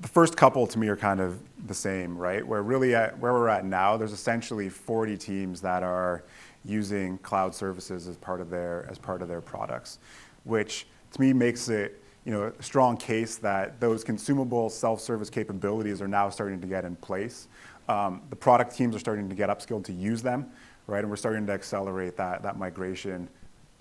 the 0.00 0.08
first 0.08 0.36
couple 0.36 0.66
to 0.66 0.78
me 0.78 0.88
are 0.88 0.96
kind 0.96 1.20
of 1.20 1.38
the 1.66 1.74
same, 1.74 2.16
right? 2.18 2.46
Where 2.46 2.62
really 2.62 2.94
at 2.94 3.18
where 3.18 3.32
we're 3.32 3.48
at 3.48 3.64
now, 3.64 3.96
there's 3.96 4.12
essentially 4.12 4.68
40 4.68 5.16
teams 5.16 5.62
that 5.62 5.82
are 5.82 6.24
using 6.64 7.18
cloud 7.18 7.54
services 7.54 8.06
as 8.08 8.16
part 8.16 8.40
of 8.40 8.50
their 8.50 8.86
as 8.90 8.98
part 8.98 9.22
of 9.22 9.28
their 9.28 9.40
products, 9.40 9.98
which 10.44 10.86
to 11.12 11.20
me 11.20 11.32
makes 11.32 11.68
it 11.68 12.02
you 12.24 12.32
know 12.32 12.52
a 12.58 12.62
strong 12.62 12.96
case 12.96 13.36
that 13.36 13.80
those 13.80 14.04
consumable 14.04 14.68
self-service 14.68 15.30
capabilities 15.30 16.02
are 16.02 16.08
now 16.08 16.28
starting 16.28 16.60
to 16.60 16.66
get 16.66 16.84
in 16.84 16.96
place. 16.96 17.48
Um, 17.88 18.22
the 18.30 18.36
product 18.36 18.76
teams 18.76 18.94
are 18.94 19.00
starting 19.00 19.28
to 19.28 19.34
get 19.34 19.48
upskilled 19.48 19.84
to 19.84 19.92
use 19.92 20.22
them, 20.22 20.50
right? 20.86 21.00
And 21.00 21.10
we're 21.10 21.16
starting 21.16 21.46
to 21.46 21.52
accelerate 21.52 22.16
that 22.16 22.42
that 22.42 22.58
migration 22.58 23.28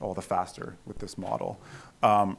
all 0.02 0.14
the 0.14 0.22
faster 0.22 0.76
with 0.86 0.98
this 0.98 1.18
model. 1.18 1.60
Um, 2.02 2.38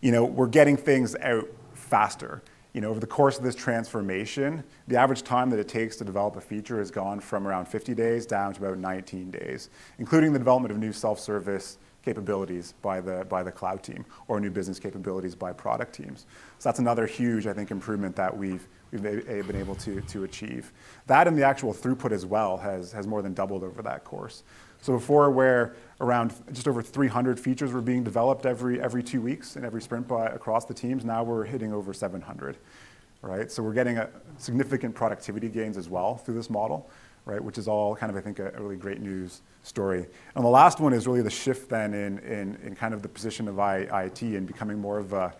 you 0.00 0.12
know, 0.12 0.24
we're 0.24 0.48
getting 0.48 0.76
things 0.76 1.14
out 1.16 1.48
faster. 1.74 2.42
You 2.74 2.82
know, 2.82 2.90
over 2.90 3.00
the 3.00 3.06
course 3.06 3.38
of 3.38 3.44
this 3.44 3.54
transformation, 3.54 4.62
the 4.88 4.96
average 4.96 5.22
time 5.22 5.50
that 5.50 5.58
it 5.58 5.68
takes 5.68 5.96
to 5.96 6.04
develop 6.04 6.36
a 6.36 6.40
feature 6.40 6.78
has 6.78 6.90
gone 6.90 7.18
from 7.18 7.48
around 7.48 7.66
50 7.66 7.94
days 7.94 8.26
down 8.26 8.52
to 8.54 8.64
about 8.64 8.78
19 8.78 9.30
days, 9.30 9.70
including 9.98 10.32
the 10.32 10.38
development 10.38 10.72
of 10.72 10.78
new 10.78 10.92
self-service 10.92 11.78
capabilities 12.04 12.74
by 12.80 13.00
the, 13.00 13.24
by 13.28 13.42
the 13.42 13.52
cloud 13.52 13.82
team 13.82 14.04
or 14.28 14.40
new 14.40 14.50
business 14.50 14.78
capabilities 14.78 15.34
by 15.34 15.52
product 15.52 15.94
teams. 15.94 16.26
So 16.58 16.68
that's 16.68 16.78
another 16.78 17.06
huge, 17.06 17.46
I 17.46 17.52
think, 17.52 17.70
improvement 17.70 18.16
that 18.16 18.36
we've, 18.36 18.66
we've 18.92 19.02
been 19.02 19.56
able 19.56 19.74
to, 19.76 20.00
to 20.00 20.24
achieve. 20.24 20.72
That 21.06 21.26
and 21.26 21.36
the 21.36 21.44
actual 21.44 21.74
throughput 21.74 22.12
as 22.12 22.24
well 22.24 22.56
has, 22.56 22.92
has 22.92 23.06
more 23.06 23.22
than 23.22 23.34
doubled 23.34 23.62
over 23.62 23.82
that 23.82 24.04
course. 24.04 24.42
So 24.80 24.92
before 24.92 25.30
where 25.30 25.74
around 26.00 26.32
just 26.52 26.68
over 26.68 26.80
300 26.80 27.40
features 27.40 27.72
were 27.72 27.80
being 27.80 28.04
developed 28.04 28.46
every, 28.46 28.80
every 28.80 29.02
two 29.02 29.20
weeks 29.20 29.56
in 29.56 29.64
every 29.64 29.82
sprint 29.82 30.06
by, 30.06 30.26
across 30.26 30.64
the 30.64 30.74
teams, 30.74 31.04
now 31.04 31.24
we're 31.24 31.44
hitting 31.44 31.72
over 31.72 31.92
700, 31.92 32.56
right? 33.22 33.50
So 33.50 33.62
we're 33.62 33.72
getting 33.72 33.98
a 33.98 34.08
significant 34.36 34.94
productivity 34.94 35.48
gains 35.48 35.76
as 35.76 35.88
well 35.88 36.16
through 36.16 36.34
this 36.34 36.50
model, 36.50 36.88
right? 37.24 37.42
Which 37.42 37.58
is 37.58 37.66
all 37.66 37.96
kind 37.96 38.10
of, 38.10 38.16
I 38.16 38.20
think, 38.20 38.38
a, 38.38 38.52
really 38.58 38.76
great 38.76 39.00
news 39.00 39.40
story. 39.64 40.06
And 40.36 40.44
the 40.44 40.48
last 40.48 40.78
one 40.78 40.92
is 40.92 41.06
really 41.06 41.22
the 41.22 41.30
shift 41.30 41.68
then 41.68 41.94
in, 41.94 42.18
in, 42.20 42.56
in 42.64 42.76
kind 42.76 42.94
of 42.94 43.02
the 43.02 43.08
position 43.08 43.48
of 43.48 43.58
I, 43.58 43.78
IT 44.04 44.22
and 44.22 44.46
becoming 44.46 44.78
more 44.78 44.98
of 44.98 45.12
a, 45.12 45.34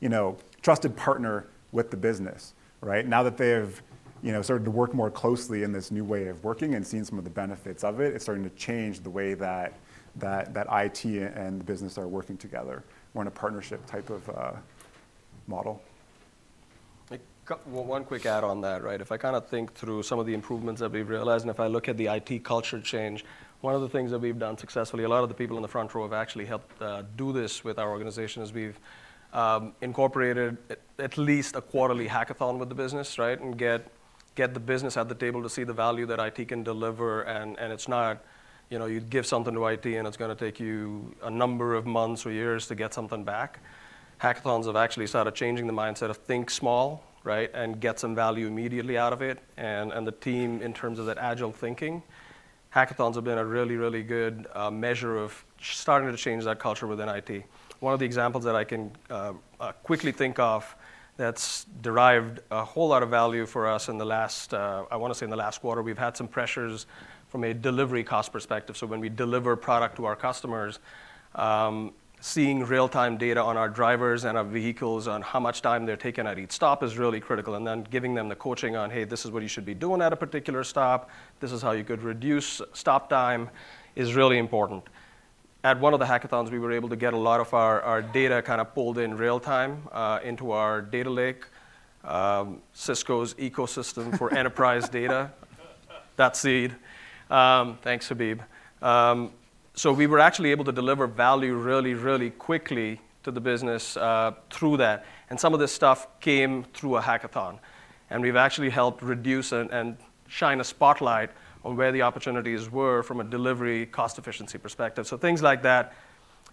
you 0.00 0.08
know, 0.08 0.36
trusted 0.62 0.96
partner 0.96 1.46
with 1.72 1.90
the 1.90 1.96
business, 1.96 2.54
right? 2.80 3.04
Now 3.04 3.24
that 3.24 3.36
they 3.36 3.50
have 3.50 3.82
you 4.22 4.32
know, 4.32 4.40
started 4.40 4.64
to 4.64 4.70
work 4.70 4.94
more 4.94 5.10
closely 5.10 5.64
in 5.64 5.72
this 5.72 5.90
new 5.90 6.02
way 6.02 6.28
of 6.28 6.42
working 6.42 6.76
and 6.76 6.86
seen 6.86 7.04
some 7.04 7.18
of 7.18 7.24
the 7.24 7.30
benefits 7.30 7.84
of 7.84 8.00
it, 8.00 8.14
it's 8.14 8.24
starting 8.24 8.42
to 8.42 8.50
change 8.56 9.00
the 9.00 9.10
way 9.10 9.34
that, 9.34 9.74
that, 10.16 10.54
that 10.54 10.66
IT 10.70 11.04
and 11.04 11.60
the 11.60 11.64
business 11.64 11.98
are 11.98 12.08
working 12.08 12.36
together. 12.36 12.82
We're 13.12 13.22
in 13.22 13.28
a 13.28 13.32
partnership 13.32 13.84
type 13.86 14.10
of 14.10 14.28
uh, 14.30 14.52
model. 15.46 15.82
One 17.66 18.04
quick 18.04 18.24
add 18.24 18.42
on 18.42 18.62
that, 18.62 18.82
right? 18.82 19.00
If 19.00 19.12
I 19.12 19.18
kind 19.18 19.36
of 19.36 19.46
think 19.48 19.74
through 19.74 20.02
some 20.02 20.18
of 20.18 20.24
the 20.24 20.32
improvements 20.32 20.80
that 20.80 20.90
we've 20.90 21.08
realized, 21.08 21.44
and 21.44 21.50
if 21.50 21.60
I 21.60 21.66
look 21.66 21.88
at 21.88 21.98
the 21.98 22.06
IT 22.06 22.42
culture 22.42 22.80
change, 22.80 23.22
one 23.60 23.74
of 23.74 23.82
the 23.82 23.88
things 23.88 24.10
that 24.12 24.18
we've 24.18 24.38
done 24.38 24.56
successfully, 24.56 25.04
a 25.04 25.08
lot 25.08 25.22
of 25.22 25.28
the 25.28 25.34
people 25.34 25.56
in 25.56 25.62
the 25.62 25.68
front 25.68 25.94
row 25.94 26.02
have 26.02 26.14
actually 26.14 26.46
helped 26.46 26.80
uh, 26.80 27.02
do 27.16 27.32
this 27.32 27.62
with 27.62 27.78
our 27.78 27.90
organization, 27.90 28.42
is 28.42 28.52
we've 28.52 28.78
um, 29.34 29.74
incorporated 29.82 30.56
at 30.98 31.18
least 31.18 31.54
a 31.54 31.60
quarterly 31.60 32.08
hackathon 32.08 32.58
with 32.58 32.70
the 32.70 32.74
business, 32.74 33.18
right? 33.18 33.38
And 33.38 33.58
get 33.58 33.90
get 34.34 34.54
the 34.54 34.60
business 34.60 34.96
at 34.96 35.08
the 35.08 35.14
table 35.14 35.42
to 35.42 35.48
see 35.48 35.64
the 35.64 35.72
value 35.72 36.06
that 36.06 36.18
IT 36.18 36.48
can 36.48 36.62
deliver, 36.62 37.22
and, 37.22 37.58
and 37.58 37.72
it's 37.72 37.88
not, 37.88 38.24
you 38.74 38.80
know, 38.80 38.86
you 38.86 38.98
give 38.98 39.24
something 39.24 39.54
to 39.54 39.66
IT 39.66 39.86
and 39.86 40.04
it's 40.04 40.16
going 40.16 40.36
to 40.36 40.44
take 40.44 40.58
you 40.58 41.14
a 41.22 41.30
number 41.30 41.76
of 41.76 41.86
months 41.86 42.26
or 42.26 42.32
years 42.32 42.66
to 42.66 42.74
get 42.74 42.92
something 42.92 43.22
back. 43.22 43.60
Hackathons 44.20 44.66
have 44.66 44.74
actually 44.74 45.06
started 45.06 45.32
changing 45.32 45.68
the 45.68 45.72
mindset 45.72 46.10
of 46.10 46.16
think 46.16 46.50
small, 46.50 47.04
right, 47.22 47.52
and 47.54 47.78
get 47.78 48.00
some 48.00 48.16
value 48.16 48.48
immediately 48.48 48.98
out 48.98 49.12
of 49.12 49.22
it. 49.22 49.38
And, 49.56 49.92
and 49.92 50.04
the 50.04 50.10
team, 50.10 50.60
in 50.60 50.74
terms 50.74 50.98
of 50.98 51.06
that 51.06 51.18
agile 51.18 51.52
thinking, 51.52 52.02
hackathons 52.74 53.14
have 53.14 53.22
been 53.22 53.38
a 53.38 53.44
really, 53.44 53.76
really 53.76 54.02
good 54.02 54.48
uh, 54.56 54.72
measure 54.72 55.18
of 55.18 55.44
starting 55.62 56.10
to 56.10 56.16
change 56.16 56.42
that 56.42 56.58
culture 56.58 56.88
within 56.88 57.08
IT. 57.08 57.44
One 57.78 57.92
of 57.92 58.00
the 58.00 58.06
examples 58.06 58.42
that 58.42 58.56
I 58.56 58.64
can 58.64 58.90
uh, 59.08 59.34
uh, 59.60 59.70
quickly 59.84 60.10
think 60.10 60.40
of 60.40 60.74
that's 61.16 61.64
derived 61.80 62.40
a 62.50 62.64
whole 62.64 62.88
lot 62.88 63.04
of 63.04 63.08
value 63.08 63.46
for 63.46 63.68
us 63.68 63.88
in 63.88 63.98
the 63.98 64.04
last, 64.04 64.52
uh, 64.52 64.84
I 64.90 64.96
want 64.96 65.14
to 65.14 65.18
say 65.18 65.26
in 65.26 65.30
the 65.30 65.36
last 65.36 65.60
quarter. 65.60 65.80
We've 65.80 65.96
had 65.96 66.16
some 66.16 66.26
pressures 66.26 66.86
from 67.34 67.42
a 67.42 67.52
delivery 67.52 68.04
cost 68.04 68.32
perspective. 68.32 68.76
So 68.76 68.86
when 68.86 69.00
we 69.00 69.08
deliver 69.08 69.56
product 69.56 69.96
to 69.96 70.04
our 70.04 70.14
customers, 70.14 70.78
um, 71.34 71.92
seeing 72.20 72.62
real-time 72.64 73.18
data 73.18 73.42
on 73.42 73.56
our 73.56 73.68
drivers 73.68 74.22
and 74.22 74.38
our 74.38 74.44
vehicles 74.44 75.08
on 75.08 75.20
how 75.20 75.40
much 75.40 75.60
time 75.60 75.84
they're 75.84 75.96
taking 75.96 76.28
at 76.28 76.38
each 76.38 76.52
stop 76.52 76.84
is 76.84 76.96
really 76.96 77.18
critical. 77.18 77.56
And 77.56 77.66
then 77.66 77.82
giving 77.90 78.14
them 78.14 78.28
the 78.28 78.36
coaching 78.36 78.76
on, 78.76 78.88
hey, 78.88 79.02
this 79.02 79.24
is 79.24 79.32
what 79.32 79.42
you 79.42 79.48
should 79.48 79.64
be 79.64 79.74
doing 79.74 80.00
at 80.00 80.12
a 80.12 80.16
particular 80.16 80.62
stop. 80.62 81.10
This 81.40 81.50
is 81.50 81.60
how 81.60 81.72
you 81.72 81.82
could 81.82 82.04
reduce 82.04 82.62
stop 82.72 83.10
time 83.10 83.50
is 83.96 84.14
really 84.14 84.38
important 84.38 84.84
at 85.64 85.80
one 85.80 85.92
of 85.94 85.98
the 85.98 86.04
hackathons, 86.04 86.50
we 86.50 86.58
were 86.58 86.70
able 86.70 86.90
to 86.90 86.96
get 86.96 87.14
a 87.14 87.16
lot 87.16 87.40
of 87.40 87.54
our, 87.54 87.80
our 87.80 88.02
data 88.02 88.42
kind 88.42 88.60
of 88.60 88.74
pulled 88.74 88.98
in 88.98 89.16
real 89.16 89.40
time 89.40 89.82
uh, 89.92 90.20
into 90.22 90.50
our 90.50 90.82
data 90.82 91.08
lake, 91.08 91.46
um, 92.04 92.60
Sysco's 92.76 93.32
ecosystem 93.34 94.16
for 94.18 94.32
enterprise 94.36 94.90
data. 94.90 95.32
That's 96.16 96.38
seed. 96.38 96.76
Um, 97.34 97.78
thanks, 97.82 98.08
Habib. 98.08 98.42
Um, 98.80 99.32
so 99.74 99.92
we 99.92 100.06
were 100.06 100.20
actually 100.20 100.52
able 100.52 100.64
to 100.66 100.70
deliver 100.70 101.08
value 101.08 101.54
really, 101.54 101.94
really 101.94 102.30
quickly 102.30 103.00
to 103.24 103.32
the 103.32 103.40
business 103.40 103.96
uh, 103.96 104.34
through 104.50 104.76
that. 104.76 105.04
And 105.30 105.40
some 105.40 105.52
of 105.52 105.58
this 105.58 105.72
stuff 105.72 106.06
came 106.20 106.62
through 106.74 106.96
a 106.96 107.02
hackathon. 107.02 107.58
And 108.08 108.22
we've 108.22 108.36
actually 108.36 108.70
helped 108.70 109.02
reduce 109.02 109.50
and, 109.50 109.68
and 109.72 109.96
shine 110.28 110.60
a 110.60 110.64
spotlight 110.64 111.30
on 111.64 111.74
where 111.74 111.90
the 111.90 112.02
opportunities 112.02 112.70
were 112.70 113.02
from 113.02 113.18
a 113.18 113.24
delivery 113.24 113.86
cost 113.86 114.16
efficiency 114.16 114.56
perspective. 114.56 115.04
So 115.04 115.16
things 115.16 115.42
like 115.42 115.60
that, 115.62 115.92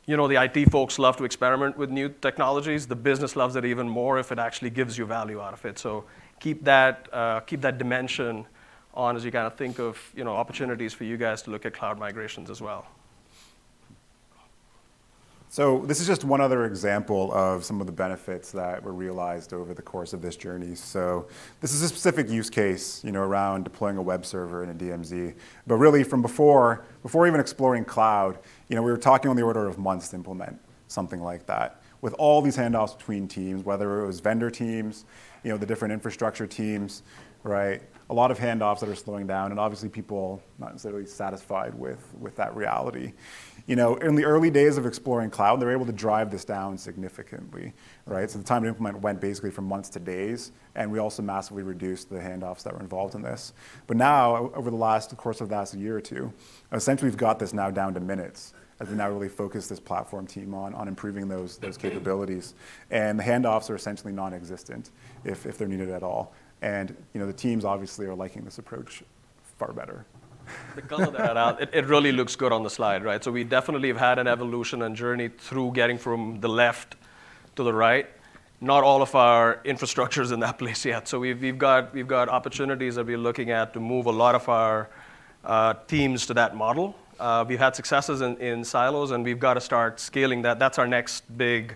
you 0.08 0.18
know, 0.18 0.28
the 0.28 0.42
IT 0.42 0.72
folks 0.72 0.98
love 0.98 1.16
to 1.18 1.26
experiment 1.26 1.78
with 1.78 1.92
new 1.92 2.10
technologies. 2.10 2.88
The 2.88 2.96
business 2.96 3.36
loves 3.36 3.56
it 3.56 3.66
even 3.66 3.88
more 3.88 4.18
if 4.18 4.32
it 4.32 4.40
actually 4.40 4.72
gives 4.72 4.98
you 4.98 5.06
value 5.06 5.42
out 5.42 5.54
of 5.54 5.64
it. 5.64 5.78
So 5.78 6.06
keep 6.40 6.64
that, 6.64 7.08
uh, 7.14 7.42
keep 7.42 7.62
that 7.62 7.78
dimension 7.78 8.48
on 8.94 9.16
as 9.16 9.24
you 9.24 9.32
kind 9.32 9.48
of 9.48 9.56
think 9.56 9.80
of, 9.80 9.98
you 10.16 10.24
know, 10.24 10.36
opportunities 10.36 10.94
for 10.94 11.04
you 11.04 11.18
guys 11.18 11.42
to 11.44 11.52
look 11.52 11.66
at 11.66 11.74
cloud 11.74 11.98
migrations 11.98 12.50
as 12.50 12.62
well. 12.62 12.86
So 15.52 15.80
this 15.80 16.00
is 16.00 16.08
just 16.08 16.24
one 16.24 16.40
other 16.40 16.64
example 16.64 17.30
of 17.34 17.66
some 17.66 17.82
of 17.82 17.86
the 17.86 17.92
benefits 17.92 18.54
that 18.54 18.82
were 18.82 18.94
realized 18.94 19.52
over 19.52 19.74
the 19.74 19.82
course 19.82 20.14
of 20.14 20.22
this 20.22 20.38
journey. 20.38 20.76
So 20.76 21.28
this 21.60 21.74
is 21.74 21.82
a 21.82 21.90
specific 21.90 22.30
use 22.30 22.50
case, 22.50 23.04
you 23.04 23.12
know, 23.12 23.22
around 23.22 23.66
deploying 23.66 23.98
a 23.98 24.02
web 24.02 24.26
server 24.26 24.64
in 24.64 24.70
a 24.70 24.74
DMZ. 24.74 25.36
But 25.68 25.76
really 25.76 26.06
from 26.06 26.22
before, 26.22 26.86
before 27.04 27.28
even 27.28 27.42
exploring 27.42 27.84
cloud, 27.84 28.40
you 28.70 28.78
know, 28.78 28.82
we 28.82 28.92
were 28.92 28.98
talking 28.98 29.30
on 29.30 29.36
the 29.36 29.42
order 29.42 29.68
of 29.68 29.78
months 29.78 30.08
to 30.10 30.16
implement 30.16 30.58
something 30.88 31.22
like 31.22 31.46
that. 31.48 31.82
With 32.00 32.14
all 32.14 32.42
these 32.42 32.56
handoffs 32.56 32.98
between 32.98 33.28
teams, 33.28 33.66
whether 33.66 34.02
it 34.02 34.08
was 34.08 34.22
vendor 34.22 34.50
teams, 34.50 35.04
you 35.44 35.52
know, 35.52 35.58
the 35.58 35.66
different 35.66 35.92
infrastructure 35.92 36.48
teams, 36.48 37.04
right? 37.44 37.82
A 38.12 38.14
lot 38.14 38.30
of 38.30 38.38
handoffs 38.38 38.82
that 38.82 38.90
are 38.90 38.96
slowing 38.96 39.26
down, 39.26 39.52
and 39.52 39.60
obviously 39.60 39.88
people 39.88 40.44
not 40.60 40.72
necessarily 40.74 41.06
satisfied 41.06 41.74
with, 41.74 42.14
with 42.20 42.36
that 42.36 42.54
reality. 42.54 43.14
You 43.68 43.78
know, 43.78 43.96
in 43.96 44.16
the 44.16 44.26
early 44.26 44.50
days 44.50 44.78
of 44.78 44.86
exploring 44.86 45.30
cloud, 45.30 45.62
they 45.62 45.66
were 45.66 45.72
able 45.72 45.86
to 45.86 45.94
drive 45.94 46.30
this 46.30 46.44
down 46.44 46.78
significantly, 46.78 47.72
right? 48.06 48.30
So 48.30 48.38
the 48.38 48.44
time 48.44 48.64
to 48.64 48.68
implement 48.68 49.00
went 49.00 49.22
basically 49.22 49.50
from 49.50 49.66
months 49.66 49.88
to 49.92 50.00
days, 50.00 50.52
and 50.76 50.92
we 50.92 51.00
also 51.00 51.24
massively 51.24 51.64
reduced 51.64 52.10
the 52.10 52.18
handoffs 52.18 52.64
that 52.64 52.74
were 52.74 52.82
involved 52.82 53.16
in 53.16 53.22
this. 53.22 53.54
But 53.88 53.96
now, 53.96 54.52
over 54.56 54.70
the 54.70 54.76
last 54.76 55.16
course 55.16 55.40
of 55.40 55.48
the 55.48 55.56
last 55.56 55.74
year 55.74 55.96
or 55.96 56.02
two, 56.02 56.34
essentially 56.74 57.10
we've 57.10 57.18
got 57.18 57.40
this 57.40 57.54
now 57.54 57.72
down 57.72 57.94
to 57.94 58.02
minutes 58.02 58.54
as 58.82 58.90
we 58.90 58.96
now 58.96 59.10
really 59.10 59.30
focus 59.30 59.68
this 59.68 59.80
platform 59.80 60.26
team 60.26 60.56
on, 60.56 60.74
on 60.74 60.88
improving 60.88 61.28
those, 61.28 61.58
those 61.60 61.78
capabilities. 61.78 62.56
And 62.90 63.20
the 63.20 63.24
handoffs 63.24 63.70
are 63.70 63.76
essentially 63.76 64.12
non-existent 64.12 64.90
if, 65.24 65.46
if 65.46 65.60
they're 65.60 65.68
needed 65.68 65.92
at 65.92 66.02
all. 66.02 66.34
And 66.62 66.96
you 67.14 67.20
know, 67.20 67.28
the 67.28 67.34
teams 67.34 67.66
obviously 67.66 68.06
are 68.06 68.16
liking 68.16 68.44
this 68.44 68.58
approach 68.58 69.04
far 69.58 69.74
better. 69.74 70.06
The 70.76 70.82
color 70.82 71.12
that 71.12 71.38
out, 71.38 71.62
it, 71.62 71.70
it 71.74 71.86
really 71.86 72.12
looks 72.12 72.36
good 72.36 72.52
on 72.52 72.64
the 72.64 72.70
slide, 72.70 73.04
right? 73.04 73.24
So 73.24 73.32
we 73.32 73.44
definitely 73.44 73.88
have 73.88 73.98
had 73.98 74.20
an 74.20 74.28
evolution 74.28 74.82
and 74.82 74.96
journey 74.96 75.30
through 75.30 75.72
getting 75.74 75.98
from 75.98 76.40
the 76.40 76.50
left 76.50 76.96
to 77.56 77.64
the 77.64 77.74
right. 77.74 78.08
Not 78.60 78.84
all 78.84 79.02
of 79.02 79.16
our 79.16 79.60
infrastructure 79.64 80.22
is 80.22 80.32
in 80.32 80.40
that 80.42 80.58
place 80.60 80.86
yet. 80.86 81.08
So 81.08 81.20
we've, 81.20 81.42
we've, 81.42 81.58
got, 81.58 81.94
we've 81.94 82.08
got 82.08 82.30
opportunities 82.30 82.96
that 82.96 83.06
we're 83.06 83.18
looking 83.18 83.50
at 83.52 83.74
to 83.74 83.80
move 83.80 84.06
a 84.06 84.12
lot 84.12 84.36
of 84.36 84.48
our 84.50 84.90
uh, 85.44 85.74
teams 85.88 86.26
to 86.28 86.34
that 86.36 86.56
model. 86.56 86.96
Uh, 87.20 87.46
we've 87.48 87.60
had 87.60 87.76
successes 87.76 88.22
in, 88.22 88.38
in 88.38 88.64
silos, 88.64 89.12
and 89.12 89.24
we've 89.24 89.40
got 89.40 89.54
to 89.56 89.62
start 89.62 90.00
scaling 90.00 90.42
that. 90.42 90.60
That's 90.60 90.80
our 90.80 90.88
next 90.88 91.38
big 91.38 91.76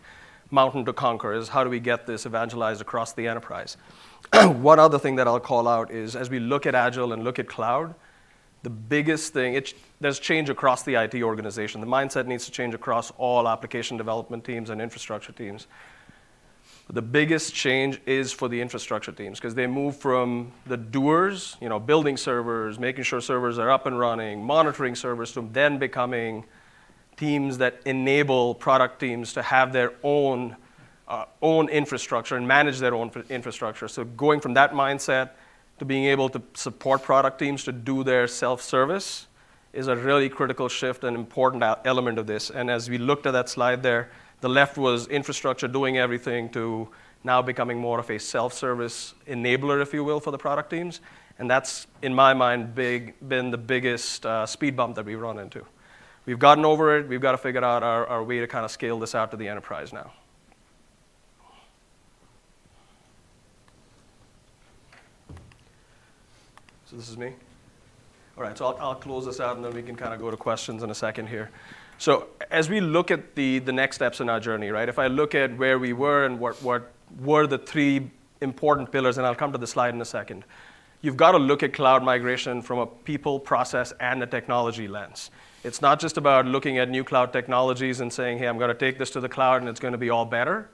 mountain 0.52 0.86
to 0.86 0.94
conquer, 0.94 1.34
is 1.34 1.50
how 1.50 1.64
do 1.64 1.70
we 1.70 1.80
get 1.80 2.08
this 2.08 2.26
evangelized 2.26 2.82
across 2.82 3.14
the 3.14 3.28
enterprise? 3.28 3.78
One 4.44 4.80
other 4.80 5.00
thing 5.00 5.16
that 5.18 5.28
I'll 5.28 5.40
call 5.40 5.68
out 5.68 5.92
is 5.92 6.16
as 6.16 6.30
we 6.30 6.40
look 6.40 6.66
at 6.66 6.76
Agile 6.76 7.14
and 7.14 7.24
look 7.24 7.40
at 7.40 7.48
cloud, 7.48 7.96
the 8.64 8.70
biggest 8.70 9.32
thing, 9.32 9.54
it, 9.54 9.74
there's 10.02 10.20
change 10.20 10.50
across 10.50 10.84
the 10.84 10.96
IT 10.96 11.22
organization. 11.22 11.82
The 11.82 11.88
mindset 11.88 12.26
needs 12.26 12.46
to 12.46 12.52
change 12.52 12.74
across 12.74 13.12
all 13.12 13.48
application 13.48 13.96
development 13.96 14.44
teams 14.44 14.72
and 14.72 14.82
infrastructure 14.82 15.32
teams. 15.32 15.68
The 16.90 17.02
biggest 17.02 17.54
change 17.54 18.00
is 18.06 18.32
for 18.32 18.48
the 18.48 18.62
infrastructure 18.62 19.12
teams 19.12 19.40
because 19.40 19.56
they 19.56 19.66
move 19.66 19.98
from 19.98 20.52
the 20.68 20.78
doers, 20.78 21.58
you 21.60 21.70
know, 21.70 21.80
building 21.80 22.16
servers, 22.16 22.78
making 22.78 23.04
sure 23.04 23.22
servers 23.22 23.58
are 23.58 23.72
up 23.72 23.88
and 23.88 24.00
running, 24.00 24.44
monitoring 24.44 24.96
servers, 24.96 25.32
to 25.34 25.48
then 25.52 25.80
becoming 25.80 26.46
teams 27.18 27.58
that 27.58 27.82
enable 27.86 28.54
product 28.54 29.00
teams 29.00 29.34
to 29.34 29.42
have 29.42 29.74
their 29.74 29.94
own, 30.04 30.56
uh, 31.08 31.26
own 31.42 31.70
infrastructure 31.70 32.36
and 32.36 32.48
manage 32.48 32.80
their 32.80 32.96
own 32.96 33.12
infrastructure. 33.30 33.88
So 33.88 34.04
going 34.04 34.40
from 34.40 34.54
that 34.56 34.74
mindset 34.74 35.32
to 35.80 35.86
being 35.86 36.06
able 36.06 36.30
to 36.30 36.42
support 36.54 37.04
product 37.04 37.40
teams 37.40 37.64
to 37.66 37.72
do 37.72 38.04
their 38.04 38.28
self-service 38.28 39.28
is 39.74 39.88
a 39.88 39.96
really 39.96 40.30
critical 40.30 40.70
shift 40.70 41.04
and 41.04 41.16
important 41.16 41.64
element 41.84 42.18
of 42.18 42.28
this. 42.28 42.50
And 42.50 42.72
as 42.72 42.90
we 42.90 42.98
looked 42.98 43.26
at 43.26 43.32
that 43.32 43.50
slide 43.50 43.84
there, 43.84 44.10
the 44.42 44.50
left 44.50 44.78
was 44.78 45.08
infrastructure 45.08 45.68
doing 45.68 45.98
everything 45.98 46.50
to 46.50 46.88
now 47.24 47.42
becoming 47.42 47.78
more 47.78 48.00
of 48.00 48.10
a 48.10 48.20
self-service 48.20 49.16
enabler, 49.28 49.82
if 49.82 49.94
you 49.94 50.04
will, 50.04 50.20
for 50.20 50.32
the 50.32 50.38
product 50.38 50.70
teams. 50.70 51.02
And 51.40 51.50
that's, 51.50 51.88
in 52.02 52.14
my 52.14 52.34
mind, 52.34 52.74
big, 52.74 53.16
been 53.28 53.52
the 53.52 53.58
biggest 53.58 54.26
uh, 54.26 54.46
speed 54.46 54.78
bump 54.78 54.96
that 54.96 55.06
we've 55.06 55.20
run 55.20 55.40
into. 55.40 55.66
We've 56.26 56.40
gotten 56.40 56.64
over 56.64 56.98
it. 56.98 57.08
We've 57.08 57.20
got 57.22 57.34
to 57.34 57.38
figure 57.38 57.64
out 57.64 57.84
our, 57.84 58.08
our 58.08 58.24
way 58.24 58.40
to 58.40 58.48
kind 58.48 58.64
of 58.64 58.72
scale 58.72 58.98
this 59.00 59.14
out 59.14 59.32
to 59.32 59.38
the 59.38 59.48
enterprise 59.48 59.92
now. 59.92 60.12
This 66.96 67.10
is 67.10 67.18
me. 67.18 67.34
All 68.38 68.44
right, 68.44 68.58
so 68.58 68.68
I'll, 68.68 68.78
I'll 68.80 68.96
close 68.96 69.26
this 69.26 69.42
out 69.42 69.58
and 69.58 69.66
then 69.66 69.74
we 69.74 69.82
can 69.82 69.98
kind 69.98 70.14
of 70.14 70.20
go 70.22 70.32
to 70.32 70.38
questions 70.38 70.82
in 70.82 70.90
a 70.90 70.96
second 70.96 71.28
here. 71.28 71.52
So 71.98 72.28
as 72.52 72.70
we 72.70 72.80
look 72.80 73.12
at 73.12 73.36
the, 73.36 73.60
the 73.60 73.74
next 73.74 73.98
steps 73.98 74.22
in 74.22 74.30
our 74.30 74.40
journey, 74.40 74.70
right, 74.70 74.88
if 74.88 74.98
I 74.98 75.08
look 75.08 75.36
at 75.36 75.58
where 75.58 75.78
we 75.78 75.92
were 75.92 76.26
and 76.26 76.40
what, 76.40 76.62
what 76.64 76.94
were 77.20 77.48
the 77.48 77.58
three 77.58 78.10
important 78.40 78.94
pillars, 78.94 79.18
and 79.18 79.28
I'll 79.28 79.36
come 79.36 79.52
to 79.52 79.58
the 79.58 79.68
slide 79.68 79.94
in 79.94 80.00
a 80.00 80.06
second, 80.06 80.46
you've 81.02 81.18
got 81.18 81.32
to 81.32 81.38
look 81.38 81.64
at 81.64 81.74
cloud 81.74 82.02
migration 82.02 82.62
from 82.62 82.80
a 82.80 82.88
people, 82.88 83.42
process, 83.42 83.92
and 84.00 84.24
a 84.24 84.28
technology 84.28 84.88
lens. 84.88 85.32
It's 85.66 85.82
not 85.82 86.00
just 86.00 86.16
about 86.18 86.46
looking 86.46 86.78
at 86.78 86.90
new 86.90 87.04
cloud 87.04 87.34
technologies 87.34 88.00
and 88.00 88.12
saying, 88.12 88.38
hey, 88.38 88.48
I'm 88.48 88.58
going 88.58 88.70
to 88.70 88.74
take 88.74 88.98
this 88.98 89.10
to 89.12 89.20
the 89.20 89.30
cloud 89.30 89.62
and 89.62 89.70
it's 89.70 89.82
going 89.82 89.94
to 89.94 89.98
be 89.98 90.10
all 90.10 90.26
better. 90.26 90.70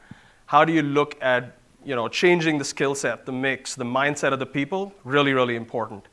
How 0.45 0.65
do 0.65 0.74
you 0.74 0.84
look 0.84 1.17
at 1.22 1.57
you 1.84 1.95
know, 1.95 2.07
changing 2.07 2.57
the 2.57 2.65
skill 2.65 2.95
set, 2.95 3.26
the 3.26 3.32
mix, 3.32 3.76
the 3.76 3.86
mindset 3.86 4.34
of 4.34 4.39
the 4.39 4.45
people, 4.45 4.93
really, 5.03 5.34
really 5.34 5.55
important. 5.55 6.07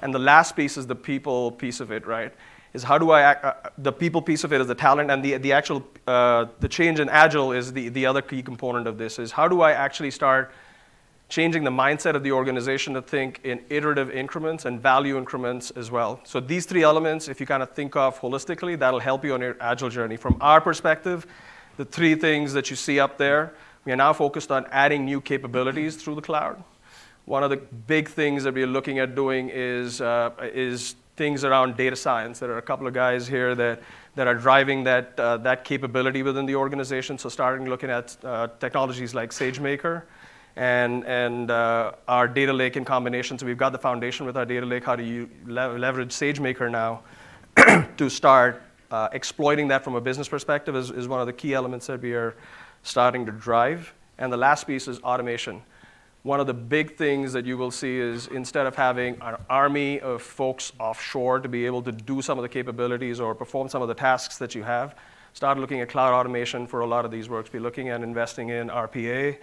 And 0.00 0.12
the 0.14 0.18
last 0.18 0.56
piece 0.56 0.76
is 0.76 0.86
the 0.86 0.96
people 0.96 1.52
piece 1.52 1.80
of 1.80 1.90
it, 1.90 2.06
right? 2.06 2.32
Is 2.72 2.82
how 2.82 2.98
do 2.98 3.12
I, 3.12 3.20
act, 3.22 3.44
uh, 3.44 3.54
the 3.78 3.92
people 3.92 4.20
piece 4.20 4.42
of 4.42 4.52
it 4.52 4.60
is 4.60 4.66
the 4.66 4.74
talent, 4.74 5.10
and 5.10 5.24
the, 5.24 5.36
the 5.36 5.52
actual, 5.52 5.86
uh, 6.06 6.46
the 6.58 6.68
change 6.68 6.98
in 6.98 7.08
Agile 7.08 7.52
is 7.52 7.72
the, 7.72 7.88
the 7.88 8.04
other 8.04 8.20
key 8.20 8.42
component 8.42 8.88
of 8.88 8.98
this, 8.98 9.18
is 9.18 9.30
how 9.30 9.46
do 9.46 9.60
I 9.60 9.72
actually 9.72 10.10
start 10.10 10.52
changing 11.28 11.64
the 11.64 11.70
mindset 11.70 12.14
of 12.14 12.22
the 12.22 12.32
organization 12.32 12.94
to 12.94 13.02
think 13.02 13.40
in 13.44 13.60
iterative 13.70 14.10
increments 14.10 14.64
and 14.66 14.80
value 14.80 15.16
increments 15.16 15.70
as 15.72 15.90
well. 15.90 16.20
So 16.24 16.38
these 16.40 16.66
three 16.66 16.82
elements, 16.82 17.28
if 17.28 17.40
you 17.40 17.46
kind 17.46 17.62
of 17.62 17.70
think 17.70 17.96
of 17.96 18.20
holistically, 18.20 18.78
that'll 18.78 19.00
help 19.00 19.24
you 19.24 19.34
on 19.34 19.40
your 19.40 19.56
Agile 19.60 19.88
journey. 19.88 20.16
From 20.16 20.36
our 20.40 20.60
perspective, 20.60 21.26
the 21.76 21.84
three 21.84 22.14
things 22.14 22.52
that 22.52 22.70
you 22.70 22.76
see 22.76 23.00
up 23.00 23.18
there, 23.18 23.54
we 23.84 23.92
are 23.92 23.96
now 23.96 24.12
focused 24.12 24.50
on 24.50 24.66
adding 24.70 25.04
new 25.04 25.20
capabilities 25.20 25.96
through 25.96 26.16
the 26.16 26.22
cloud. 26.22 26.62
One 27.26 27.42
of 27.42 27.50
the 27.50 27.56
big 27.56 28.08
things 28.08 28.44
that 28.44 28.54
we're 28.54 28.66
looking 28.66 28.98
at 28.98 29.14
doing 29.14 29.50
is, 29.52 30.00
uh, 30.00 30.30
is 30.42 30.96
things 31.16 31.44
around 31.44 31.76
data 31.76 31.96
science. 31.96 32.38
There 32.38 32.50
are 32.50 32.58
a 32.58 32.62
couple 32.62 32.86
of 32.86 32.92
guys 32.92 33.26
here 33.26 33.54
that, 33.54 33.82
that 34.14 34.26
are 34.26 34.34
driving 34.34 34.84
that, 34.84 35.18
uh, 35.18 35.38
that 35.38 35.64
capability 35.64 36.22
within 36.22 36.44
the 36.44 36.56
organization. 36.56 37.16
So 37.18 37.28
starting 37.28 37.68
looking 37.68 37.88
at 37.88 38.16
uh, 38.24 38.48
technologies 38.60 39.14
like 39.14 39.30
SageMaker 39.30 40.02
and, 40.56 41.04
and 41.06 41.50
uh, 41.50 41.92
our 42.08 42.28
data 42.28 42.52
lake 42.52 42.76
in 42.76 42.84
combination. 42.84 43.38
So 43.38 43.46
we've 43.46 43.56
got 43.56 43.72
the 43.72 43.78
foundation 43.78 44.26
with 44.26 44.36
our 44.36 44.44
data 44.44 44.66
lake. 44.66 44.84
How 44.84 44.96
do 44.96 45.02
you 45.02 45.30
le 45.46 45.78
leverage 45.78 46.10
SageMaker 46.10 46.70
now 46.70 47.02
to 47.96 48.10
start 48.10 48.62
uh, 48.90 49.08
exploiting 49.12 49.68
that 49.68 49.82
from 49.82 49.94
a 49.94 50.00
business 50.00 50.28
perspective 50.28 50.76
is, 50.76 50.90
is 50.90 51.08
one 51.08 51.20
of 51.20 51.26
the 51.26 51.32
key 51.32 51.54
elements 51.54 51.86
that 51.86 52.02
we 52.02 52.12
are 52.12 52.36
starting 52.82 53.24
to 53.26 53.32
drive. 53.32 53.94
And 54.18 54.32
the 54.32 54.36
last 54.36 54.66
piece 54.66 54.88
is 54.88 55.00
automation. 55.00 55.62
One 56.24 56.40
of 56.40 56.46
the 56.46 56.54
big 56.54 56.96
things 56.96 57.34
that 57.34 57.44
you 57.44 57.58
will 57.58 57.70
see 57.70 57.98
is 57.98 58.28
instead 58.28 58.66
of 58.66 58.74
having 58.74 59.18
an 59.20 59.36
army 59.50 60.00
of 60.00 60.22
folks 60.22 60.72
offshore 60.80 61.40
to 61.40 61.50
be 61.50 61.66
able 61.66 61.82
to 61.82 61.92
do 61.92 62.22
some 62.22 62.38
of 62.38 62.42
the 62.42 62.48
capabilities 62.48 63.20
or 63.20 63.34
perform 63.34 63.68
some 63.68 63.82
of 63.82 63.88
the 63.88 63.94
tasks 63.94 64.38
that 64.38 64.54
you 64.54 64.62
have, 64.62 64.94
start 65.34 65.58
looking 65.58 65.82
at 65.82 65.90
cloud 65.90 66.14
automation 66.14 66.66
for 66.66 66.80
a 66.80 66.86
lot 66.86 67.04
of 67.04 67.10
these 67.10 67.28
works. 67.28 67.50
Be 67.50 67.58
looking 67.58 67.90
at 67.90 68.02
investing 68.02 68.48
in 68.48 68.70
RPA, 68.70 69.36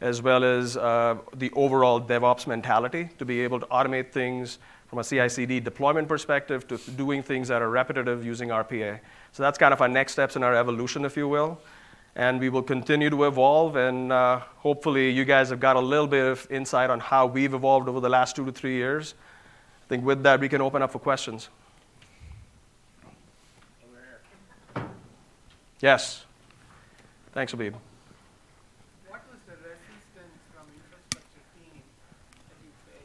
as 0.00 0.22
well 0.22 0.44
as 0.44 0.76
uh, 0.76 1.16
the 1.34 1.50
overall 1.56 2.00
DevOps 2.00 2.46
mentality 2.46 3.10
to 3.18 3.24
be 3.24 3.40
able 3.40 3.58
to 3.58 3.66
automate 3.66 4.12
things 4.12 4.60
from 4.86 5.00
a 5.00 5.04
CI/CD 5.04 5.58
deployment 5.58 6.06
perspective 6.06 6.68
to 6.68 6.78
doing 6.92 7.20
things 7.20 7.48
that 7.48 7.62
are 7.62 7.68
repetitive 7.68 8.24
using 8.24 8.50
RPA. 8.50 9.00
So 9.32 9.42
that's 9.42 9.58
kind 9.58 9.74
of 9.74 9.80
our 9.80 9.88
next 9.88 10.12
steps 10.12 10.36
in 10.36 10.44
our 10.44 10.54
evolution, 10.54 11.04
if 11.04 11.16
you 11.16 11.26
will 11.26 11.60
and 12.16 12.40
we 12.40 12.48
will 12.48 12.62
continue 12.62 13.10
to 13.10 13.24
evolve. 13.24 13.76
And 13.76 14.12
uh, 14.12 14.40
hopefully, 14.56 15.10
you 15.10 15.24
guys 15.24 15.50
have 15.50 15.60
got 15.60 15.76
a 15.76 15.80
little 15.80 16.06
bit 16.06 16.26
of 16.26 16.46
insight 16.50 16.90
on 16.90 17.00
how 17.00 17.26
we've 17.26 17.54
evolved 17.54 17.88
over 17.88 18.00
the 18.00 18.08
last 18.08 18.36
two 18.36 18.44
to 18.44 18.52
three 18.52 18.74
years. 18.74 19.14
I 19.84 19.88
think 19.88 20.04
with 20.04 20.22
that, 20.24 20.40
we 20.40 20.48
can 20.48 20.60
open 20.60 20.82
up 20.82 20.90
for 20.90 20.98
questions. 20.98 21.48
Yes. 25.80 26.24
Thanks, 27.32 27.52
Abib. 27.52 27.74
What 29.06 29.22
was 29.30 29.38
the 29.46 29.52
resistance 29.52 30.40
from 30.52 30.66
infrastructure 30.74 31.44
team 31.54 31.82
that 32.48 32.56
you 32.64 32.70
faced? 32.84 33.04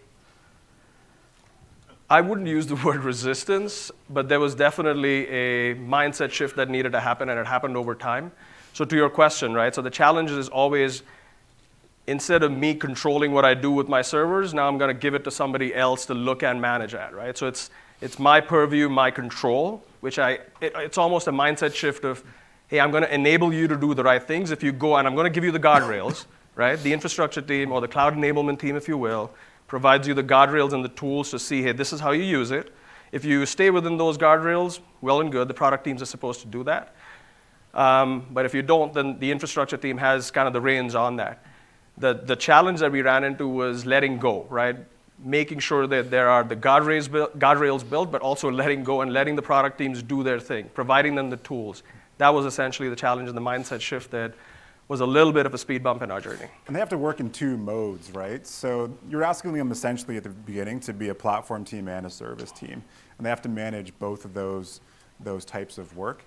I 2.10 2.22
wouldn't 2.22 2.48
use 2.48 2.66
the 2.66 2.76
word 2.84 3.04
resistance, 3.04 3.92
but 4.10 4.28
there 4.28 4.40
was 4.40 4.56
definitely 4.56 5.28
a 5.28 5.76
mindset 5.76 6.32
shift 6.32 6.56
that 6.56 6.70
needed 6.70 6.94
to 6.94 7.00
happen, 7.00 7.30
and 7.30 7.40
it 7.40 7.46
happened 7.46 7.78
over 7.78 7.94
time. 7.94 8.32
So 8.74 8.86
to 8.86 8.96
your 8.96 9.10
question, 9.10 9.54
right? 9.54 9.74
So 9.74 9.82
the 9.82 9.92
challenge 9.92 10.32
is 10.32 10.50
always 10.50 11.04
instead 12.08 12.44
of 12.44 12.52
me 12.52 12.76
controlling 12.76 13.32
what 13.32 13.46
I 13.46 13.54
do 13.54 13.72
with 13.72 13.88
my 13.88 14.02
servers, 14.02 14.54
now 14.54 14.68
I'm 14.68 14.78
going 14.78 14.94
to 14.94 15.00
give 15.00 15.14
it 15.14 15.24
to 15.24 15.32
somebody 15.32 15.74
else 15.74 16.06
to 16.08 16.14
look 16.14 16.44
and 16.44 16.60
manage 16.60 16.94
at, 16.94 17.14
right? 17.16 17.38
So 17.38 17.48
it's 17.48 17.70
it's 18.02 18.20
my 18.20 18.42
purview, 18.42 18.90
my 18.90 19.12
control, 19.12 19.84
which 20.02 20.20
I 20.20 20.40
it, 20.60 20.74
it's 20.76 20.98
almost 20.98 21.28
a 21.28 21.32
mindset 21.32 21.74
shift 21.74 22.04
of, 22.04 22.24
hey, 22.68 22.80
I'm 22.80 22.92
going 22.92 23.04
to 23.04 23.14
enable 23.14 23.54
you 23.54 23.68
to 23.68 23.78
do 23.78 23.94
the 23.94 24.04
right 24.04 24.22
things 24.22 24.52
if 24.52 24.64
you 24.64 24.72
go, 24.72 24.98
and 24.98 25.08
I'm 25.08 25.16
going 25.16 25.32
to 25.32 25.34
give 25.34 25.44
you 25.44 25.52
the 25.52 25.60
guardrails, 25.60 26.26
right? 26.56 26.80
The 26.80 26.92
infrastructure 26.92 27.42
team 27.42 27.72
or 27.72 27.80
the 27.80 27.88
cloud 27.88 28.16
enablement 28.16 28.60
team, 28.60 28.76
if 28.76 28.88
you 28.88 28.98
will, 28.98 29.32
provides 29.68 30.08
you 30.08 30.14
the 30.14 30.24
guardrails 30.24 30.74
and 30.74 30.84
the 30.84 30.90
tools 30.90 31.32
to 31.32 31.40
see, 31.40 31.62
hey, 31.62 31.72
this 31.72 31.94
is 31.94 32.00
how 32.00 32.12
you 32.12 32.24
use 32.24 32.52
it. 32.52 32.74
If 33.12 33.24
you 33.24 33.46
stay 33.46 33.70
within 33.70 33.98
those 33.98 34.18
guardrails, 34.18 34.80
well 35.02 35.22
and 35.22 35.32
good. 35.32 35.48
The 35.48 35.54
product 35.54 35.84
teams 35.84 36.02
are 36.02 36.06
supposed 36.06 36.42
to 36.42 36.48
do 36.48 36.64
that. 36.64 36.96
Um, 37.74 38.28
but 38.32 38.46
if 38.46 38.54
you 38.54 38.62
don't, 38.62 38.94
then 38.94 39.20
the 39.20 39.32
infrastructure 39.32 39.78
team 39.78 39.98
has 39.98 40.32
kind 40.32 40.48
of 40.48 40.54
the 40.54 40.62
reins 40.62 40.96
on 40.96 41.16
that. 41.18 41.44
The, 41.98 42.14
the 42.14 42.36
challenge 42.36 42.80
that 42.80 42.92
we 42.92 43.02
ran 43.02 43.24
into 43.24 43.48
was 43.48 43.86
letting 43.86 44.18
go, 44.18 44.46
right? 44.50 44.76
Making 45.24 45.60
sure 45.60 45.88
that 45.88 46.12
there 46.12 46.30
are 46.30 46.44
the 46.44 46.56
guardrails, 46.56 47.12
built, 47.12 47.38
guardrails 47.40 47.88
built, 47.88 48.12
but 48.12 48.22
also 48.22 48.50
letting 48.52 48.84
go 48.84 49.02
and 49.02 49.14
letting 49.14 49.36
the 49.36 49.42
product 49.42 49.78
teams 49.78 50.04
do 50.04 50.24
their 50.24 50.40
thing, 50.40 50.70
providing 50.74 51.16
them 51.16 51.30
the 51.30 51.38
tools. 51.38 51.84
That 52.18 52.34
was 52.34 52.46
essentially 52.46 52.90
the 52.90 52.96
challenge 52.96 53.28
and 53.28 53.38
the 53.38 53.42
mindset 53.42 53.82
shift 53.82 54.12
that 54.12 54.34
was 54.88 55.00
a 55.00 55.06
little 55.06 55.32
bit 55.32 55.46
of 55.46 55.54
a 55.54 55.58
speed 55.58 55.82
bump 55.82 56.02
in 56.02 56.12
our 56.12 56.20
journey. 56.20 56.48
And 56.68 56.76
they 56.76 56.80
have 56.80 56.90
to 56.90 56.98
work 56.98 57.20
in 57.20 57.32
two 57.32 57.58
modes, 57.58 58.12
right? 58.12 58.46
So 58.46 58.96
you're 59.10 59.24
asking 59.24 59.54
them 59.54 59.72
essentially 59.72 60.18
at 60.18 60.24
the 60.24 60.30
beginning 60.30 60.80
to 60.82 60.94
be 60.94 61.10
a 61.10 61.16
platform 61.16 61.64
team 61.64 61.88
and 61.88 62.06
a 62.06 62.10
service 62.10 62.52
team. 62.52 62.84
And 63.18 63.26
they 63.26 63.30
have 63.30 63.42
to 63.44 63.50
manage 63.50 63.98
both 64.00 64.26
of 64.26 64.34
those, 64.34 64.82
those 65.20 65.46
types 65.46 65.78
of 65.78 65.96
work. 65.96 66.24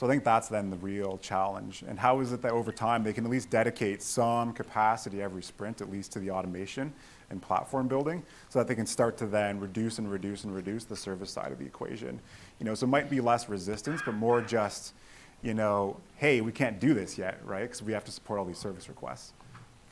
So 0.00 0.06
I 0.06 0.08
think 0.08 0.24
that's 0.24 0.48
then 0.48 0.70
the 0.70 0.78
real 0.78 1.18
challenge. 1.18 1.84
And 1.86 1.98
how 1.98 2.20
is 2.20 2.32
it 2.32 2.40
that 2.40 2.52
over 2.52 2.72
time 2.72 3.04
they 3.04 3.12
can 3.12 3.26
at 3.26 3.30
least 3.30 3.50
dedicate 3.50 4.00
some 4.00 4.54
capacity 4.54 5.20
every 5.20 5.42
sprint, 5.42 5.82
at 5.82 5.90
least 5.90 6.12
to 6.12 6.20
the 6.20 6.30
automation 6.30 6.90
and 7.28 7.42
platform 7.42 7.86
building, 7.86 8.22
so 8.48 8.58
that 8.58 8.66
they 8.66 8.74
can 8.74 8.86
start 8.86 9.18
to 9.18 9.26
then 9.26 9.60
reduce 9.60 9.98
and 9.98 10.10
reduce 10.10 10.44
and 10.44 10.54
reduce 10.54 10.84
the 10.84 10.96
service 10.96 11.30
side 11.30 11.52
of 11.52 11.58
the 11.58 11.66
equation. 11.66 12.18
You 12.58 12.64
know, 12.64 12.74
so 12.74 12.86
it 12.86 12.88
might 12.88 13.10
be 13.10 13.20
less 13.20 13.50
resistance, 13.50 14.00
but 14.02 14.14
more 14.14 14.40
just 14.40 14.94
you 15.42 15.52
know, 15.52 15.98
hey, 16.16 16.40
we 16.40 16.50
can't 16.50 16.80
do 16.80 16.94
this 16.94 17.18
yet, 17.18 17.38
right? 17.44 17.64
Because 17.64 17.82
we 17.82 17.92
have 17.92 18.06
to 18.06 18.10
support 18.10 18.38
all 18.38 18.46
these 18.46 18.56
service 18.56 18.88
requests. 18.88 19.34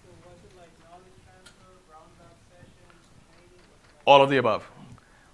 So 0.02 0.30
like 0.56 0.70
knowledge 0.88 1.04
transfer, 1.22 1.52
roundabout 1.92 2.34
sessions, 2.48 3.04
training? 3.36 3.60
All 4.06 4.22
of 4.22 4.30
the 4.30 4.38
above. 4.38 4.66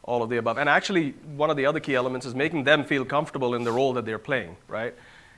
All 0.07 0.23
of 0.23 0.29
the 0.29 0.37
above. 0.37 0.59
And 0.59 0.69
actually, 0.69 1.13
one 1.35 1.49
of 1.49 1.57
the 1.57 1.65
other 1.65 1.81
key 1.81 1.95
elements 1.95 2.27
is 2.27 2.35
making 2.35 2.65
them 2.65 2.85
feel 2.85 3.05
comfortable 3.07 3.55
in 3.55 3.65
the 3.65 3.73
role 3.73 3.95
that 3.95 4.05
they're 4.05 4.19
playing, 4.19 4.57
right? 4.69 4.95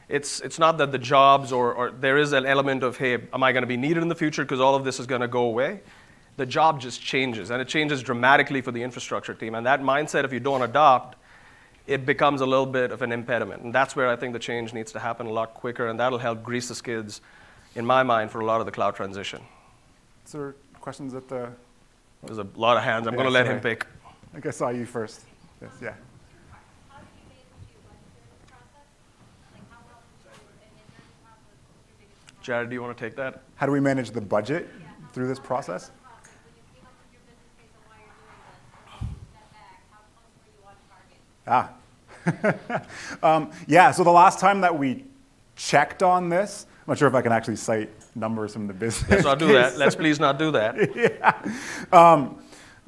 It's, 0.09 0.41
it's 0.41 0.59
not 0.59 0.79
that 0.79 0.91
the 0.91 0.99
jobs 0.99 1.53
or, 1.53 1.73
or 1.73 1.91
there 1.93 2.19
is 2.19 2.33
an 2.33 2.45
element 2.47 2.83
of, 2.83 2.97
hey, 2.97 3.15
am 3.33 3.43
I 3.43 3.53
going 3.53 3.63
to 3.63 3.69
be 3.69 3.77
needed 3.77 4.03
in 4.03 4.09
the 4.09 4.15
future 4.15 4.43
because 4.45 4.61
all 4.61 4.75
of 4.75 4.85
this 4.85 4.99
is 4.99 5.07
going 5.07 5.21
to 5.21 5.29
go 5.29 5.43
away? 5.43 5.81
The 6.37 6.47
job 6.47 6.81
just 6.81 7.01
changes, 7.01 7.51
and 7.51 7.63
it 7.63 7.69
changes 7.69 8.03
dramatically 8.03 8.61
for 8.61 8.73
the 8.73 8.83
infrastructure 8.83 9.35
team. 9.35 9.55
And 9.55 9.65
that 9.67 9.81
mindset, 9.83 10.25
if 10.25 10.33
you 10.33 10.41
don't 10.41 10.63
adopt, 10.63 11.17
it 11.87 12.05
becomes 12.05 12.41
a 12.41 12.47
little 12.47 12.67
bit 12.67 12.91
of 12.91 13.03
an 13.03 13.13
impediment. 13.13 13.63
And 13.63 13.73
that's 13.73 13.95
where 13.97 14.09
I 14.09 14.17
think 14.17 14.33
the 14.33 14.39
change 14.41 14.75
needs 14.75 14.91
to 14.93 14.99
happen 14.99 15.27
a 15.27 15.33
lot 15.33 15.55
quicker, 15.55 15.87
and 15.87 15.99
that'll 15.99 16.19
help 16.19 16.43
grease 16.43 16.69
the 16.69 16.75
skids, 16.75 17.21
in 17.77 17.87
my 17.87 18.03
mind, 18.03 18.31
for 18.33 18.41
a 18.41 18.45
lot 18.45 18.61
of 18.61 18.67
the 18.67 18.73
cloud 18.73 18.97
transition. 18.97 19.43
Is 20.27 20.33
there 20.33 20.57
questions 20.81 21.15
at 21.15 21.29
the? 21.29 21.51
There's 22.25 22.39
a 22.39 22.47
lot 22.57 22.77
of 22.77 22.83
hands. 22.83 23.07
I'm 23.07 23.15
Yeah, 23.15 23.19
going 23.19 23.29
to 23.29 23.33
let 23.33 23.47
sorry. 23.47 23.57
him 23.57 23.63
pick. 23.63 23.87
I 24.37 24.39
think 24.39 24.49
I 24.49 24.51
saw 24.51 24.69
you 24.69 24.85
first. 24.85 25.23
Yes, 25.63 25.71
yeah. 25.81 25.95
How 26.91 26.99
did 27.01 27.09
you 27.17 27.25
manage 27.33 27.73
to 27.73 27.81
budget 27.89 28.21
this 28.29 28.37
process? 28.51 28.85
Like 29.55 29.63
how 29.71 29.81
well 29.89 30.03
did 30.13 30.21
you, 30.21 30.45
and 30.61 30.77
in 30.77 30.93
terms 30.93 31.09
of 31.09 31.25
how 31.25 31.33
was 31.41 31.57
your 31.57 32.05
biggest 32.05 32.43
Jared, 32.43 32.69
do 32.69 32.75
you 32.75 32.83
want 32.83 32.99
to 32.99 33.03
take 33.03 33.17
that? 33.17 33.45
How 33.55 33.65
do 33.65 33.73
we 33.73 33.81
manage 33.81 34.11
the 34.11 34.21
budget 34.21 34.69
through 35.15 35.29
this 35.29 35.39
process? 35.39 35.89
process? 35.89 36.37
When 36.45 36.53
you 36.53 36.63
came 36.75 36.85
up 36.85 36.93
with 37.01 37.13
your 37.17 37.23
business 37.25 37.49
case 37.57 37.73
and 37.73 37.89
why 37.89 37.97
you're 38.05 38.13
doing 38.13 38.37
this, 38.45 38.61
and 39.01 39.09
you 39.09 39.25
step 39.33 39.49
back, 39.57 39.89
how 39.89 40.05
close 40.21 40.37
were 40.37 40.53
you 40.53 40.69
on 40.69 40.77
target? 40.93 41.25
Ah. 42.77 43.25
um, 43.37 43.51
yeah, 43.67 43.91
so 43.91 44.05
the 44.05 44.11
last 44.11 44.39
time 44.39 44.61
that 44.61 44.79
we 44.79 45.07
checked 45.57 46.03
on 46.03 46.29
this, 46.29 46.67
I'm 46.87 46.91
not 46.91 46.99
sure 46.99 47.09
if 47.09 47.15
I 47.15 47.23
can 47.23 47.33
actually 47.33 47.57
cite 47.57 47.89
numbers 48.15 48.53
from 48.53 48.67
the 48.67 48.75
business. 48.75 49.11
Let's 49.11 49.25
not 49.25 49.39
do 49.39 49.55
that. 49.55 49.79
Let's 49.79 49.97
please 49.97 50.21
not 50.21 50.39
do 50.39 50.51
that. 50.51 50.77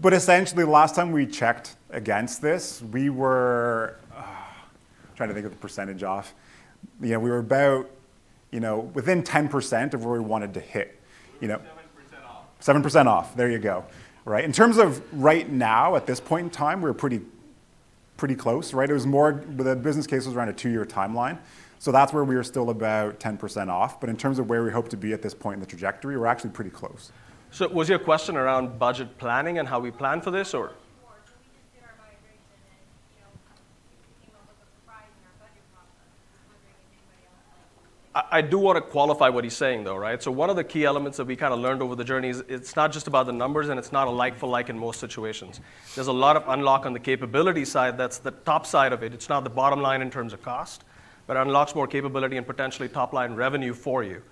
But 0.01 0.13
essentially, 0.13 0.63
last 0.63 0.95
time 0.95 1.11
we 1.11 1.27
checked 1.27 1.75
against 1.91 2.41
this, 2.41 2.81
we 2.83 3.11
were 3.11 3.97
uh, 4.15 4.23
trying 5.17 5.29
to 5.29 5.35
think 5.35 5.45
of 5.47 5.53
the 5.53 5.59
percentage 5.59 6.05
off. 6.05 6.35
You 7.01 7.11
know, 7.11 7.19
we 7.19 7.31
were 7.31 7.39
about, 7.39 7.91
you 8.53 8.61
know, 8.61 8.79
within 8.95 9.25
10% 9.25 9.95
of 9.95 10.05
where 10.05 10.21
we 10.21 10.25
wanted 10.25 10.55
to 10.55 10.61
hit. 10.61 11.01
You 11.41 11.49
know, 11.49 11.61
7% 12.61 13.07
off. 13.07 13.37
There 13.37 13.51
you 13.51 13.59
go. 13.59 13.85
Right. 14.25 14.45
In 14.45 14.53
terms 14.53 14.77
of 14.77 15.03
right 15.13 15.49
now, 15.51 15.97
at 15.97 16.07
this 16.07 16.21
point 16.21 16.45
in 16.45 16.51
time, 16.51 16.81
we're 16.81 16.93
pretty, 16.93 17.23
pretty 18.17 18.35
close. 18.35 18.75
Right. 18.75 18.89
It 18.89 18.93
was 18.93 19.07
more. 19.07 19.43
The 19.57 19.75
business 19.75 20.07
case 20.07 20.27
was 20.27 20.37
around 20.37 20.51
a 20.51 20.53
two-year 20.53 20.85
timeline, 20.85 21.39
so 21.79 21.91
that's 21.91 22.13
where 22.13 22.25
we 22.25 22.37
were 22.37 22.45
still 22.45 22.71
about 22.71 23.19
10% 23.21 23.69
off. 23.69 24.01
But 24.01 24.11
in 24.11 24.17
terms 24.17 24.39
of 24.39 24.49
where 24.49 24.63
we 24.63 24.71
hope 24.71 24.91
to 24.91 24.97
be 24.97 25.13
at 25.13 25.23
this 25.23 25.35
point 25.35 25.55
in 25.55 25.61
the 25.61 25.67
trajectory, 25.67 26.17
we're 26.17 26.27
actually 26.27 26.51
pretty 26.51 26.71
close. 26.71 27.11
So, 27.51 27.67
was 27.69 27.89
your 27.89 27.99
question 27.99 28.37
around 28.37 28.79
budget 28.79 29.17
planning 29.19 29.59
and 29.59 29.67
how 29.67 29.81
we 29.81 29.91
plan 29.91 30.21
for 30.21 30.31
this, 30.31 30.53
or? 30.53 30.67
Or, 30.67 30.73
so 31.25 31.33
we 31.41 31.49
just 31.57 31.73
did 31.73 31.83
our 31.83 31.97
migration 31.97 32.45
and, 32.53 32.85
you 33.17 33.23
know, 33.25 33.31
we 33.89 34.27
came 34.27 34.35
up 34.37 34.47
with 34.47 34.61
a 34.61 34.69
surprise 34.69 35.09
in 35.17 35.25
our 35.25 35.49
budget 35.49 35.65
process. 35.73 36.13
I 36.13 36.29
was 36.29 36.45
wondering 36.47 36.77
if 36.77 36.93
anybody 36.93 37.25
else 37.25 37.49
like. 38.15 38.31
I 38.31 38.39
I 38.39 38.41
do 38.43 38.59
want 38.59 38.77
to 38.77 38.83
qualify 38.83 39.31
what 39.31 39.45
he's 39.45 39.57
saying, 39.57 39.85
though, 39.85 39.97
right? 39.97 40.23
So, 40.23 40.31
one 40.31 40.51
of 40.51 40.57
the 40.57 40.65
key 40.65 40.85
elements 40.85 41.17
that 41.17 41.25
we 41.25 41.37
kind 41.37 41.55
of 41.55 41.61
learned 41.61 41.81
over 41.81 41.97
the 41.97 42.05
journey 42.05 42.29
is 42.29 42.45
it's 42.49 42.77
not 42.77 42.93
just 42.93 43.07
about 43.07 43.25
the 43.25 43.33
numbers 43.33 43.71
and 43.71 43.79
it's 43.79 43.93
not 43.93 44.09
a 44.09 44.11
like 44.11 44.37
for 44.37 44.47
like 44.47 44.69
in 44.69 44.79
most 44.79 45.01
situations. 45.01 45.61
There's 45.95 46.09
a 46.09 46.13
lot 46.13 46.37
of 46.37 46.45
unlock 46.49 46.85
on 46.85 46.93
the 46.93 47.01
capability 47.01 47.65
side 47.65 47.97
that's 47.97 48.19
the 48.19 48.33
top 48.33 48.67
side 48.67 48.93
of 48.93 49.03
it. 49.03 49.15
It's 49.15 49.31
not 49.31 49.43
the 49.43 49.51
bottom 49.51 49.81
line 49.81 50.03
in 50.03 50.11
terms 50.11 50.35
of 50.35 50.43
cost, 50.43 50.85
but 51.27 51.39
it 51.39 51.41
unlocks 51.41 51.75
more 51.75 51.87
capability 51.87 52.37
and 52.37 52.47
potentially 52.47 52.91
top 52.91 53.15
line 53.15 53.35
revenue 53.35 53.73
for 53.73 54.05
you. 54.05 54.23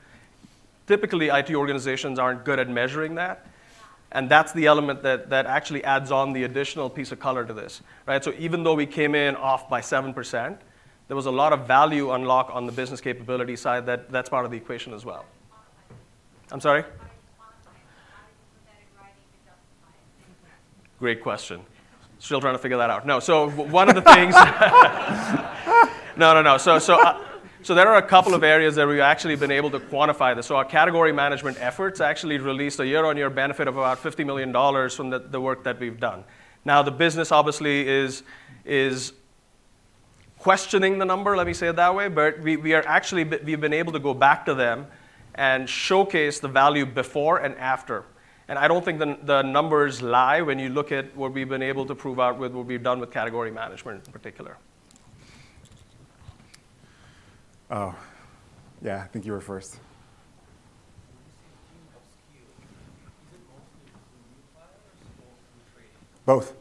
Typically, 0.86 1.28
IT 1.28 1.50
organizations 1.54 2.18
aren't 2.18 2.44
good 2.44 2.58
at 2.58 2.68
measuring 2.68 3.16
that. 3.16 3.46
And 4.12 4.28
that's 4.28 4.52
the 4.52 4.66
element 4.66 5.02
that, 5.02 5.30
that 5.30 5.46
actually 5.46 5.82
adds 5.84 6.12
on 6.12 6.32
the 6.32 6.44
additional 6.44 6.88
piece 6.88 7.10
of 7.12 7.18
color 7.18 7.44
to 7.44 7.52
this, 7.52 7.82
right? 8.06 8.22
So 8.22 8.32
even 8.38 8.62
though 8.62 8.74
we 8.74 8.86
came 8.86 9.14
in 9.14 9.34
off 9.36 9.68
by 9.68 9.80
7%, 9.80 10.58
there 11.08 11.16
was 11.16 11.26
a 11.26 11.30
lot 11.30 11.52
of 11.52 11.66
value 11.66 12.12
unlock 12.12 12.50
on 12.52 12.66
the 12.66 12.72
business 12.72 13.00
capability 13.00 13.56
side 13.56 13.86
that, 13.86 14.10
that's 14.10 14.28
part 14.28 14.44
of 14.44 14.50
the 14.50 14.56
equation 14.56 14.94
as 14.94 15.04
well. 15.04 15.24
I'm 16.52 16.60
sorry? 16.60 16.84
Great 20.98 21.20
question. 21.20 21.60
Still 22.18 22.40
trying 22.40 22.54
to 22.54 22.58
figure 22.58 22.78
that 22.78 22.90
out. 22.90 23.06
No, 23.06 23.20
so 23.20 23.50
one 23.50 23.88
of 23.88 23.94
the 23.94 24.02
things. 24.02 24.34
no, 26.16 26.32
no, 26.32 26.42
no. 26.42 26.56
So, 26.56 26.78
so, 26.78 27.00
uh, 27.00 27.22
so 27.66 27.74
there 27.74 27.88
are 27.88 27.96
a 27.96 28.06
couple 28.06 28.32
of 28.32 28.44
areas 28.44 28.76
that 28.76 28.86
we've 28.86 29.00
actually 29.00 29.34
been 29.34 29.50
able 29.50 29.72
to 29.72 29.80
quantify 29.80 30.36
this. 30.36 30.46
So 30.46 30.54
our 30.54 30.64
category 30.64 31.12
management 31.12 31.60
efforts 31.60 32.00
actually 32.00 32.38
released 32.38 32.78
a 32.78 32.86
year-on-year 32.86 33.28
benefit 33.30 33.66
of 33.66 33.76
about 33.76 34.00
$50 34.00 34.24
million 34.24 34.52
from 34.88 35.10
the, 35.10 35.18
the 35.18 35.40
work 35.40 35.64
that 35.64 35.80
we've 35.80 35.98
done. 35.98 36.22
Now 36.64 36.82
the 36.82 36.92
business 36.92 37.32
obviously 37.32 37.88
is 37.88 38.22
is 38.64 39.14
questioning 40.38 40.98
the 40.98 41.04
number, 41.04 41.36
let 41.36 41.44
me 41.44 41.52
say 41.52 41.66
it 41.66 41.74
that 41.74 41.92
way, 41.92 42.06
but 42.06 42.38
we, 42.38 42.56
we 42.56 42.72
are 42.72 42.86
actually, 42.86 43.24
we've 43.24 43.60
been 43.60 43.72
able 43.72 43.92
to 43.92 43.98
go 43.98 44.14
back 44.14 44.46
to 44.46 44.54
them 44.54 44.86
and 45.34 45.68
showcase 45.68 46.38
the 46.38 46.46
value 46.46 46.86
before 46.86 47.38
and 47.38 47.56
after. 47.56 48.04
And 48.46 48.60
I 48.60 48.68
don't 48.68 48.84
think 48.84 49.00
the, 49.00 49.18
the 49.24 49.42
numbers 49.42 50.02
lie 50.02 50.40
when 50.40 50.60
you 50.60 50.68
look 50.68 50.92
at 50.92 51.16
what 51.16 51.32
we've 51.32 51.48
been 51.48 51.64
able 51.64 51.84
to 51.86 51.96
prove 51.96 52.20
out 52.20 52.38
with 52.38 52.52
what 52.52 52.66
we've 52.66 52.82
done 52.84 53.00
with 53.00 53.10
category 53.10 53.50
management 53.50 54.06
in 54.06 54.12
particular. 54.12 54.56
Oh, 57.70 57.96
yeah, 58.80 59.02
I 59.02 59.06
think 59.08 59.26
you 59.26 59.32
were 59.32 59.40
first. 59.40 59.78
Both. 66.24 66.54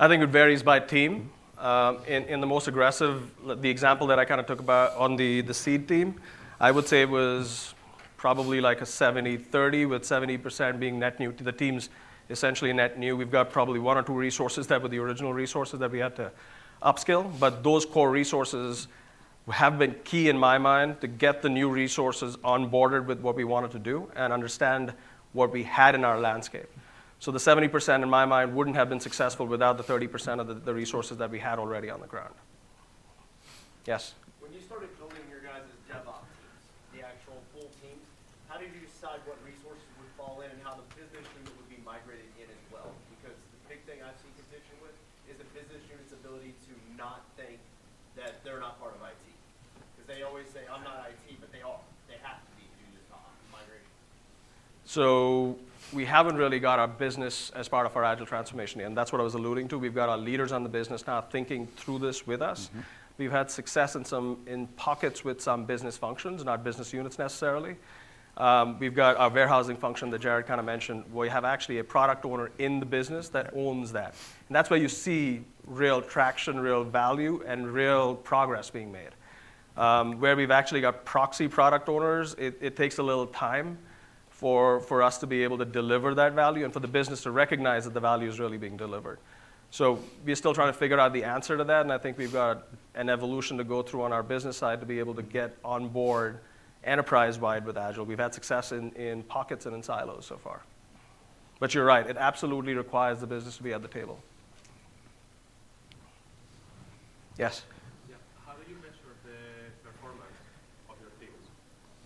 I 0.00 0.06
think 0.06 0.22
it 0.22 0.28
varies 0.28 0.62
by 0.62 0.78
team. 0.78 1.30
Um, 1.58 1.98
in, 2.06 2.22
in 2.24 2.40
the 2.40 2.46
most 2.46 2.68
aggressive, 2.68 3.32
the 3.44 3.68
example 3.68 4.06
that 4.06 4.20
I 4.20 4.24
kind 4.24 4.40
of 4.40 4.46
took 4.46 4.60
about 4.60 4.96
on 4.96 5.16
the, 5.16 5.40
the 5.40 5.54
seed 5.54 5.88
team, 5.88 6.20
I 6.60 6.70
would 6.70 6.86
say 6.86 7.02
it 7.02 7.10
was 7.10 7.74
probably 8.16 8.60
like 8.60 8.80
a 8.80 8.86
70 8.86 9.38
30, 9.38 9.86
with 9.86 10.02
70% 10.02 10.78
being 10.78 11.00
net 11.00 11.18
new. 11.18 11.32
To 11.32 11.42
the 11.42 11.50
team's 11.50 11.88
essentially 12.30 12.72
net 12.72 12.98
new. 12.98 13.16
We've 13.16 13.30
got 13.30 13.50
probably 13.50 13.78
one 13.78 13.96
or 13.96 14.02
two 14.02 14.14
resources 14.14 14.66
that 14.68 14.82
were 14.82 14.88
the 14.88 14.98
original 14.98 15.32
resources 15.32 15.80
that 15.80 15.90
we 15.90 15.98
had 15.98 16.16
to 16.16 16.30
upskill, 16.82 17.38
but 17.38 17.62
those 17.62 17.84
core 17.84 18.10
resources 18.10 18.88
have 19.50 19.78
been 19.78 19.94
key 20.04 20.28
in 20.28 20.38
my 20.38 20.58
mind 20.58 21.00
to 21.00 21.06
get 21.08 21.42
the 21.42 21.48
new 21.48 21.70
resources 21.70 22.36
onboarded 22.38 23.06
with 23.06 23.20
what 23.20 23.34
we 23.34 23.44
wanted 23.44 23.70
to 23.70 23.78
do 23.78 24.10
and 24.14 24.32
understand 24.32 24.92
what 25.32 25.52
we 25.52 25.62
had 25.62 25.94
in 25.94 26.04
our 26.04 26.20
landscape. 26.20 26.68
So 27.18 27.32
the 27.32 27.38
70% 27.38 28.02
in 28.02 28.08
my 28.08 28.26
mind 28.26 28.54
wouldn't 28.54 28.76
have 28.76 28.88
been 28.88 29.00
successful 29.00 29.46
without 29.46 29.76
the 29.76 29.82
30% 29.82 30.38
of 30.38 30.46
the, 30.46 30.54
the 30.54 30.74
resources 30.74 31.18
that 31.18 31.30
we 31.30 31.40
had 31.40 31.58
already 31.58 31.90
on 31.90 32.00
the 32.00 32.06
ground. 32.06 32.34
Yes? 33.86 34.14
When 34.38 34.52
you 34.52 34.60
started 34.60 34.92
building 35.00 35.24
your 35.26 35.42
guys' 35.42 35.66
DevOps 35.90 36.28
teams, 36.30 36.62
the 36.94 37.02
actual 37.02 37.40
full 37.50 37.66
teams, 37.82 38.04
how 38.46 38.60
did 38.60 38.70
you 38.70 38.84
decide 38.86 39.18
what 39.26 39.40
resources 39.42 39.82
would 39.98 40.12
fall 40.14 40.44
in 40.46 40.50
and 40.52 40.60
how 40.62 40.78
the 40.78 40.86
business 40.94 41.26
unit 41.34 41.50
would 41.58 41.70
be 41.72 41.80
migrated 41.82 42.28
in 42.38 42.46
as 42.46 42.64
well? 42.70 42.94
Because 43.18 43.34
the 43.34 43.60
big 43.66 43.82
thing 43.82 43.98
I've 44.04 44.18
seen 44.22 44.30
contention 44.38 44.78
with 44.78 44.94
is 45.26 45.42
the 45.42 45.48
business 45.56 45.82
unit's 45.90 46.14
ability 46.14 46.54
to 46.70 46.72
not 46.94 47.26
think 47.34 47.58
that 48.14 48.44
they're 48.46 48.62
not 48.62 48.78
part 48.78 48.94
of 48.94 49.02
IT. 49.02 49.26
Because 49.94 50.06
they 50.06 50.22
always 50.22 50.46
say, 50.54 50.62
I'm 50.70 50.86
not 50.86 51.02
IT, 51.10 51.34
but 51.42 51.50
they 51.50 51.66
are. 51.66 51.82
They 52.06 52.22
have 52.22 52.38
to 52.38 52.52
be 52.54 52.62
to 52.62 52.76
do 52.78 52.86
this 52.94 53.10
uh, 53.10 53.18
migration. 53.50 53.90
So 54.88 55.58
we 55.92 56.06
haven't 56.06 56.36
really 56.36 56.58
got 56.58 56.78
our 56.78 56.88
business 56.88 57.52
as 57.54 57.68
part 57.68 57.84
of 57.84 57.94
our 57.94 58.04
agile 58.04 58.24
transformation, 58.24 58.80
and 58.80 58.96
that's 58.96 59.12
what 59.12 59.20
I 59.20 59.24
was 59.24 59.34
alluding 59.34 59.68
to. 59.68 59.78
We've 59.78 59.94
got 59.94 60.08
our 60.08 60.16
leaders 60.16 60.50
on 60.50 60.62
the 60.62 60.70
business 60.70 61.06
now 61.06 61.20
thinking 61.20 61.66
through 61.76 61.98
this 61.98 62.26
with 62.26 62.40
us. 62.40 62.70
We've 63.18 63.30
had 63.30 63.50
success 63.50 63.96
in 63.96 64.04
some 64.06 64.38
in 64.46 64.66
pockets 64.68 65.22
with 65.22 65.42
some 65.42 65.66
business 65.66 65.98
functions, 65.98 66.42
not 66.42 66.64
business 66.64 66.90
units 66.94 67.18
necessarily. 67.18 67.76
Um, 68.38 68.78
we've 68.78 68.94
got 68.94 69.18
our 69.18 69.28
warehousing 69.28 69.76
function 69.76 70.08
that 70.08 70.22
Jared 70.22 70.46
kind 70.46 70.58
of 70.58 70.64
mentioned. 70.64 71.04
Where 71.12 71.26
we 71.26 71.28
have 71.28 71.44
actually 71.44 71.80
a 71.80 71.84
product 71.84 72.24
owner 72.24 72.50
in 72.58 72.80
the 72.80 72.86
business 72.86 73.28
that 73.28 73.52
owns 73.54 73.92
that, 73.92 74.14
and 74.48 74.56
that's 74.56 74.70
where 74.70 74.80
you 74.80 74.88
see 74.88 75.44
real 75.66 76.00
traction, 76.00 76.58
real 76.58 76.82
value, 76.82 77.44
and 77.46 77.74
real 77.74 78.14
progress 78.14 78.70
being 78.70 78.90
made. 78.90 79.10
Um, 79.76 80.18
where 80.18 80.34
we've 80.34 80.50
actually 80.50 80.80
got 80.80 81.04
proxy 81.04 81.46
product 81.46 81.90
owners, 81.90 82.34
it, 82.38 82.56
it 82.62 82.74
takes 82.74 82.96
a 82.96 83.02
little 83.02 83.26
time 83.26 83.76
for, 84.38 84.78
for 84.78 85.02
us 85.02 85.18
to 85.18 85.26
be 85.26 85.42
able 85.42 85.58
to 85.58 85.64
deliver 85.64 86.14
that 86.14 86.32
value 86.32 86.64
and 86.64 86.72
for 86.72 86.78
the 86.78 86.86
business 86.86 87.24
to 87.24 87.30
recognize 87.32 87.82
that 87.84 87.92
the 87.92 87.98
value 87.98 88.28
is 88.28 88.38
really 88.38 88.56
being 88.56 88.76
delivered. 88.76 89.18
So 89.72 89.98
we're 90.24 90.36
still 90.36 90.54
trying 90.54 90.72
to 90.72 90.78
figure 90.78 90.96
out 91.00 91.12
the 91.12 91.24
answer 91.24 91.56
to 91.56 91.64
that, 91.64 91.80
and 91.82 91.92
I 91.92 91.98
think 91.98 92.16
we've 92.16 92.32
got 92.32 92.68
an 92.94 93.08
evolution 93.10 93.58
to 93.58 93.64
go 93.64 93.82
through 93.82 94.02
on 94.02 94.12
our 94.12 94.22
business 94.22 94.56
side 94.56 94.78
to 94.78 94.86
be 94.86 95.00
able 95.00 95.14
to 95.16 95.22
get 95.22 95.56
on 95.64 95.88
board 95.88 96.38
enterprise-wide 96.84 97.66
with 97.66 97.76
Agile. 97.76 98.04
We've 98.04 98.16
had 98.16 98.32
success 98.32 98.70
in, 98.70 98.92
in 98.92 99.24
pockets 99.24 99.66
and 99.66 99.74
in 99.74 99.82
silos 99.82 100.24
so 100.24 100.36
far. 100.36 100.62
But 101.58 101.74
you're 101.74 101.84
right, 101.84 102.08
it 102.08 102.16
absolutely 102.16 102.74
requires 102.74 103.18
the 103.18 103.26
business 103.26 103.56
to 103.56 103.64
be 103.64 103.72
at 103.72 103.82
the 103.82 103.88
table. 103.88 104.20
Yes? 107.36 107.64
Yeah. 108.08 108.14
How 108.46 108.52
do 108.52 108.70
you 108.70 108.76
measure 108.76 109.16
the 109.24 109.90
performance 109.90 110.22
of 110.88 110.94
your 111.00 111.10
teams? 111.18 111.48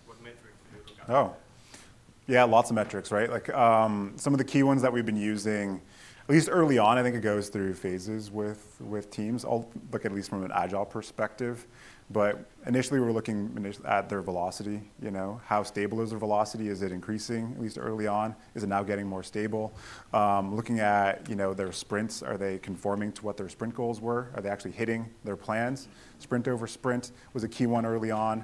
What 0.07 0.19
metrics 0.23 0.57
do 0.71 0.77
you 0.77 0.83
look 0.87 1.07
at? 1.07 1.13
Oh, 1.13 1.35
yeah, 2.27 2.43
lots 2.43 2.69
of 2.69 2.75
metrics, 2.75 3.11
right? 3.11 3.29
Like 3.29 3.53
um, 3.53 4.13
some 4.15 4.33
of 4.33 4.37
the 4.37 4.45
key 4.45 4.63
ones 4.63 4.81
that 4.81 4.91
we've 4.93 5.05
been 5.05 5.17
using, 5.17 5.81
at 6.27 6.29
least 6.29 6.49
early 6.51 6.77
on, 6.77 6.97
I 6.97 7.03
think 7.03 7.15
it 7.15 7.21
goes 7.21 7.49
through 7.49 7.73
phases 7.73 8.31
with, 8.31 8.77
with 8.79 9.11
teams. 9.11 9.43
I'll 9.43 9.69
look 9.91 10.05
at 10.05 10.13
least 10.13 10.29
from 10.29 10.43
an 10.43 10.51
agile 10.53 10.85
perspective. 10.85 11.67
But 12.09 12.45
initially, 12.67 12.99
we're 12.99 13.11
looking 13.11 13.75
at 13.85 14.09
their 14.09 14.21
velocity. 14.21 14.81
You 15.01 15.09
know, 15.09 15.41
how 15.45 15.63
stable 15.63 16.01
is 16.01 16.11
their 16.11 16.19
velocity? 16.19 16.67
Is 16.67 16.81
it 16.81 16.91
increasing? 16.91 17.53
At 17.55 17.61
least 17.61 17.77
early 17.79 18.07
on, 18.07 18.35
is 18.55 18.63
it 18.63 18.67
now 18.67 18.83
getting 18.83 19.07
more 19.07 19.23
stable? 19.23 19.73
Um, 20.13 20.55
looking 20.55 20.79
at 20.79 21.27
you 21.29 21.35
know 21.35 21.53
their 21.53 21.71
sprints. 21.71 22.21
Are 22.21 22.37
they 22.37 22.59
conforming 22.59 23.13
to 23.13 23.25
what 23.25 23.37
their 23.37 23.49
sprint 23.49 23.73
goals 23.73 24.01
were? 24.01 24.29
Are 24.35 24.41
they 24.41 24.49
actually 24.49 24.71
hitting 24.71 25.09
their 25.23 25.37
plans? 25.37 25.87
Sprint 26.19 26.47
over 26.47 26.67
sprint 26.67 27.11
was 27.33 27.43
a 27.43 27.49
key 27.49 27.65
one 27.65 27.85
early 27.85 28.11
on. 28.11 28.43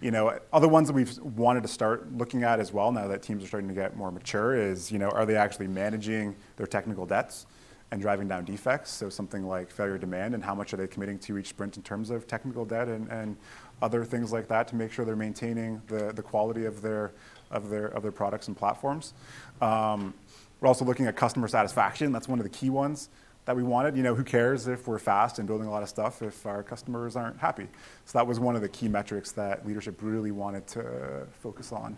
You 0.00 0.12
know, 0.12 0.38
other 0.52 0.68
ones 0.68 0.86
that 0.88 0.94
we've 0.94 1.18
wanted 1.18 1.62
to 1.62 1.68
start 1.68 2.12
looking 2.12 2.44
at 2.44 2.60
as 2.60 2.72
well 2.72 2.92
now 2.92 3.08
that 3.08 3.22
teams 3.22 3.42
are 3.42 3.48
starting 3.48 3.68
to 3.68 3.74
get 3.74 3.96
more 3.96 4.12
mature 4.12 4.54
is 4.54 4.92
you 4.92 4.98
know 4.98 5.08
are 5.08 5.26
they 5.26 5.36
actually 5.36 5.66
managing 5.66 6.36
their 6.56 6.66
technical 6.66 7.04
debts? 7.04 7.46
and 7.90 8.02
driving 8.02 8.28
down 8.28 8.44
defects. 8.44 8.90
So 8.90 9.08
something 9.08 9.46
like 9.46 9.70
failure 9.70 9.98
demand 9.98 10.34
and 10.34 10.44
how 10.44 10.54
much 10.54 10.74
are 10.74 10.76
they 10.76 10.86
committing 10.86 11.18
to 11.20 11.38
each 11.38 11.48
sprint 11.48 11.76
in 11.76 11.82
terms 11.82 12.10
of 12.10 12.26
technical 12.26 12.64
debt 12.64 12.88
and, 12.88 13.08
and 13.08 13.36
other 13.80 14.04
things 14.04 14.32
like 14.32 14.48
that 14.48 14.68
to 14.68 14.76
make 14.76 14.92
sure 14.92 15.04
they're 15.04 15.16
maintaining 15.16 15.80
the, 15.86 16.12
the 16.12 16.22
quality 16.22 16.66
of 16.66 16.82
their, 16.82 17.12
of, 17.50 17.70
their, 17.70 17.86
of 17.86 18.02
their 18.02 18.12
products 18.12 18.48
and 18.48 18.56
platforms. 18.56 19.14
Um, 19.60 20.12
we're 20.60 20.68
also 20.68 20.84
looking 20.84 21.06
at 21.06 21.16
customer 21.16 21.48
satisfaction. 21.48 22.12
That's 22.12 22.28
one 22.28 22.38
of 22.38 22.42
the 22.42 22.50
key 22.50 22.68
ones 22.68 23.08
that 23.48 23.56
we 23.56 23.62
wanted. 23.62 23.96
You 23.96 24.02
know, 24.02 24.14
who 24.14 24.24
cares 24.24 24.68
if 24.68 24.86
we're 24.86 24.98
fast 24.98 25.38
and 25.38 25.48
building 25.48 25.68
a 25.68 25.70
lot 25.70 25.82
of 25.82 25.88
stuff 25.88 26.20
if 26.20 26.44
our 26.44 26.62
customers 26.62 27.16
aren't 27.16 27.38
happy? 27.38 27.66
So 28.04 28.18
that 28.18 28.26
was 28.26 28.38
one 28.38 28.54
of 28.56 28.60
the 28.60 28.68
key 28.68 28.88
metrics 28.88 29.32
that 29.32 29.66
leadership 29.66 30.00
really 30.02 30.32
wanted 30.32 30.66
to 30.66 31.26
focus 31.40 31.72
on 31.72 31.96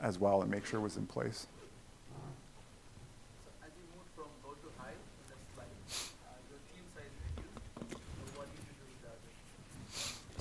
as 0.00 0.18
well 0.18 0.40
and 0.40 0.50
make 0.50 0.64
sure 0.64 0.80
was 0.80 0.96
in 0.96 1.04
place. 1.04 1.48
So 3.44 3.50
as 3.62 3.72
you 3.76 3.84
move 3.92 4.06
from 4.16 4.24
low 4.42 4.54
to 4.54 4.68
high, 4.80 4.96
that's 5.28 5.52
like, 5.60 5.68
uh, 6.24 6.32
your 6.48 6.56
team 6.72 6.80
size 6.96 7.12
reduced, 7.36 7.92
so 7.92 8.40
what 8.40 8.48
did 8.48 8.64
you 8.64 8.72
do 8.80 8.88
with 8.88 9.04
that? 9.04 9.20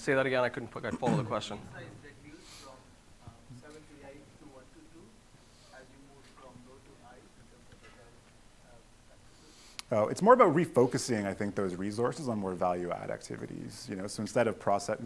Say 0.01 0.13
that 0.13 0.25
again, 0.25 0.45
I 0.45 0.47
couldn't 0.47 0.71
quite 0.71 0.97
follow 0.97 1.17
the 1.17 1.27
question. 1.27 1.57
Team 1.57 1.67
size 1.75 1.99
reduced 1.99 2.63
from, 2.63 2.79
um, 3.27 3.35
seven 3.59 3.75
to 3.75 3.95
eight 4.07 4.23
to 4.39 4.45
one 4.55 4.63
to 4.71 4.79
two, 4.95 5.03
as 5.75 5.83
you 5.91 5.99
move 6.07 6.23
from 6.39 6.55
low 6.63 6.79
to 6.79 6.91
high 7.03 7.19
in 7.19 7.27
terms 7.43 7.67
of 7.75 7.75
agile, 7.75 8.07
uh, 8.71 8.79
practices. 9.93 10.07
Oh, 10.07 10.11
it's 10.11 10.21
more 10.21 10.33
about 10.33 10.55
refocusing, 10.55 11.25
I 11.25 11.33
think, 11.33 11.55
those 11.55 11.75
resources 11.75 12.27
on 12.29 12.39
more 12.39 12.53
value-add 12.53 13.09
activities. 13.09 13.87
You 13.89 13.95
know, 13.95 14.07
so 14.07 14.21
instead 14.21 14.47
of 14.47 14.59
process 14.59 14.97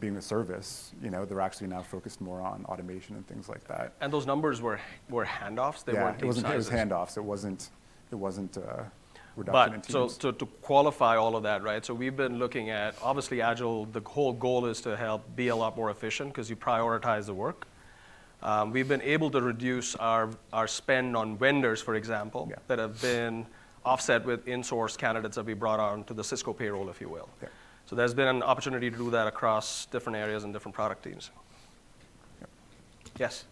being 0.00 0.16
a 0.16 0.22
service, 0.22 0.92
you 1.02 1.10
know, 1.10 1.24
they're 1.24 1.40
actually 1.40 1.66
now 1.66 1.82
focused 1.82 2.20
more 2.20 2.40
on 2.40 2.64
automation 2.66 3.16
and 3.16 3.26
things 3.26 3.48
like 3.48 3.66
that. 3.66 3.92
And 4.00 4.12
those 4.12 4.26
numbers 4.26 4.62
were, 4.62 4.80
were 5.10 5.26
handoffs, 5.26 5.84
they 5.84 5.94
yeah, 5.94 6.04
weren't 6.04 6.22
it 6.22 6.26
wasn't. 6.26 6.46
It 6.46 6.56
was 6.56 6.70
handoffs. 6.70 7.16
It 7.16 7.24
wasn't. 7.24 7.70
It 8.10 8.14
wasn't 8.14 8.56
uh, 8.56 8.84
reduction 9.36 9.74
in 9.74 9.80
But 9.80 9.90
so, 9.90 10.08
so 10.08 10.30
to 10.30 10.46
qualify 10.62 11.16
all 11.16 11.36
of 11.36 11.42
that, 11.42 11.62
right? 11.62 11.84
So 11.84 11.92
we've 11.92 12.16
been 12.16 12.38
looking 12.38 12.70
at 12.70 12.94
obviously 13.02 13.42
agile. 13.42 13.84
The 13.86 14.00
whole 14.00 14.32
goal 14.32 14.66
is 14.66 14.80
to 14.82 14.96
help 14.96 15.36
be 15.36 15.48
a 15.48 15.56
lot 15.56 15.76
more 15.76 15.90
efficient 15.90 16.30
because 16.30 16.48
you 16.48 16.56
prioritize 16.56 17.26
the 17.26 17.34
work. 17.34 17.66
Um, 18.42 18.70
we've 18.70 18.88
been 18.88 19.02
able 19.02 19.30
to 19.30 19.42
reduce 19.42 19.96
our 19.96 20.30
our 20.52 20.68
spend 20.68 21.16
on 21.16 21.36
vendors, 21.36 21.82
for 21.82 21.96
example, 21.96 22.46
Yeah. 22.48 22.56
that 22.68 22.78
have 22.78 23.00
been 23.02 23.46
offset 23.84 24.24
with 24.24 24.46
in-source 24.48 24.96
candidates 24.96 25.36
that 25.36 25.46
we 25.46 25.54
brought 25.54 25.80
on 25.80 26.04
to 26.04 26.14
the 26.14 26.22
Sysco 26.22 26.56
payroll, 26.56 26.88
if 26.90 27.00
you 27.00 27.08
will. 27.08 27.28
Yeah. 27.42 27.48
So 27.86 27.96
there's 27.96 28.14
been 28.14 28.28
an 28.28 28.42
opportunity 28.42 28.90
to 28.90 28.96
do 28.96 29.10
that 29.10 29.26
across 29.26 29.86
different 29.86 30.16
areas 30.18 30.44
and 30.44 30.52
different 30.52 30.74
product 30.74 31.04
teams. 31.04 31.30
Yes. 33.18 33.44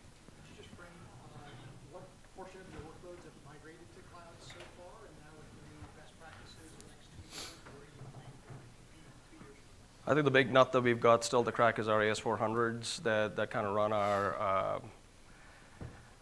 Could 0.44 0.56
you 0.56 0.62
just 0.62 0.76
bring, 0.76 0.88
uh, 1.34 1.48
what 1.90 2.04
portion 2.36 2.60
of 2.60 2.68
your 2.70 2.84
workloads 2.84 3.24
have 3.24 3.34
migrated 3.48 3.88
to 3.96 4.02
cloud 4.12 4.36
so 4.38 4.60
far, 4.76 5.08
and 5.08 5.16
now 5.24 5.32
with 5.40 5.48
the 5.50 5.64
new 5.72 5.80
uh, 5.80 5.98
best 5.98 6.12
practices 6.20 6.68
in 6.68 6.84
the 6.84 6.90
next 6.92 7.08
two 7.10 7.22
years, 7.26 7.50
where 7.64 7.80
are 7.80 7.88
you 7.88 7.96
planning 8.12 8.30
to 8.30 8.46
be 8.92 9.00
in 9.00 9.10
two 9.26 9.40
years 9.42 9.56
from 9.56 10.06
now? 10.06 10.12
I 10.12 10.14
think 10.14 10.24
the 10.28 10.36
big 10.36 10.52
nut 10.52 10.70
that 10.70 10.82
we've 10.82 11.00
got 11.00 11.24
still 11.24 11.42
to 11.42 11.50
crack 11.50 11.80
is 11.80 11.88
our 11.88 12.00
AS400s 12.00 13.02
that, 13.02 13.34
that 13.36 13.50
kind 13.50 13.66
of 13.66 13.74
run 13.74 13.92
our, 13.92 14.38
uh, 14.38 14.78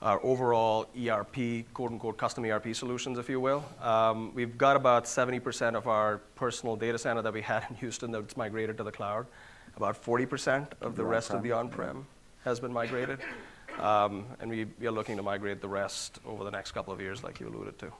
our 0.05 0.23
overall 0.23 0.87
ERP, 0.95 1.65
quote 1.73 1.91
unquote, 1.91 2.19
custom 2.19 2.45
ERP 2.45 2.77
solutions, 2.77 3.19
if 3.19 3.31
you 3.31 3.41
will. 3.41 3.65
Um, 3.81 4.33
we've 4.35 4.59
got 4.59 4.77
about 4.77 5.07
70% 5.07 5.75
of 5.75 5.89
our 5.89 6.19
personal 6.37 6.77
data 6.77 6.99
center 6.99 7.23
that 7.23 7.33
we 7.33 7.41
had 7.41 7.65
in 7.71 7.77
Houston 7.77 8.13
that's 8.13 8.37
migrated 8.37 8.77
to 8.77 8.85
the 8.85 8.93
cloud. 8.93 9.27
About 9.77 10.01
40% 10.05 10.69
of 10.83 10.95
the 10.95 11.05
rest 11.05 11.31
of 11.31 11.43
the 11.43 11.53
on-prem. 11.53 11.89
on-prem 11.89 12.07
has 12.45 12.61
been 12.61 12.73
migrated. 12.73 13.19
Um, 13.81 14.27
and 14.41 14.51
we, 14.51 14.67
we 14.79 14.87
are 14.87 14.93
looking 14.93 15.17
to 15.17 15.23
migrate 15.23 15.61
the 15.63 15.69
rest 15.69 16.21
over 16.27 16.45
the 16.45 16.51
next 16.51 16.73
couple 16.73 16.93
of 16.93 17.01
years, 17.01 17.25
like 17.25 17.41
you 17.41 17.49
alluded 17.49 17.79
to. 17.79 17.91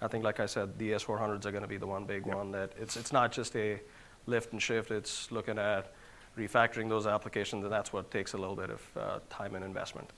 I 0.00 0.06
think, 0.06 0.22
like 0.22 0.38
I 0.38 0.46
said, 0.46 0.78
the 0.78 0.92
AS400s 0.92 1.44
are 1.46 1.50
going 1.50 1.62
to 1.62 1.68
be 1.68 1.78
the 1.78 1.86
one 1.86 2.04
big 2.04 2.26
Yep. 2.26 2.36
one 2.36 2.52
that 2.52 2.72
it's, 2.78 2.96
it's 2.96 3.12
not 3.12 3.32
just 3.32 3.56
a 3.56 3.80
lift 4.26 4.52
and 4.52 4.62
shift, 4.62 4.90
it's 4.90 5.32
looking 5.32 5.58
at 5.58 5.92
refactoring 6.36 6.88
those 6.88 7.06
applications, 7.06 7.64
and 7.64 7.72
that's 7.72 7.92
what 7.92 8.10
takes 8.10 8.34
a 8.34 8.36
little 8.38 8.54
bit 8.54 8.70
of 8.70 8.82
uh, 8.96 9.18
time 9.28 9.56
and 9.56 9.64
investment. 9.64 10.08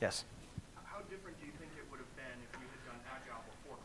Yes? 0.00 0.24
How 0.84 0.98
different 1.10 1.40
do 1.40 1.46
you 1.46 1.52
think 1.58 1.70
it 1.76 1.84
would 1.90 2.00
have 2.00 2.16
been 2.16 2.24
if 2.44 2.60
you 2.60 2.66
had 2.68 2.82
done 2.86 3.00
agile 3.14 3.42
before 3.62 3.78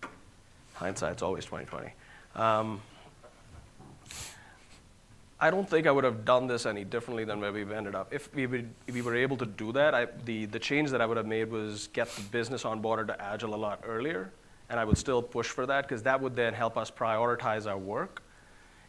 cloud? 0.00 0.10
Hindsight's 0.74 1.22
always 1.22 1.44
2020. 1.44 1.92
Um, 2.36 2.80
I 5.38 5.50
don't 5.50 5.68
think 5.68 5.86
I 5.86 5.90
would 5.90 6.04
have 6.04 6.24
done 6.24 6.46
this 6.46 6.64
any 6.64 6.84
differently 6.84 7.24
than 7.24 7.40
where 7.40 7.52
we've 7.52 7.70
ended 7.70 7.94
up. 7.94 8.12
If 8.14 8.32
we, 8.34 8.46
would, 8.46 8.70
if 8.86 8.94
we 8.94 9.02
were 9.02 9.14
able 9.14 9.36
to 9.36 9.46
do 9.46 9.72
that, 9.72 9.94
I, 9.94 10.06
the, 10.24 10.46
the 10.46 10.58
change 10.58 10.90
that 10.90 11.00
I 11.00 11.06
would 11.06 11.16
have 11.16 11.26
made 11.26 11.50
was 11.50 11.88
get 11.92 12.08
the 12.10 12.22
business 12.22 12.64
on 12.64 12.80
board 12.80 13.08
to 13.08 13.22
Agile 13.22 13.54
a 13.54 13.56
lot 13.56 13.82
earlier, 13.84 14.30
and 14.70 14.80
I 14.80 14.84
would 14.84 14.96
still 14.96 15.22
push 15.22 15.48
for 15.48 15.66
that 15.66 15.86
because 15.86 16.02
that 16.04 16.20
would 16.20 16.36
then 16.36 16.54
help 16.54 16.78
us 16.78 16.90
prioritize 16.90 17.66
our 17.66 17.76
work 17.76 18.22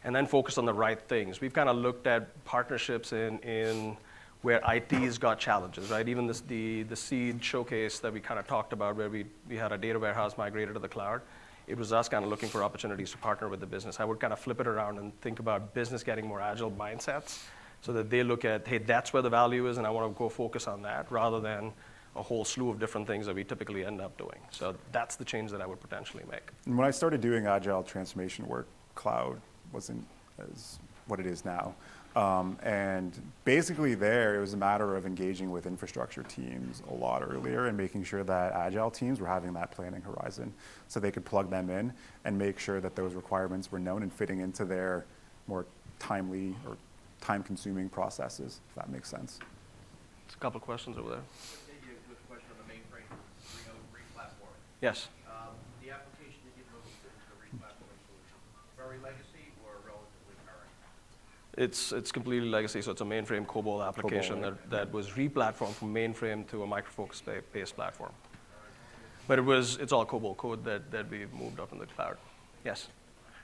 and 0.04 0.14
then 0.14 0.26
focus 0.26 0.56
on 0.56 0.64
the 0.64 0.72
right 0.72 1.00
things. 1.00 1.40
We've 1.40 1.52
kind 1.52 1.68
of 1.68 1.76
looked 1.76 2.06
at 2.06 2.44
partnerships 2.44 3.12
in, 3.12 3.38
in 3.40 3.96
where 4.42 4.60
IT's 4.72 5.18
got 5.18 5.38
challenges, 5.38 5.90
right? 5.90 6.08
Even 6.08 6.26
this, 6.26 6.40
the, 6.40 6.84
the 6.84 6.96
seed 6.96 7.42
showcase 7.42 7.98
that 7.98 8.12
we 8.12 8.20
kind 8.20 8.38
of 8.38 8.46
talked 8.46 8.72
about 8.72 8.96
where 8.96 9.08
we, 9.08 9.24
we 9.48 9.56
had 9.56 9.72
a 9.72 9.78
data 9.78 9.98
warehouse 9.98 10.38
migrated 10.38 10.74
to 10.74 10.80
the 10.80 10.88
cloud, 10.88 11.20
it 11.66 11.76
was 11.76 11.92
us 11.92 12.08
kind 12.08 12.24
of 12.24 12.30
looking 12.30 12.48
for 12.48 12.62
opportunities 12.62 13.10
to 13.10 13.18
partner 13.18 13.48
with 13.48 13.60
the 13.60 13.66
business. 13.66 14.00
I 14.00 14.04
would 14.04 14.20
kind 14.20 14.32
of 14.32 14.38
flip 14.38 14.60
it 14.60 14.66
around 14.66 14.98
and 14.98 15.18
think 15.20 15.38
about 15.38 15.74
business 15.74 16.02
getting 16.02 16.26
more 16.26 16.40
agile 16.40 16.70
mindsets 16.70 17.42
so 17.80 17.92
that 17.92 18.10
they 18.10 18.22
look 18.22 18.44
at, 18.44 18.66
hey, 18.66 18.78
that's 18.78 19.12
where 19.12 19.22
the 19.22 19.30
value 19.30 19.68
is, 19.68 19.76
and 19.78 19.86
I 19.86 19.90
want 19.90 20.12
to 20.12 20.18
go 20.18 20.28
focus 20.28 20.66
on 20.66 20.82
that, 20.82 21.10
rather 21.10 21.40
than 21.40 21.72
a 22.16 22.22
whole 22.22 22.44
slew 22.44 22.70
of 22.70 22.80
different 22.80 23.06
things 23.06 23.26
that 23.26 23.34
we 23.34 23.44
typically 23.44 23.84
end 23.84 24.00
up 24.00 24.16
doing. 24.18 24.38
So 24.50 24.74
that's 24.92 25.16
the 25.16 25.24
change 25.24 25.50
that 25.52 25.60
I 25.60 25.66
would 25.66 25.80
potentially 25.80 26.24
make. 26.30 26.50
When 26.64 26.86
I 26.86 26.90
started 26.90 27.20
doing 27.20 27.46
agile 27.46 27.82
transformation 27.82 28.46
work, 28.46 28.66
cloud 28.94 29.40
wasn't 29.72 30.04
as 30.52 30.78
what 31.06 31.20
it 31.20 31.26
is 31.26 31.44
now. 31.44 31.74
Um, 32.16 32.58
and 32.62 33.12
basically, 33.44 33.94
there 33.94 34.36
it 34.36 34.40
was 34.40 34.54
a 34.54 34.56
matter 34.56 34.96
of 34.96 35.06
engaging 35.06 35.50
with 35.50 35.66
infrastructure 35.66 36.22
teams 36.24 36.82
a 36.90 36.94
lot 36.94 37.22
earlier 37.22 37.66
and 37.66 37.76
making 37.76 38.02
sure 38.04 38.24
that 38.24 38.52
agile 38.54 38.90
teams 38.90 39.20
were 39.20 39.26
having 39.26 39.52
that 39.52 39.70
planning 39.70 40.02
horizon 40.02 40.52
so 40.88 40.98
they 40.98 41.12
could 41.12 41.24
plug 41.24 41.48
them 41.50 41.70
in 41.70 41.92
and 42.24 42.36
make 42.36 42.58
sure 42.58 42.80
that 42.80 42.96
those 42.96 43.14
requirements 43.14 43.70
were 43.70 43.78
known 43.78 44.02
and 44.02 44.12
fitting 44.12 44.40
into 44.40 44.64
their 44.64 45.04
more 45.46 45.64
timely 45.98 46.56
or 46.66 46.76
time 47.20 47.42
consuming 47.42 47.88
processes, 47.88 48.60
if 48.68 48.74
that 48.74 48.88
makes 48.90 49.08
sense. 49.08 49.38
There's 50.26 50.34
a 50.36 50.38
couple 50.38 50.58
of 50.58 50.64
questions 50.64 50.96
over 50.98 51.10
there. 51.10 51.24
Maybe 51.68 51.92
a 51.94 52.08
good 52.08 52.18
question 52.28 52.48
on 52.56 52.66
the 52.66 52.72
mainframe, 52.72 53.06
re- 53.10 54.00
re-platforming. 54.00 54.58
Yes. 54.80 55.08
Um, 55.28 55.54
The 55.84 55.90
application 55.92 56.40
that 56.46 56.54
you 56.56 56.64
hosted, 56.72 57.10
the 57.30 57.36
re-platforming 57.42 58.00
solution, 58.08 58.38
very 58.76 58.98
legacy 58.98 59.04
or 59.04 59.04
relatively 59.04 59.14
current? 59.14 59.27
It's, 61.58 61.90
it's 61.90 62.12
completely 62.12 62.48
legacy, 62.48 62.80
so 62.82 62.92
it's 62.92 63.00
a 63.00 63.04
mainframe 63.04 63.44
COBOL 63.44 63.84
application 63.84 64.36
COBOL, 64.36 64.42
that, 64.42 64.70
that 64.70 64.92
was 64.92 65.16
re-platformed 65.16 65.72
from 65.72 65.92
mainframe 65.92 66.48
to 66.50 66.62
a 66.62 66.66
Micro 66.68 66.92
Focus-based 66.92 67.74
platform. 67.74 68.12
But 69.26 69.40
it 69.40 69.42
was, 69.42 69.76
it's 69.78 69.92
all 69.92 70.06
COBOL 70.06 70.36
code 70.36 70.64
that, 70.64 70.92
that 70.92 71.10
we've 71.10 71.32
moved 71.34 71.58
up 71.58 71.72
in 71.72 71.78
the 71.78 71.86
cloud. 71.86 72.16
Yes? 72.64 72.86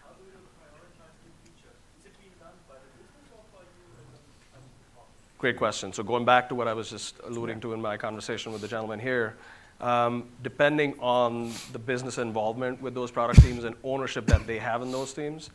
How 0.00 0.10
do 0.10 0.30
you 0.30 0.38
prioritize 0.62 1.10
new 1.24 1.32
features? 1.42 1.74
Is 1.98 2.06
it 2.06 2.12
being 2.20 2.30
done 2.38 2.52
by 2.68 2.76
the 2.76 3.02
business 3.02 3.32
or 3.32 3.42
by 3.52 3.64
you 3.64 3.82
as 3.98 4.06
a, 4.14 4.58
as 4.58 4.62
a 4.62 4.70
department? 4.86 5.38
Great 5.38 5.56
question. 5.56 5.92
So 5.92 6.04
going 6.04 6.24
back 6.24 6.48
to 6.50 6.54
what 6.54 6.68
I 6.68 6.72
was 6.72 6.88
just 6.88 7.16
alluding 7.24 7.60
to 7.62 7.72
in 7.72 7.82
my 7.82 7.96
conversation 7.96 8.52
with 8.52 8.60
the 8.60 8.68
gentleman 8.68 9.00
here, 9.00 9.34
um, 9.80 10.28
depending 10.44 10.94
on 11.00 11.50
the 11.72 11.80
business 11.80 12.18
involvement 12.18 12.80
with 12.80 12.94
those 12.94 13.10
product 13.10 13.42
teams 13.42 13.64
and 13.64 13.74
ownership 13.82 14.24
that 14.26 14.46
they 14.46 14.58
have 14.58 14.82
in 14.82 14.92
those 14.92 15.12
teams, 15.12 15.50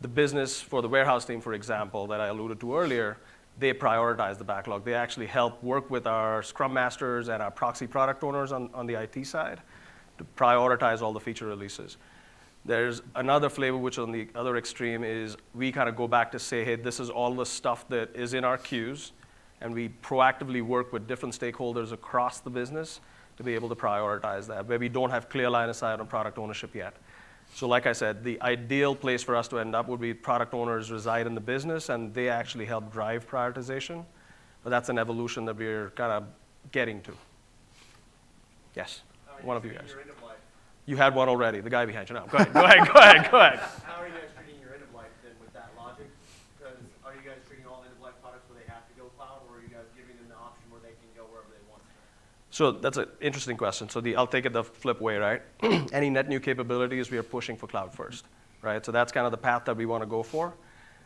the 0.00 0.08
business 0.08 0.60
for 0.60 0.82
the 0.82 0.88
warehouse 0.88 1.24
team, 1.24 1.40
for 1.40 1.54
example, 1.54 2.06
that 2.08 2.20
I 2.20 2.26
alluded 2.26 2.60
to 2.60 2.76
earlier, 2.76 3.16
they 3.58 3.72
prioritize 3.72 4.38
the 4.38 4.44
backlog. 4.44 4.84
They 4.84 4.94
actually 4.94 5.26
help 5.26 5.62
work 5.62 5.90
with 5.90 6.06
our 6.06 6.42
Scrum 6.42 6.72
Masters 6.72 7.28
and 7.28 7.42
our 7.42 7.50
proxy 7.50 7.86
product 7.86 8.24
owners 8.24 8.52
on, 8.52 8.70
on 8.74 8.86
the 8.86 8.94
IT 8.94 9.26
side 9.26 9.60
to 10.18 10.26
prioritize 10.36 11.02
all 11.02 11.12
the 11.12 11.20
feature 11.20 11.46
releases. 11.46 11.96
There's 12.64 13.02
another 13.14 13.50
flavor, 13.50 13.76
which 13.76 13.98
on 13.98 14.10
the 14.10 14.28
other 14.34 14.56
extreme 14.56 15.04
is 15.04 15.36
we 15.54 15.70
kind 15.70 15.88
of 15.88 15.96
go 15.96 16.08
back 16.08 16.32
to 16.32 16.38
say, 16.38 16.64
hey, 16.64 16.76
this 16.76 16.98
is 16.98 17.10
all 17.10 17.34
the 17.34 17.44
stuff 17.44 17.86
that 17.88 18.10
is 18.14 18.32
in 18.34 18.44
our 18.44 18.56
queues, 18.56 19.12
and 19.60 19.74
we 19.74 19.90
proactively 20.02 20.62
work 20.62 20.92
with 20.92 21.06
different 21.06 21.38
stakeholders 21.38 21.92
across 21.92 22.40
the 22.40 22.50
business 22.50 23.00
to 23.36 23.42
be 23.42 23.54
able 23.54 23.68
to 23.68 23.74
prioritize 23.74 24.46
that, 24.46 24.66
where 24.66 24.78
we 24.78 24.88
don't 24.88 25.10
have 25.10 25.28
clear 25.28 25.50
line 25.50 25.68
of 25.68 25.76
sight 25.76 26.00
on 26.00 26.06
product 26.06 26.38
ownership 26.38 26.74
yet. 26.74 26.94
So, 27.54 27.68
like 27.68 27.86
I 27.86 27.92
said, 27.92 28.24
the 28.24 28.42
ideal 28.42 28.96
place 28.96 29.22
for 29.22 29.36
us 29.36 29.46
to 29.48 29.60
end 29.60 29.76
up 29.76 29.86
would 29.86 30.00
be 30.00 30.12
product 30.12 30.54
owners 30.54 30.90
reside 30.90 31.28
in 31.28 31.36
the 31.36 31.40
business 31.40 31.88
and 31.88 32.12
they 32.12 32.28
actually 32.28 32.66
help 32.66 32.92
drive 32.92 33.30
prioritization. 33.30 34.04
But 34.64 34.70
that's 34.70 34.88
an 34.88 34.98
evolution 34.98 35.44
that 35.44 35.56
we're 35.56 35.90
kind 35.90 36.10
of 36.10 36.24
getting 36.72 37.00
to. 37.02 37.12
Yes, 38.74 39.02
are 39.30 39.46
one 39.46 39.56
of 39.56 39.64
you 39.64 39.70
guys. 39.70 39.86
Your 39.88 40.00
end 40.00 40.10
of 40.10 40.20
life? 40.20 40.36
You 40.86 40.96
had 40.96 41.14
one 41.14 41.28
already, 41.28 41.60
the 41.60 41.70
guy 41.70 41.86
behind 41.86 42.08
you 42.10 42.16
now. 42.16 42.26
Go 42.26 42.38
ahead, 42.38 42.52
go 42.52 42.64
ahead, 42.64 42.88
go 42.92 42.98
ahead, 42.98 43.30
go 43.30 43.38
ahead. 43.38 43.58
How 43.86 44.02
are 44.02 44.08
you 44.10 44.12
guys 44.18 44.34
treating 44.34 44.60
your 44.60 44.74
end 44.74 44.82
of 44.82 44.92
life 44.92 45.14
then 45.22 45.32
with 45.38 45.54
that 45.54 45.70
logic? 45.78 46.10
Because 46.58 46.76
are 47.06 47.14
you 47.14 47.22
guys 47.22 47.38
treating 47.46 47.70
all 47.70 47.86
end 47.86 47.94
of 47.94 48.02
life 48.02 48.18
products 48.20 48.44
where 48.50 48.58
they 48.58 48.66
have 48.66 48.82
to 48.90 48.94
go 48.98 49.08
cloud, 49.14 49.46
or 49.46 49.56
are 49.56 49.64
you 49.64 49.70
guys 49.70 49.86
giving 49.94 50.18
them 50.18 50.26
the 50.26 50.36
option 50.36 50.66
where 50.74 50.82
they 50.82 50.92
can 50.98 51.08
go 51.14 51.24
wherever 51.30 51.48
they 51.54 51.62
want? 51.63 51.63
So 52.54 52.70
that's 52.70 52.98
an 52.98 53.08
interesting 53.20 53.56
question. 53.56 53.88
So 53.88 54.00
the, 54.00 54.14
I'll 54.14 54.28
take 54.28 54.46
it 54.46 54.52
the 54.52 54.62
flip 54.62 55.00
way, 55.00 55.16
right? 55.16 55.42
Any 55.92 56.08
net 56.08 56.28
new 56.28 56.38
capabilities, 56.38 57.10
we 57.10 57.18
are 57.18 57.24
pushing 57.24 57.56
for 57.56 57.66
cloud 57.66 57.92
first, 57.92 58.26
right? 58.62 58.86
So 58.86 58.92
that's 58.92 59.10
kind 59.10 59.26
of 59.26 59.32
the 59.32 59.38
path 59.38 59.64
that 59.64 59.76
we 59.76 59.86
want 59.86 60.04
to 60.04 60.06
go 60.06 60.22
for. 60.22 60.54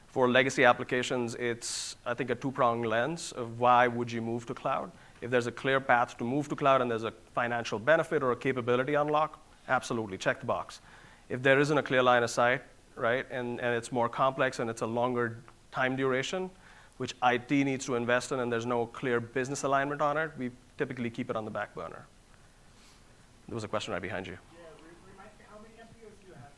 For 0.08 0.28
legacy 0.28 0.66
applications, 0.66 1.36
it's, 1.36 1.96
I 2.04 2.12
think, 2.12 2.28
a 2.28 2.34
two-pronged 2.34 2.84
lens 2.84 3.32
of 3.32 3.58
why 3.58 3.88
would 3.88 4.12
you 4.12 4.20
move 4.20 4.44
to 4.44 4.52
cloud. 4.52 4.92
If 5.22 5.30
there's 5.30 5.46
a 5.46 5.50
clear 5.50 5.80
path 5.80 6.18
to 6.18 6.24
move 6.24 6.50
to 6.50 6.54
cloud 6.54 6.82
and 6.82 6.90
there's 6.90 7.04
a 7.04 7.14
financial 7.34 7.78
benefit 7.78 8.22
or 8.22 8.32
a 8.32 8.36
capability 8.36 8.92
unlock, 8.92 9.40
absolutely, 9.68 10.18
check 10.18 10.40
the 10.40 10.46
box. 10.46 10.82
If 11.30 11.42
there 11.42 11.58
isn't 11.58 11.78
a 11.78 11.82
clear 11.82 12.02
line 12.02 12.24
of 12.24 12.30
sight, 12.30 12.60
right, 12.94 13.24
and, 13.30 13.58
and 13.62 13.74
it's 13.74 13.90
more 13.90 14.10
complex 14.10 14.58
and 14.58 14.68
it's 14.68 14.82
a 14.82 14.86
longer 14.86 15.38
time 15.72 15.96
duration, 15.96 16.50
which 16.98 17.14
IT 17.22 17.50
needs 17.50 17.86
to 17.86 17.94
invest 17.94 18.32
in 18.32 18.40
and 18.40 18.52
there's 18.52 18.66
no 18.66 18.84
clear 18.84 19.18
business 19.18 19.62
alignment 19.62 20.02
on 20.02 20.18
it, 20.18 20.30
we 20.36 20.50
typically 20.78 21.10
keep 21.10 21.28
it 21.28 21.36
on 21.36 21.44
the 21.44 21.50
back 21.50 21.74
burner. 21.74 22.06
There 23.48 23.54
was 23.54 23.64
a 23.64 23.68
question 23.68 23.92
right 23.92 24.00
behind 24.02 24.26
you. 24.26 24.34
Yeah, 24.34 24.60
re- 24.76 25.12
remind 25.12 25.30
me, 25.38 25.44
how 25.50 25.58
many 25.58 25.74
employees 25.80 26.14
do 26.22 26.28
you 26.28 26.34
have? 26.34 26.52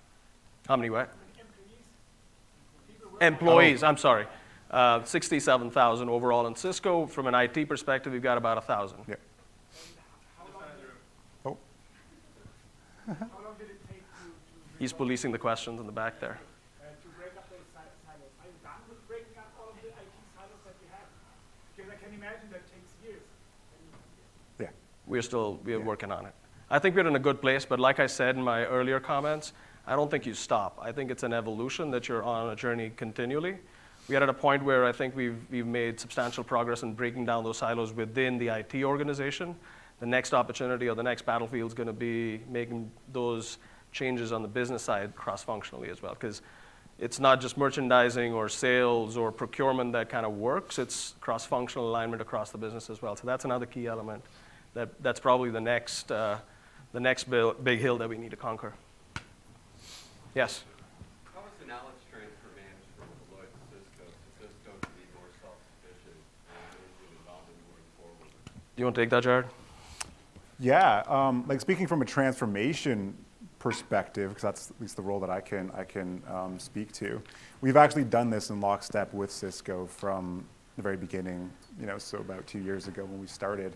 How 0.68 0.76
many 0.76 0.90
what? 0.90 1.08
How 1.08 1.14
many 1.16 1.40
employees? 1.40 3.38
People 3.38 3.56
working 3.56 3.84
I'm 3.84 3.96
sorry. 3.96 4.26
Uh, 4.70 5.02
67,000 5.04 6.08
overall 6.08 6.46
in 6.46 6.54
Sysco. 6.54 7.08
From 7.08 7.26
an 7.26 7.34
IT 7.34 7.68
perspective, 7.68 8.12
we've 8.12 8.22
got 8.22 8.38
about 8.38 8.56
1,000. 8.58 8.98
Yeah. 9.08 9.14
How 10.38 10.44
long, 10.54 11.58
Oh, 13.10 13.54
did 13.58 13.70
it 13.70 13.80
take 13.90 14.04
to, 14.06 14.22
to, 14.22 14.78
He's 14.78 14.92
policing 14.92 15.32
the 15.32 15.38
questions 15.38 15.80
in 15.80 15.86
the 15.86 15.92
back 15.92 16.20
there. 16.20 16.38
uh, 16.80 16.84
to 17.02 17.08
break 17.18 17.34
up 17.36 17.50
those 17.50 17.58
si- 17.74 17.90
silos? 18.06 18.30
Are 18.38 18.46
you 18.46 18.54
done 18.62 18.78
with 18.88 19.02
breaking 19.08 19.34
up 19.38 19.50
all 19.58 19.70
of 19.70 19.76
the 19.82 19.88
IT 19.88 20.14
silos 20.36 20.62
that 20.62 20.74
you 20.78 20.86
have? 20.94 21.08
Because 21.74 21.90
I 21.90 21.96
can 21.98 22.14
imagine 22.14 22.46
that 22.52 22.62
takes 22.70 22.94
years. 23.02 23.26
yeah. 24.60 24.70
We're 25.10 25.22
still 25.22 25.58
we're 25.64 25.80
working 25.80 26.12
on 26.12 26.24
it. 26.24 26.32
I 26.70 26.78
think 26.78 26.94
we're 26.94 27.08
in 27.08 27.16
a 27.16 27.18
good 27.18 27.40
place, 27.40 27.64
but 27.64 27.80
like 27.80 27.98
I 27.98 28.06
said 28.06 28.36
in 28.36 28.42
my 28.42 28.64
earlier 28.64 29.00
comments, 29.00 29.52
I 29.84 29.96
don't 29.96 30.08
think 30.08 30.24
you 30.24 30.34
stop. 30.34 30.78
I 30.80 30.92
think 30.92 31.10
it's 31.10 31.24
an 31.24 31.32
evolution 31.32 31.90
that 31.90 32.08
you're 32.08 32.22
on 32.22 32.50
a 32.50 32.54
journey 32.54 32.92
continually. 32.96 33.56
We 34.06 34.14
are 34.14 34.22
at 34.22 34.28
a 34.28 34.32
point 34.32 34.62
where 34.62 34.84
I 34.84 34.92
think 34.92 35.16
we've, 35.16 35.36
we've 35.50 35.66
made 35.66 35.98
substantial 35.98 36.44
progress 36.44 36.84
in 36.84 36.94
breaking 36.94 37.24
down 37.24 37.42
those 37.42 37.58
silos 37.58 37.92
within 37.92 38.38
the 38.38 38.48
IT 38.48 38.84
organization. 38.84 39.56
The 39.98 40.06
next 40.06 40.32
opportunity 40.32 40.88
or 40.88 40.94
the 40.94 41.02
next 41.02 41.26
battlefield 41.26 41.70
is 41.70 41.74
going 41.74 41.88
to 41.88 41.92
be 41.92 42.40
making 42.48 42.88
those 43.12 43.58
changes 43.90 44.30
on 44.30 44.42
the 44.42 44.48
business 44.48 44.82
side 44.82 45.16
cross 45.16 45.42
functionally 45.42 45.90
as 45.90 46.02
well. 46.02 46.14
Because 46.14 46.40
it's 47.00 47.18
not 47.18 47.40
just 47.40 47.56
merchandising 47.56 48.32
or 48.32 48.48
sales 48.48 49.16
or 49.16 49.32
procurement 49.32 49.92
that 49.94 50.08
kind 50.08 50.24
of 50.24 50.34
works, 50.34 50.78
it's 50.78 51.14
cross 51.20 51.44
functional 51.44 51.88
alignment 51.88 52.22
across 52.22 52.50
the 52.50 52.58
business 52.58 52.90
as 52.90 53.02
well. 53.02 53.16
So 53.16 53.26
that's 53.26 53.44
another 53.44 53.66
key 53.66 53.88
element. 53.88 54.22
That, 54.74 55.02
that's 55.02 55.20
probably 55.20 55.50
the 55.50 55.60
next, 55.60 56.12
uh, 56.12 56.38
the 56.92 57.00
next 57.00 57.24
bil- 57.24 57.54
big 57.54 57.80
hill 57.80 57.98
that 57.98 58.08
we 58.08 58.16
need 58.16 58.30
to 58.30 58.36
conquer. 58.36 58.72
Yes? 60.34 60.62
How 61.34 61.40
is 61.40 61.46
the 61.60 61.66
knowledge 61.66 61.98
transfer 62.10 62.48
managed 62.54 62.86
from 62.96 63.08
Deloitte 63.18 63.50
to 63.50 63.76
Sysco, 63.76 64.06
to 64.40 64.46
Sysco 64.46 64.80
to 64.80 64.88
be 64.94 65.06
more 65.14 65.26
self-sufficient 65.42 66.14
and 66.14 66.58
managing 66.70 67.18
involvement 67.18 67.58
moving 67.66 67.88
forward? 67.98 68.30
Do 68.44 68.80
you 68.80 68.84
want 68.84 68.94
to 68.94 69.02
take 69.02 69.10
that, 69.10 69.24
Jared? 69.24 69.46
Yeah, 70.60 71.02
um, 71.08 71.44
like 71.48 71.60
speaking 71.60 71.86
from 71.86 72.02
a 72.02 72.04
transformation 72.04 73.16
perspective, 73.58 74.30
because 74.30 74.42
that's 74.42 74.70
at 74.70 74.80
least 74.80 74.96
the 74.96 75.02
role 75.02 75.20
that 75.20 75.30
I 75.30 75.40
can 75.40 75.70
I 75.76 75.84
can 75.84 76.22
um, 76.28 76.58
speak 76.58 76.92
to. 76.92 77.20
We've 77.60 77.76
actually 77.76 78.04
done 78.04 78.30
this 78.30 78.50
in 78.50 78.60
lockstep 78.60 79.12
with 79.12 79.30
Sysco 79.30 79.88
from 79.88 80.44
the 80.80 80.82
very 80.82 80.96
beginning. 80.96 81.50
You 81.78 81.86
know, 81.86 81.98
so 81.98 82.18
about 82.18 82.46
two 82.46 82.58
years 82.58 82.88
ago 82.88 83.04
when 83.04 83.20
we 83.20 83.26
started, 83.26 83.74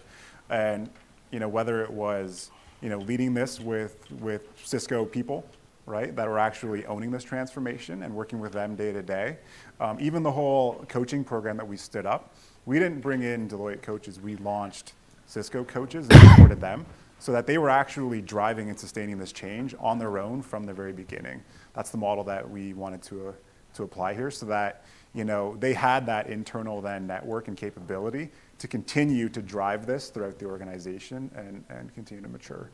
and 0.48 0.88
you 1.30 1.38
know 1.38 1.48
whether 1.48 1.82
it 1.82 1.90
was 1.90 2.50
you 2.80 2.88
know 2.88 2.98
leading 2.98 3.34
this 3.34 3.60
with 3.60 4.10
with 4.20 4.56
Sysco 4.56 5.10
people, 5.10 5.44
right, 5.86 6.14
that 6.16 6.26
were 6.26 6.38
actually 6.38 6.86
owning 6.86 7.10
this 7.10 7.22
transformation 7.22 8.02
and 8.02 8.14
working 8.14 8.40
with 8.40 8.52
them 8.52 8.74
day 8.74 8.92
to 8.92 9.02
day. 9.02 9.36
Um, 9.80 9.98
even 10.00 10.22
the 10.22 10.32
whole 10.32 10.84
coaching 10.88 11.24
program 11.24 11.56
that 11.58 11.68
we 11.68 11.76
stood 11.76 12.06
up, 12.06 12.34
we 12.64 12.78
didn't 12.78 13.00
bring 13.00 13.22
in 13.22 13.48
Deloitte 13.48 13.82
coaches. 13.82 14.18
We 14.18 14.36
launched 14.36 14.94
Sysco 15.28 15.66
coaches 15.66 16.08
and 16.08 16.20
supported 16.30 16.60
them 16.60 16.86
so 17.18 17.32
that 17.32 17.46
they 17.46 17.58
were 17.58 17.70
actually 17.70 18.20
driving 18.20 18.68
and 18.68 18.78
sustaining 18.78 19.18
this 19.18 19.32
change 19.32 19.74
on 19.78 19.98
their 19.98 20.18
own 20.18 20.42
from 20.42 20.64
the 20.64 20.72
very 20.72 20.92
beginning. 20.92 21.42
That's 21.74 21.90
the 21.90 21.98
model 21.98 22.24
that 22.24 22.48
we 22.48 22.74
wanted 22.74 23.02
to, 23.04 23.28
uh, 23.28 23.32
to 23.74 23.82
apply 23.82 24.14
here 24.14 24.30
so 24.30 24.46
that 24.46 24.84
you 25.14 25.24
know, 25.24 25.56
they 25.60 25.72
had 25.72 26.06
that 26.06 26.26
internal 26.26 26.80
then 26.80 27.06
network 27.06 27.46
and 27.46 27.56
capability 27.56 28.30
to 28.58 28.66
continue 28.66 29.28
to 29.28 29.40
drive 29.40 29.86
this 29.86 30.08
throughout 30.08 30.38
the 30.40 30.46
organization 30.46 31.30
and, 31.36 31.64
and 31.70 31.94
continue 31.94 32.22
to 32.22 32.28
mature. 32.28 32.68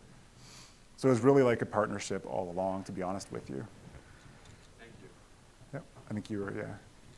So 0.97 1.09
it 1.09 1.13
was 1.13 1.21
really 1.21 1.43
like 1.43 1.61
a 1.61 1.67
partnership 1.67 2.25
all 2.25 2.51
along, 2.51 2.85
to 2.85 2.93
be 2.93 3.03
honest 3.03 3.31
with 3.31 3.49
you. 3.49 3.65
Thank 4.81 4.93
you. 5.01 5.09
Yep, 5.75 5.85
I 6.09 6.15
think 6.15 6.31
you 6.31 6.41
were, 6.41 6.53
yeah. 6.53 6.69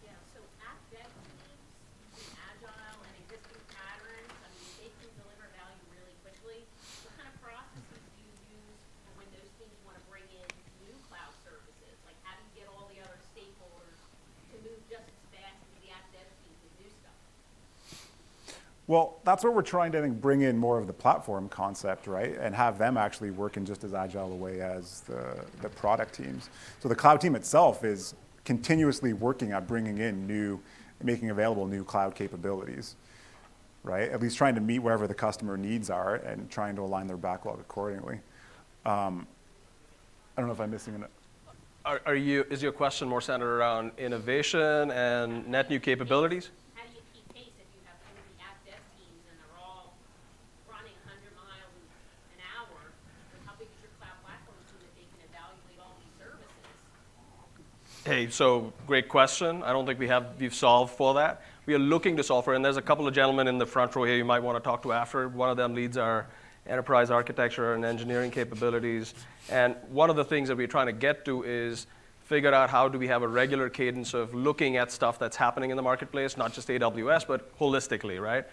Yeah, 0.03 0.15
so 0.35 0.43
at 0.63 0.79
dev 0.91 1.07
teams, 1.23 1.43
using 2.19 2.35
agile 2.39 3.03
and 3.03 3.15
existing 3.27 3.63
patterns, 3.71 4.31
I 4.43 4.47
mean, 4.55 4.71
they 4.83 4.91
can 5.03 5.11
deliver 5.23 5.47
value 5.55 5.87
really 5.95 6.15
quickly. 6.27 6.67
What 7.07 7.15
kind 7.15 7.31
of 7.31 7.35
processes 7.43 8.03
do 8.19 8.23
you 8.23 8.59
use 8.59 8.83
for 9.07 9.23
when 9.23 9.27
those 9.35 9.51
teams 9.59 9.75
want 9.87 9.99
to 9.99 10.05
bring 10.11 10.27
in 10.31 10.47
new 10.83 10.95
cloud 11.11 11.35
services? 11.43 11.95
Like 12.07 12.19
how 12.27 12.39
do 12.39 12.43
you 12.55 12.63
get 12.63 12.71
all 12.71 12.87
the 12.91 13.03
other 13.03 13.19
stakeholders 13.35 13.99
to 14.55 14.55
move 14.63 14.79
just 14.87 15.11
as 15.11 15.19
fast 15.35 15.59
as 15.59 15.71
the 15.83 15.91
app 15.91 16.07
dev 16.15 16.27
team? 16.47 16.55
Because 16.71 17.03
Well, 18.93 19.17
that's 19.25 19.43
where 19.43 19.51
we're 19.51 19.63
trying 19.63 19.91
to, 19.93 20.03
think, 20.03 20.21
bring 20.21 20.43
in 20.43 20.59
more 20.59 20.79
of 20.79 20.87
the 20.87 20.93
platform 20.93 21.49
concept, 21.49 22.07
right? 22.07 22.37
And 22.39 22.55
have 22.55 22.77
them 22.77 22.99
actually 22.99 23.31
work 23.31 23.57
in 23.57 23.65
just 23.65 23.85
as 23.85 23.95
agile 23.95 24.31
a 24.31 24.37
way 24.37 24.61
as 24.61 25.01
the, 25.01 25.35
the 25.63 25.71
product 25.71 26.15
teams. 26.15 26.51
So 26.81 26.91
the 26.91 26.95
cloud 26.95 27.19
team 27.19 27.35
itself 27.35 27.85
is 27.85 28.15
continuously 28.45 29.15
working 29.15 29.53
at 29.53 29.67
bringing 29.67 29.97
in 29.97 30.27
new, 30.27 30.61
making 31.03 31.31
available 31.31 31.67
new 31.67 31.85
cloud 31.85 32.15
capabilities, 32.15 32.97
right? 33.83 34.11
At 34.11 34.21
least 34.21 34.37
trying 34.37 34.57
to 34.57 34.61
meet 34.61 34.81
wherever 34.81 35.07
the 35.07 35.15
customer 35.15 35.57
needs 35.57 35.89
are 35.89 36.17
and 36.17 36.51
trying 36.51 36.77
to 36.77 36.83
align 36.83 37.07
their 37.07 37.17
backlog 37.17 37.61
accordingly. 37.61 38.21
Um, 38.85 39.27
I 40.37 40.43
don't 40.43 40.49
know 40.49 40.53
if 40.53 40.61
I'm 40.61 40.71
missing 40.71 40.97
an, 40.97 41.07
Are, 41.87 42.03
are 42.05 42.15
you, 42.15 42.45
is 42.51 42.63
your 42.63 42.73
question 42.73 43.09
more 43.09 43.23
centered 43.23 43.57
around 43.57 43.93
innovation 43.97 44.91
and 44.91 45.49
net 45.49 45.71
new 45.71 45.81
capabilities? 45.81 46.51
How 46.75 46.83
do 46.85 46.93
you 46.93 47.01
keep 47.15 47.35
pace 47.35 47.57
if 47.57 47.69
you 47.73 47.81
have 47.87 47.97
three 48.05 48.37
app 48.41 48.59
dev 48.65 48.75
teams 48.97 49.23
and 49.29 49.39
they're 49.39 49.61
all 49.61 49.95
running 50.69 50.97
hundred 51.07 51.35
miles 51.37 51.75
an 52.35 52.41
hour? 52.43 52.79
How 53.47 53.53
big 53.59 53.69
is 53.71 53.79
your 53.83 53.93
cloud 54.01 54.17
platform 54.25 54.57
team 54.67 54.81
that 54.83 54.95
they 54.99 55.07
can 55.11 55.21
evaluate 55.31 55.79
all 55.79 55.95
these 56.01 56.15
services? 56.19 56.75
Hey, 58.13 58.29
so 58.29 58.75
great 58.87 59.09
question. 59.09 59.63
I 59.63 59.73
don't 59.73 59.87
think 59.87 59.99
we 59.99 60.09
have 60.09 60.39
we've 60.39 60.55
solved 60.55 60.95
for 60.97 61.15
that. 61.15 61.41
We 61.65 61.73
are 61.73 61.79
looking 61.79 62.19
to 62.19 62.23
solve 62.23 62.45
for, 62.45 62.53
and 62.53 62.63
there's 62.63 62.77
a 62.77 62.83
couple 62.83 63.09
of 63.09 63.15
gentlemen 63.15 63.49
in 63.49 63.57
the 63.57 63.65
front 63.65 63.97
row 63.97 64.05
here 64.05 64.17
you 64.17 64.25
might 64.27 64.43
want 64.43 64.63
to 64.63 64.63
talk 64.63 64.83
to 64.83 64.93
after. 64.93 65.29
One 65.29 65.49
of 65.49 65.57
them 65.57 65.75
leads 65.75 65.97
our 65.97 66.27
enterprise 66.67 67.11
architecture 67.11 67.73
and 67.73 67.87
engineering 67.87 68.31
capabilities. 68.31 69.15
And 69.49 69.77
one 69.89 70.11
of 70.11 70.17
the 70.17 70.27
things 70.27 70.49
that 70.49 70.59
we're 70.59 70.67
trying 70.67 70.89
to 70.89 70.93
get 70.93 71.25
to 71.25 71.43
is 71.45 71.87
figure 72.25 72.53
out 72.53 72.69
how 72.69 72.87
do 72.87 72.99
we 72.99 73.09
have 73.09 73.23
a 73.23 73.29
regular 73.29 73.71
cadence 73.71 74.13
of 74.13 74.35
looking 74.35 74.77
at 74.77 74.93
stuff 74.93 75.19
that's 75.19 75.39
happening 75.39 75.71
in 75.71 75.79
the 75.79 75.83
marketplace, 75.83 76.37
not 76.37 76.53
just 76.53 76.69
AWS, 76.69 77.27
but 77.27 77.59
holistically, 77.59 78.21
right? 78.21 78.45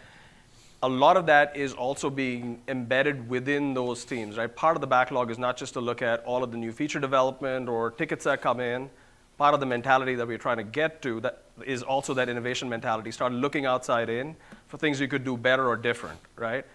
a 0.82 0.88
lot 0.88 1.18
of 1.18 1.26
that 1.26 1.58
is 1.58 1.74
also 1.74 2.10
being 2.10 2.62
embedded 2.70 3.28
within 3.28 3.74
those 3.74 4.06
teams, 4.06 4.38
right? 4.38 4.56
Part 4.56 4.78
of 4.78 4.82
the 4.82 4.88
backlog 4.88 5.30
is 5.30 5.38
not 5.38 5.58
just 5.58 5.74
to 5.74 5.82
look 5.82 6.02
at 6.02 6.24
all 6.24 6.42
of 6.42 6.52
the 6.52 6.58
new 6.58 6.72
feature 6.72 7.02
development 7.02 7.68
or 7.68 7.92
tickets 7.92 8.24
that 8.24 8.42
come 8.42 8.62
in. 8.62 8.90
Part 9.40 9.54
of 9.54 9.62
the 9.62 9.66
mentality 9.66 10.16
that 10.16 10.28
we're 10.28 10.38
trying 10.38 10.58
to 10.58 10.66
get 10.66 11.02
to 11.04 11.22
that 11.22 11.44
is 11.66 11.82
also 11.82 12.14
that 12.16 12.28
innovation 12.28 12.68
mentality. 12.68 13.10
Start 13.10 13.32
looking 13.32 13.66
outside 13.66 14.10
in 14.10 14.36
for 14.68 14.78
things 14.78 15.00
you 15.00 15.08
could 15.08 15.24
do 15.24 15.38
better 15.38 15.66
or 15.66 15.78
different, 15.78 16.20
right? 16.36 16.66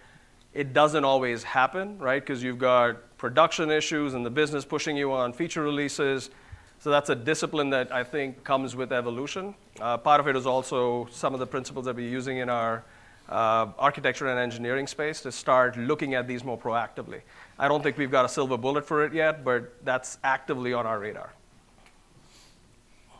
It 0.51 0.73
doesn't 0.73 1.05
always 1.05 1.43
happen, 1.43 1.99
right? 1.99 2.19
Because 2.19 2.41
you've 2.41 2.57
got 2.57 3.17
production 3.19 3.69
issues 3.69 4.15
and 4.15 4.25
the 4.25 4.31
business 4.31 4.65
pushing 4.65 4.97
you 4.97 5.11
on 5.13 5.31
feature 5.31 5.61
releases. 5.61 6.31
So 6.79 6.89
that's 6.89 7.11
a 7.11 7.15
discipline 7.15 7.69
that 7.69 7.93
I 7.93 8.03
think 8.03 8.43
comes 8.43 8.75
with 8.75 8.91
evolution. 8.91 9.53
Uh, 9.79 9.97
part 9.97 10.19
of 10.19 10.27
it 10.27 10.35
is 10.35 10.47
also 10.47 11.07
some 11.11 11.35
of 11.35 11.39
the 11.39 11.45
principles 11.45 11.85
that 11.85 11.95
we're 11.95 12.09
using 12.09 12.37
in 12.39 12.49
our 12.49 12.83
uh, 13.29 13.67
architecture 13.77 14.27
and 14.27 14.39
engineering 14.39 14.87
space 14.87 15.21
to 15.21 15.31
start 15.31 15.77
looking 15.77 16.15
at 16.15 16.27
these 16.27 16.43
more 16.43 16.57
proactively. 16.57 17.21
I 17.59 17.67
don't 17.67 17.83
think 17.83 17.99
we've 17.99 18.09
got 18.09 18.25
a 18.25 18.29
silver 18.29 18.57
bullet 18.57 18.87
for 18.87 19.05
it 19.05 19.13
yet, 19.13 19.43
but 19.43 19.85
that's 19.85 20.17
actively 20.23 20.73
on 20.73 20.87
our 20.87 20.99
radar. 20.99 21.31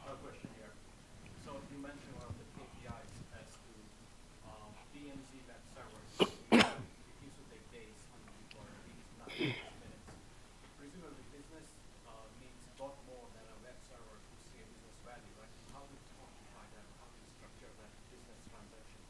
Another 0.05 0.21
question 0.21 0.49
here. 0.55 0.69
So 1.43 1.57
you 1.73 1.81
mentioned 1.81 2.13
one 2.21 2.29
of 2.29 2.37
the 2.37 2.45
KPIs 2.53 3.11
as 3.35 3.49
to 3.57 3.71
um, 4.45 4.69
DMZ 4.93 5.31
web 5.49 5.61
servers. 5.73 6.05
it 6.21 7.17
used 7.25 7.37
to 7.41 7.45
take 7.49 7.65
days 7.73 7.95
for 8.53 8.61
release, 8.61 9.01
not 9.17 9.29
just 9.33 9.57
minutes. 9.81 10.07
Presumably, 10.77 11.25
business 11.33 11.65
uh, 12.05 12.27
needs 12.37 12.55
a 12.77 12.85
lot 12.85 12.95
more 13.09 13.25
than 13.33 13.45
a 13.49 13.57
web 13.65 13.77
server 13.89 14.17
to 14.21 14.33
see 14.53 14.61
a 14.61 14.67
business 14.69 14.97
value, 15.03 15.33
right? 15.41 15.53
How 15.73 15.81
do 15.83 15.91
you 15.91 16.05
quantify 16.21 16.65
that? 16.77 16.85
How 17.01 17.07
do 17.09 17.17
you 17.19 17.29
structure 17.35 17.71
that 17.81 17.91
business 18.13 18.39
transaction 18.53 19.01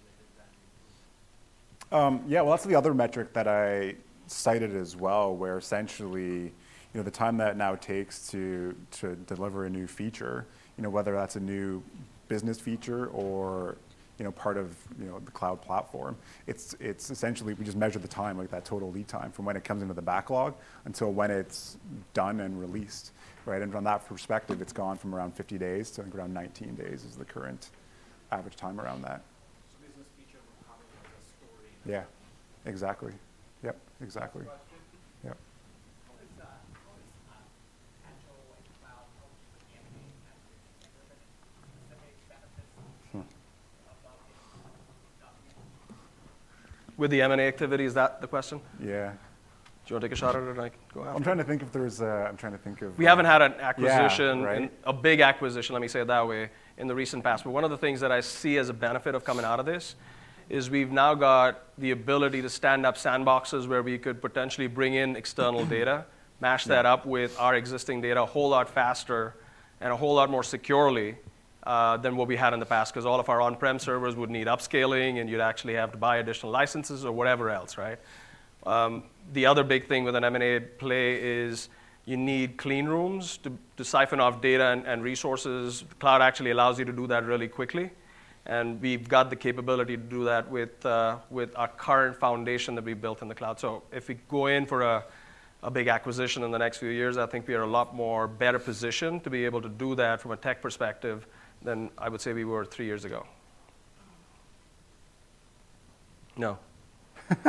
related 0.00 0.28
value 0.34 0.64
improvement? 0.64 1.77
Um, 1.90 2.22
yeah, 2.28 2.42
well, 2.42 2.50
that's 2.50 2.64
the 2.64 2.74
other 2.74 2.92
metric 2.92 3.32
that 3.32 3.48
I 3.48 3.94
cited 4.26 4.76
as 4.76 4.94
well, 4.94 5.34
where 5.34 5.56
essentially, 5.56 6.42
you 6.42 6.52
know, 6.94 7.02
the 7.02 7.10
time 7.10 7.38
that 7.38 7.56
now 7.56 7.74
takes 7.76 8.28
to 8.28 8.74
to 8.92 9.16
deliver 9.16 9.64
a 9.64 9.70
new 9.70 9.86
feature, 9.86 10.46
you 10.76 10.82
know, 10.82 10.90
whether 10.90 11.12
that's 11.12 11.36
a 11.36 11.40
new 11.40 11.82
business 12.28 12.60
feature 12.60 13.06
or 13.06 13.76
you 14.18 14.24
know 14.24 14.32
part 14.32 14.56
of 14.56 14.76
you 15.00 15.06
know 15.06 15.18
the 15.20 15.30
cloud 15.30 15.62
platform, 15.62 16.16
it's 16.46 16.74
it's 16.80 17.10
essentially 17.10 17.54
we 17.54 17.64
just 17.64 17.76
measure 17.76 17.98
the 17.98 18.08
time, 18.08 18.36
like 18.36 18.50
that 18.50 18.64
total 18.64 18.90
lead 18.90 19.08
time 19.08 19.30
from 19.30 19.44
when 19.44 19.56
it 19.56 19.64
comes 19.64 19.80
into 19.80 19.94
the 19.94 20.02
backlog 20.02 20.54
until 20.84 21.12
when 21.12 21.30
it's 21.30 21.78
done 22.14 22.40
and 22.40 22.60
released, 22.60 23.12
right? 23.46 23.62
And 23.62 23.72
from 23.72 23.84
that 23.84 24.06
perspective, 24.06 24.60
it's 24.60 24.72
gone 24.72 24.98
from 24.98 25.14
around 25.14 25.34
50 25.34 25.56
days 25.56 25.90
to 25.92 26.04
around 26.14 26.34
19 26.34 26.74
days 26.74 27.04
is 27.04 27.16
the 27.16 27.24
current 27.24 27.70
average 28.32 28.56
time 28.56 28.80
around 28.80 29.02
that. 29.02 29.22
So 29.70 29.78
business 29.86 30.06
feature 30.18 30.38
will 30.38 30.66
come 30.66 30.80
in 30.82 30.98
as 31.06 31.22
a 31.22 31.46
story. 31.46 31.70
in 31.70 31.77
a 31.77 31.77
Yeah, 31.88 32.02
exactly. 32.66 33.12
Yep, 33.64 33.76
exactly. 34.02 34.44
Yep. 35.24 35.36
How 36.06 36.12
is, 36.22 36.28
uh, 36.38 36.44
how 36.44 36.92
is, 37.00 37.08
uh, 37.26 37.32
Agile 38.04 38.44
and 38.54 38.64
cloud 38.78 39.08
help 39.16 39.32
with 39.40 39.64
the 39.64 39.80
M&A 39.80 40.04
activities? 40.28 40.68
Are 40.84 41.08
there 41.08 41.16
any 41.16 42.12
specific 42.12 42.14
benefits 42.28 42.76
Hmm. 43.12 43.24
above 43.88 44.20
the, 44.28 44.36
above 45.96 46.98
With 46.98 47.10
the 47.10 47.22
M&A 47.22 47.48
activity, 47.48 47.84
is 47.86 47.94
that 47.94 48.20
the 48.20 48.28
question? 48.28 48.60
Yeah. 48.78 49.12
Do 49.12 49.94
you 49.94 49.94
want 49.94 50.02
to 50.02 50.08
take 50.08 50.12
a 50.12 50.20
shot 50.20 50.36
at 50.36 50.42
it 50.42 50.48
and 50.50 50.60
I 50.60 50.68
can 50.68 50.78
go 50.92 51.00
I'm 51.00 51.06
after? 51.08 51.24
trying 51.24 51.38
to 51.38 51.44
think 51.44 51.62
if 51.62 51.72
there's, 51.72 52.02
uh, 52.02 52.26
I'm 52.28 52.36
trying 52.36 52.52
to 52.52 52.58
think 52.58 52.82
of. 52.82 52.98
We 52.98 53.06
haven't 53.06 53.24
had 53.24 53.40
an 53.40 53.54
acquisition, 53.54 54.42
right. 54.42 54.70
a 54.84 54.92
big 54.92 55.20
acquisition, 55.22 55.72
let 55.72 55.80
me 55.80 55.88
say 55.88 56.02
it 56.02 56.08
that 56.08 56.28
way, 56.28 56.50
in 56.76 56.86
the 56.86 56.94
recent 56.94 57.24
past. 57.24 57.44
But 57.44 57.52
one 57.52 57.64
of 57.64 57.70
the 57.70 57.78
things 57.78 58.00
that 58.00 58.12
I 58.12 58.20
see 58.20 58.58
as 58.58 58.68
a 58.68 58.74
benefit 58.74 59.14
of 59.14 59.24
coming 59.24 59.46
out 59.46 59.58
of 59.58 59.64
this 59.64 59.94
is 60.48 60.70
we've 60.70 60.90
now 60.90 61.14
got 61.14 61.62
the 61.78 61.90
ability 61.90 62.42
to 62.42 62.48
stand 62.48 62.86
up 62.86 62.96
sandboxes 62.96 63.68
where 63.68 63.82
we 63.82 63.98
could 63.98 64.20
potentially 64.20 64.66
bring 64.66 64.94
in 64.94 65.16
external 65.16 65.64
data, 65.76 66.04
mash 66.40 66.64
that 66.64 66.86
up 66.86 67.04
with 67.04 67.38
our 67.38 67.54
existing 67.54 68.00
data 68.00 68.22
a 68.22 68.26
whole 68.26 68.48
lot 68.48 68.68
faster 68.68 69.34
and 69.80 69.92
a 69.92 69.96
whole 69.96 70.14
lot 70.14 70.30
more 70.30 70.42
securely 70.42 71.16
uh, 71.64 71.96
than 71.98 72.16
what 72.16 72.28
we 72.28 72.36
had 72.36 72.54
in 72.54 72.60
the 72.60 72.66
past, 72.66 72.92
because 72.92 73.04
all 73.04 73.20
of 73.20 73.28
our 73.28 73.40
on-prem 73.40 73.78
servers 73.78 74.16
would 74.16 74.30
need 74.30 74.46
upscaling, 74.46 75.20
and 75.20 75.28
you'd 75.28 75.40
actually 75.40 75.74
have 75.74 75.92
to 75.92 75.98
buy 75.98 76.16
additional 76.16 76.50
licenses 76.50 77.04
or 77.04 77.12
whatever 77.12 77.50
else, 77.50 77.76
right? 77.76 77.98
Um, 78.64 79.04
the 79.32 79.46
other 79.46 79.62
big 79.62 79.86
thing 79.86 80.04
with 80.04 80.16
an 80.16 80.24
M&A 80.24 80.60
play 80.60 81.16
is 81.22 81.68
you 82.06 82.16
need 82.16 82.56
clean 82.56 82.86
rooms 82.86 83.36
to, 83.38 83.52
to 83.76 83.84
siphon 83.84 84.18
off 84.18 84.40
data 84.40 84.68
and, 84.68 84.86
and 84.86 85.02
resources. 85.02 85.84
Cloud 86.00 86.22
actually 86.22 86.50
allows 86.52 86.78
you 86.78 86.86
to 86.86 86.92
do 86.92 87.06
that 87.06 87.26
really 87.26 87.48
quickly. 87.48 87.90
And 88.48 88.80
we've 88.80 89.06
got 89.06 89.28
the 89.28 89.36
capability 89.36 89.96
to 89.96 90.02
do 90.02 90.24
that 90.24 90.50
with, 90.50 90.84
uh, 90.86 91.18
with 91.28 91.50
our 91.54 91.68
current 91.68 92.16
foundation 92.16 92.74
that 92.76 92.84
we 92.84 92.94
built 92.94 93.20
in 93.20 93.28
the 93.28 93.34
cloud. 93.34 93.60
So 93.60 93.82
if 93.92 94.08
we 94.08 94.14
go 94.28 94.46
in 94.46 94.64
for 94.64 94.80
a, 94.82 95.04
a 95.62 95.70
big 95.70 95.88
acquisition 95.88 96.42
in 96.42 96.50
the 96.50 96.58
next 96.58 96.78
few 96.78 96.88
years, 96.88 97.18
I 97.18 97.26
think 97.26 97.46
we 97.46 97.54
are 97.54 97.62
a 97.62 97.66
lot 97.66 97.94
more 97.94 98.26
better 98.26 98.58
positioned 98.58 99.22
to 99.24 99.30
be 99.30 99.44
able 99.44 99.60
to 99.60 99.68
do 99.68 99.94
that 99.96 100.22
from 100.22 100.30
a 100.30 100.36
tech 100.36 100.62
perspective 100.62 101.26
than 101.62 101.90
I 101.98 102.08
would 102.08 102.22
say 102.22 102.32
we 102.32 102.46
were 102.46 102.64
three 102.64 102.86
years 102.86 103.04
ago. 103.04 103.26
No. 106.38 106.56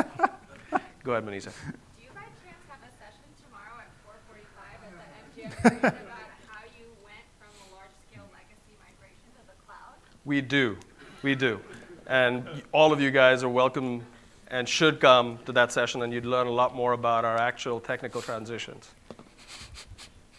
Go 1.02 1.12
ahead, 1.12 1.24
Manisa. 1.24 1.52
Do 1.96 2.02
you 2.02 2.10
by 2.12 2.26
chance 2.42 2.60
have 2.68 2.82
a 2.82 2.92
session 2.98 3.24
tomorrow 3.40 3.78
at 3.78 3.88
four 4.04 4.14
forty-five 4.28 4.82
at 4.84 4.92
the 4.98 5.40
MGM 5.40 5.78
about 5.78 6.28
how 6.48 6.64
you 6.76 6.86
went 7.02 7.24
from 7.38 7.54
a 7.56 7.74
large-scale 7.74 8.28
legacy 8.34 8.74
migration 8.82 9.30
to 9.38 9.46
the 9.46 9.56
cloud? 9.64 9.94
We 10.26 10.42
do. 10.42 10.76
We 11.22 11.34
do. 11.34 11.60
And 12.06 12.62
all 12.72 12.92
of 12.92 13.00
you 13.00 13.10
guys 13.10 13.42
are 13.44 13.48
welcome 13.48 14.04
and 14.48 14.68
should 14.68 15.00
come 15.00 15.38
to 15.46 15.52
that 15.52 15.70
session, 15.70 16.02
and 16.02 16.12
you'd 16.12 16.26
learn 16.26 16.46
a 16.46 16.52
lot 16.52 16.74
more 16.74 16.92
about 16.92 17.24
our 17.24 17.36
actual 17.36 17.78
technical 17.78 18.20
transitions. 18.20 18.90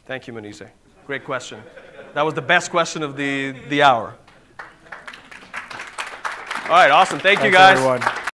Thank 0.06 0.28
you, 0.28 0.34
Manise. 0.34 0.68
Great 1.06 1.24
question. 1.24 1.62
That 2.14 2.24
was 2.24 2.34
the 2.34 2.42
best 2.42 2.72
question 2.72 3.04
of 3.04 3.16
the, 3.16 3.52
the 3.70 3.84
hour. 3.84 4.16
All 6.66 6.78
right, 6.78 6.92
awesome. 6.92 7.20
Thank 7.20 7.44
you, 7.44 7.52
guys. 7.52 7.78
everyone. 7.78 8.21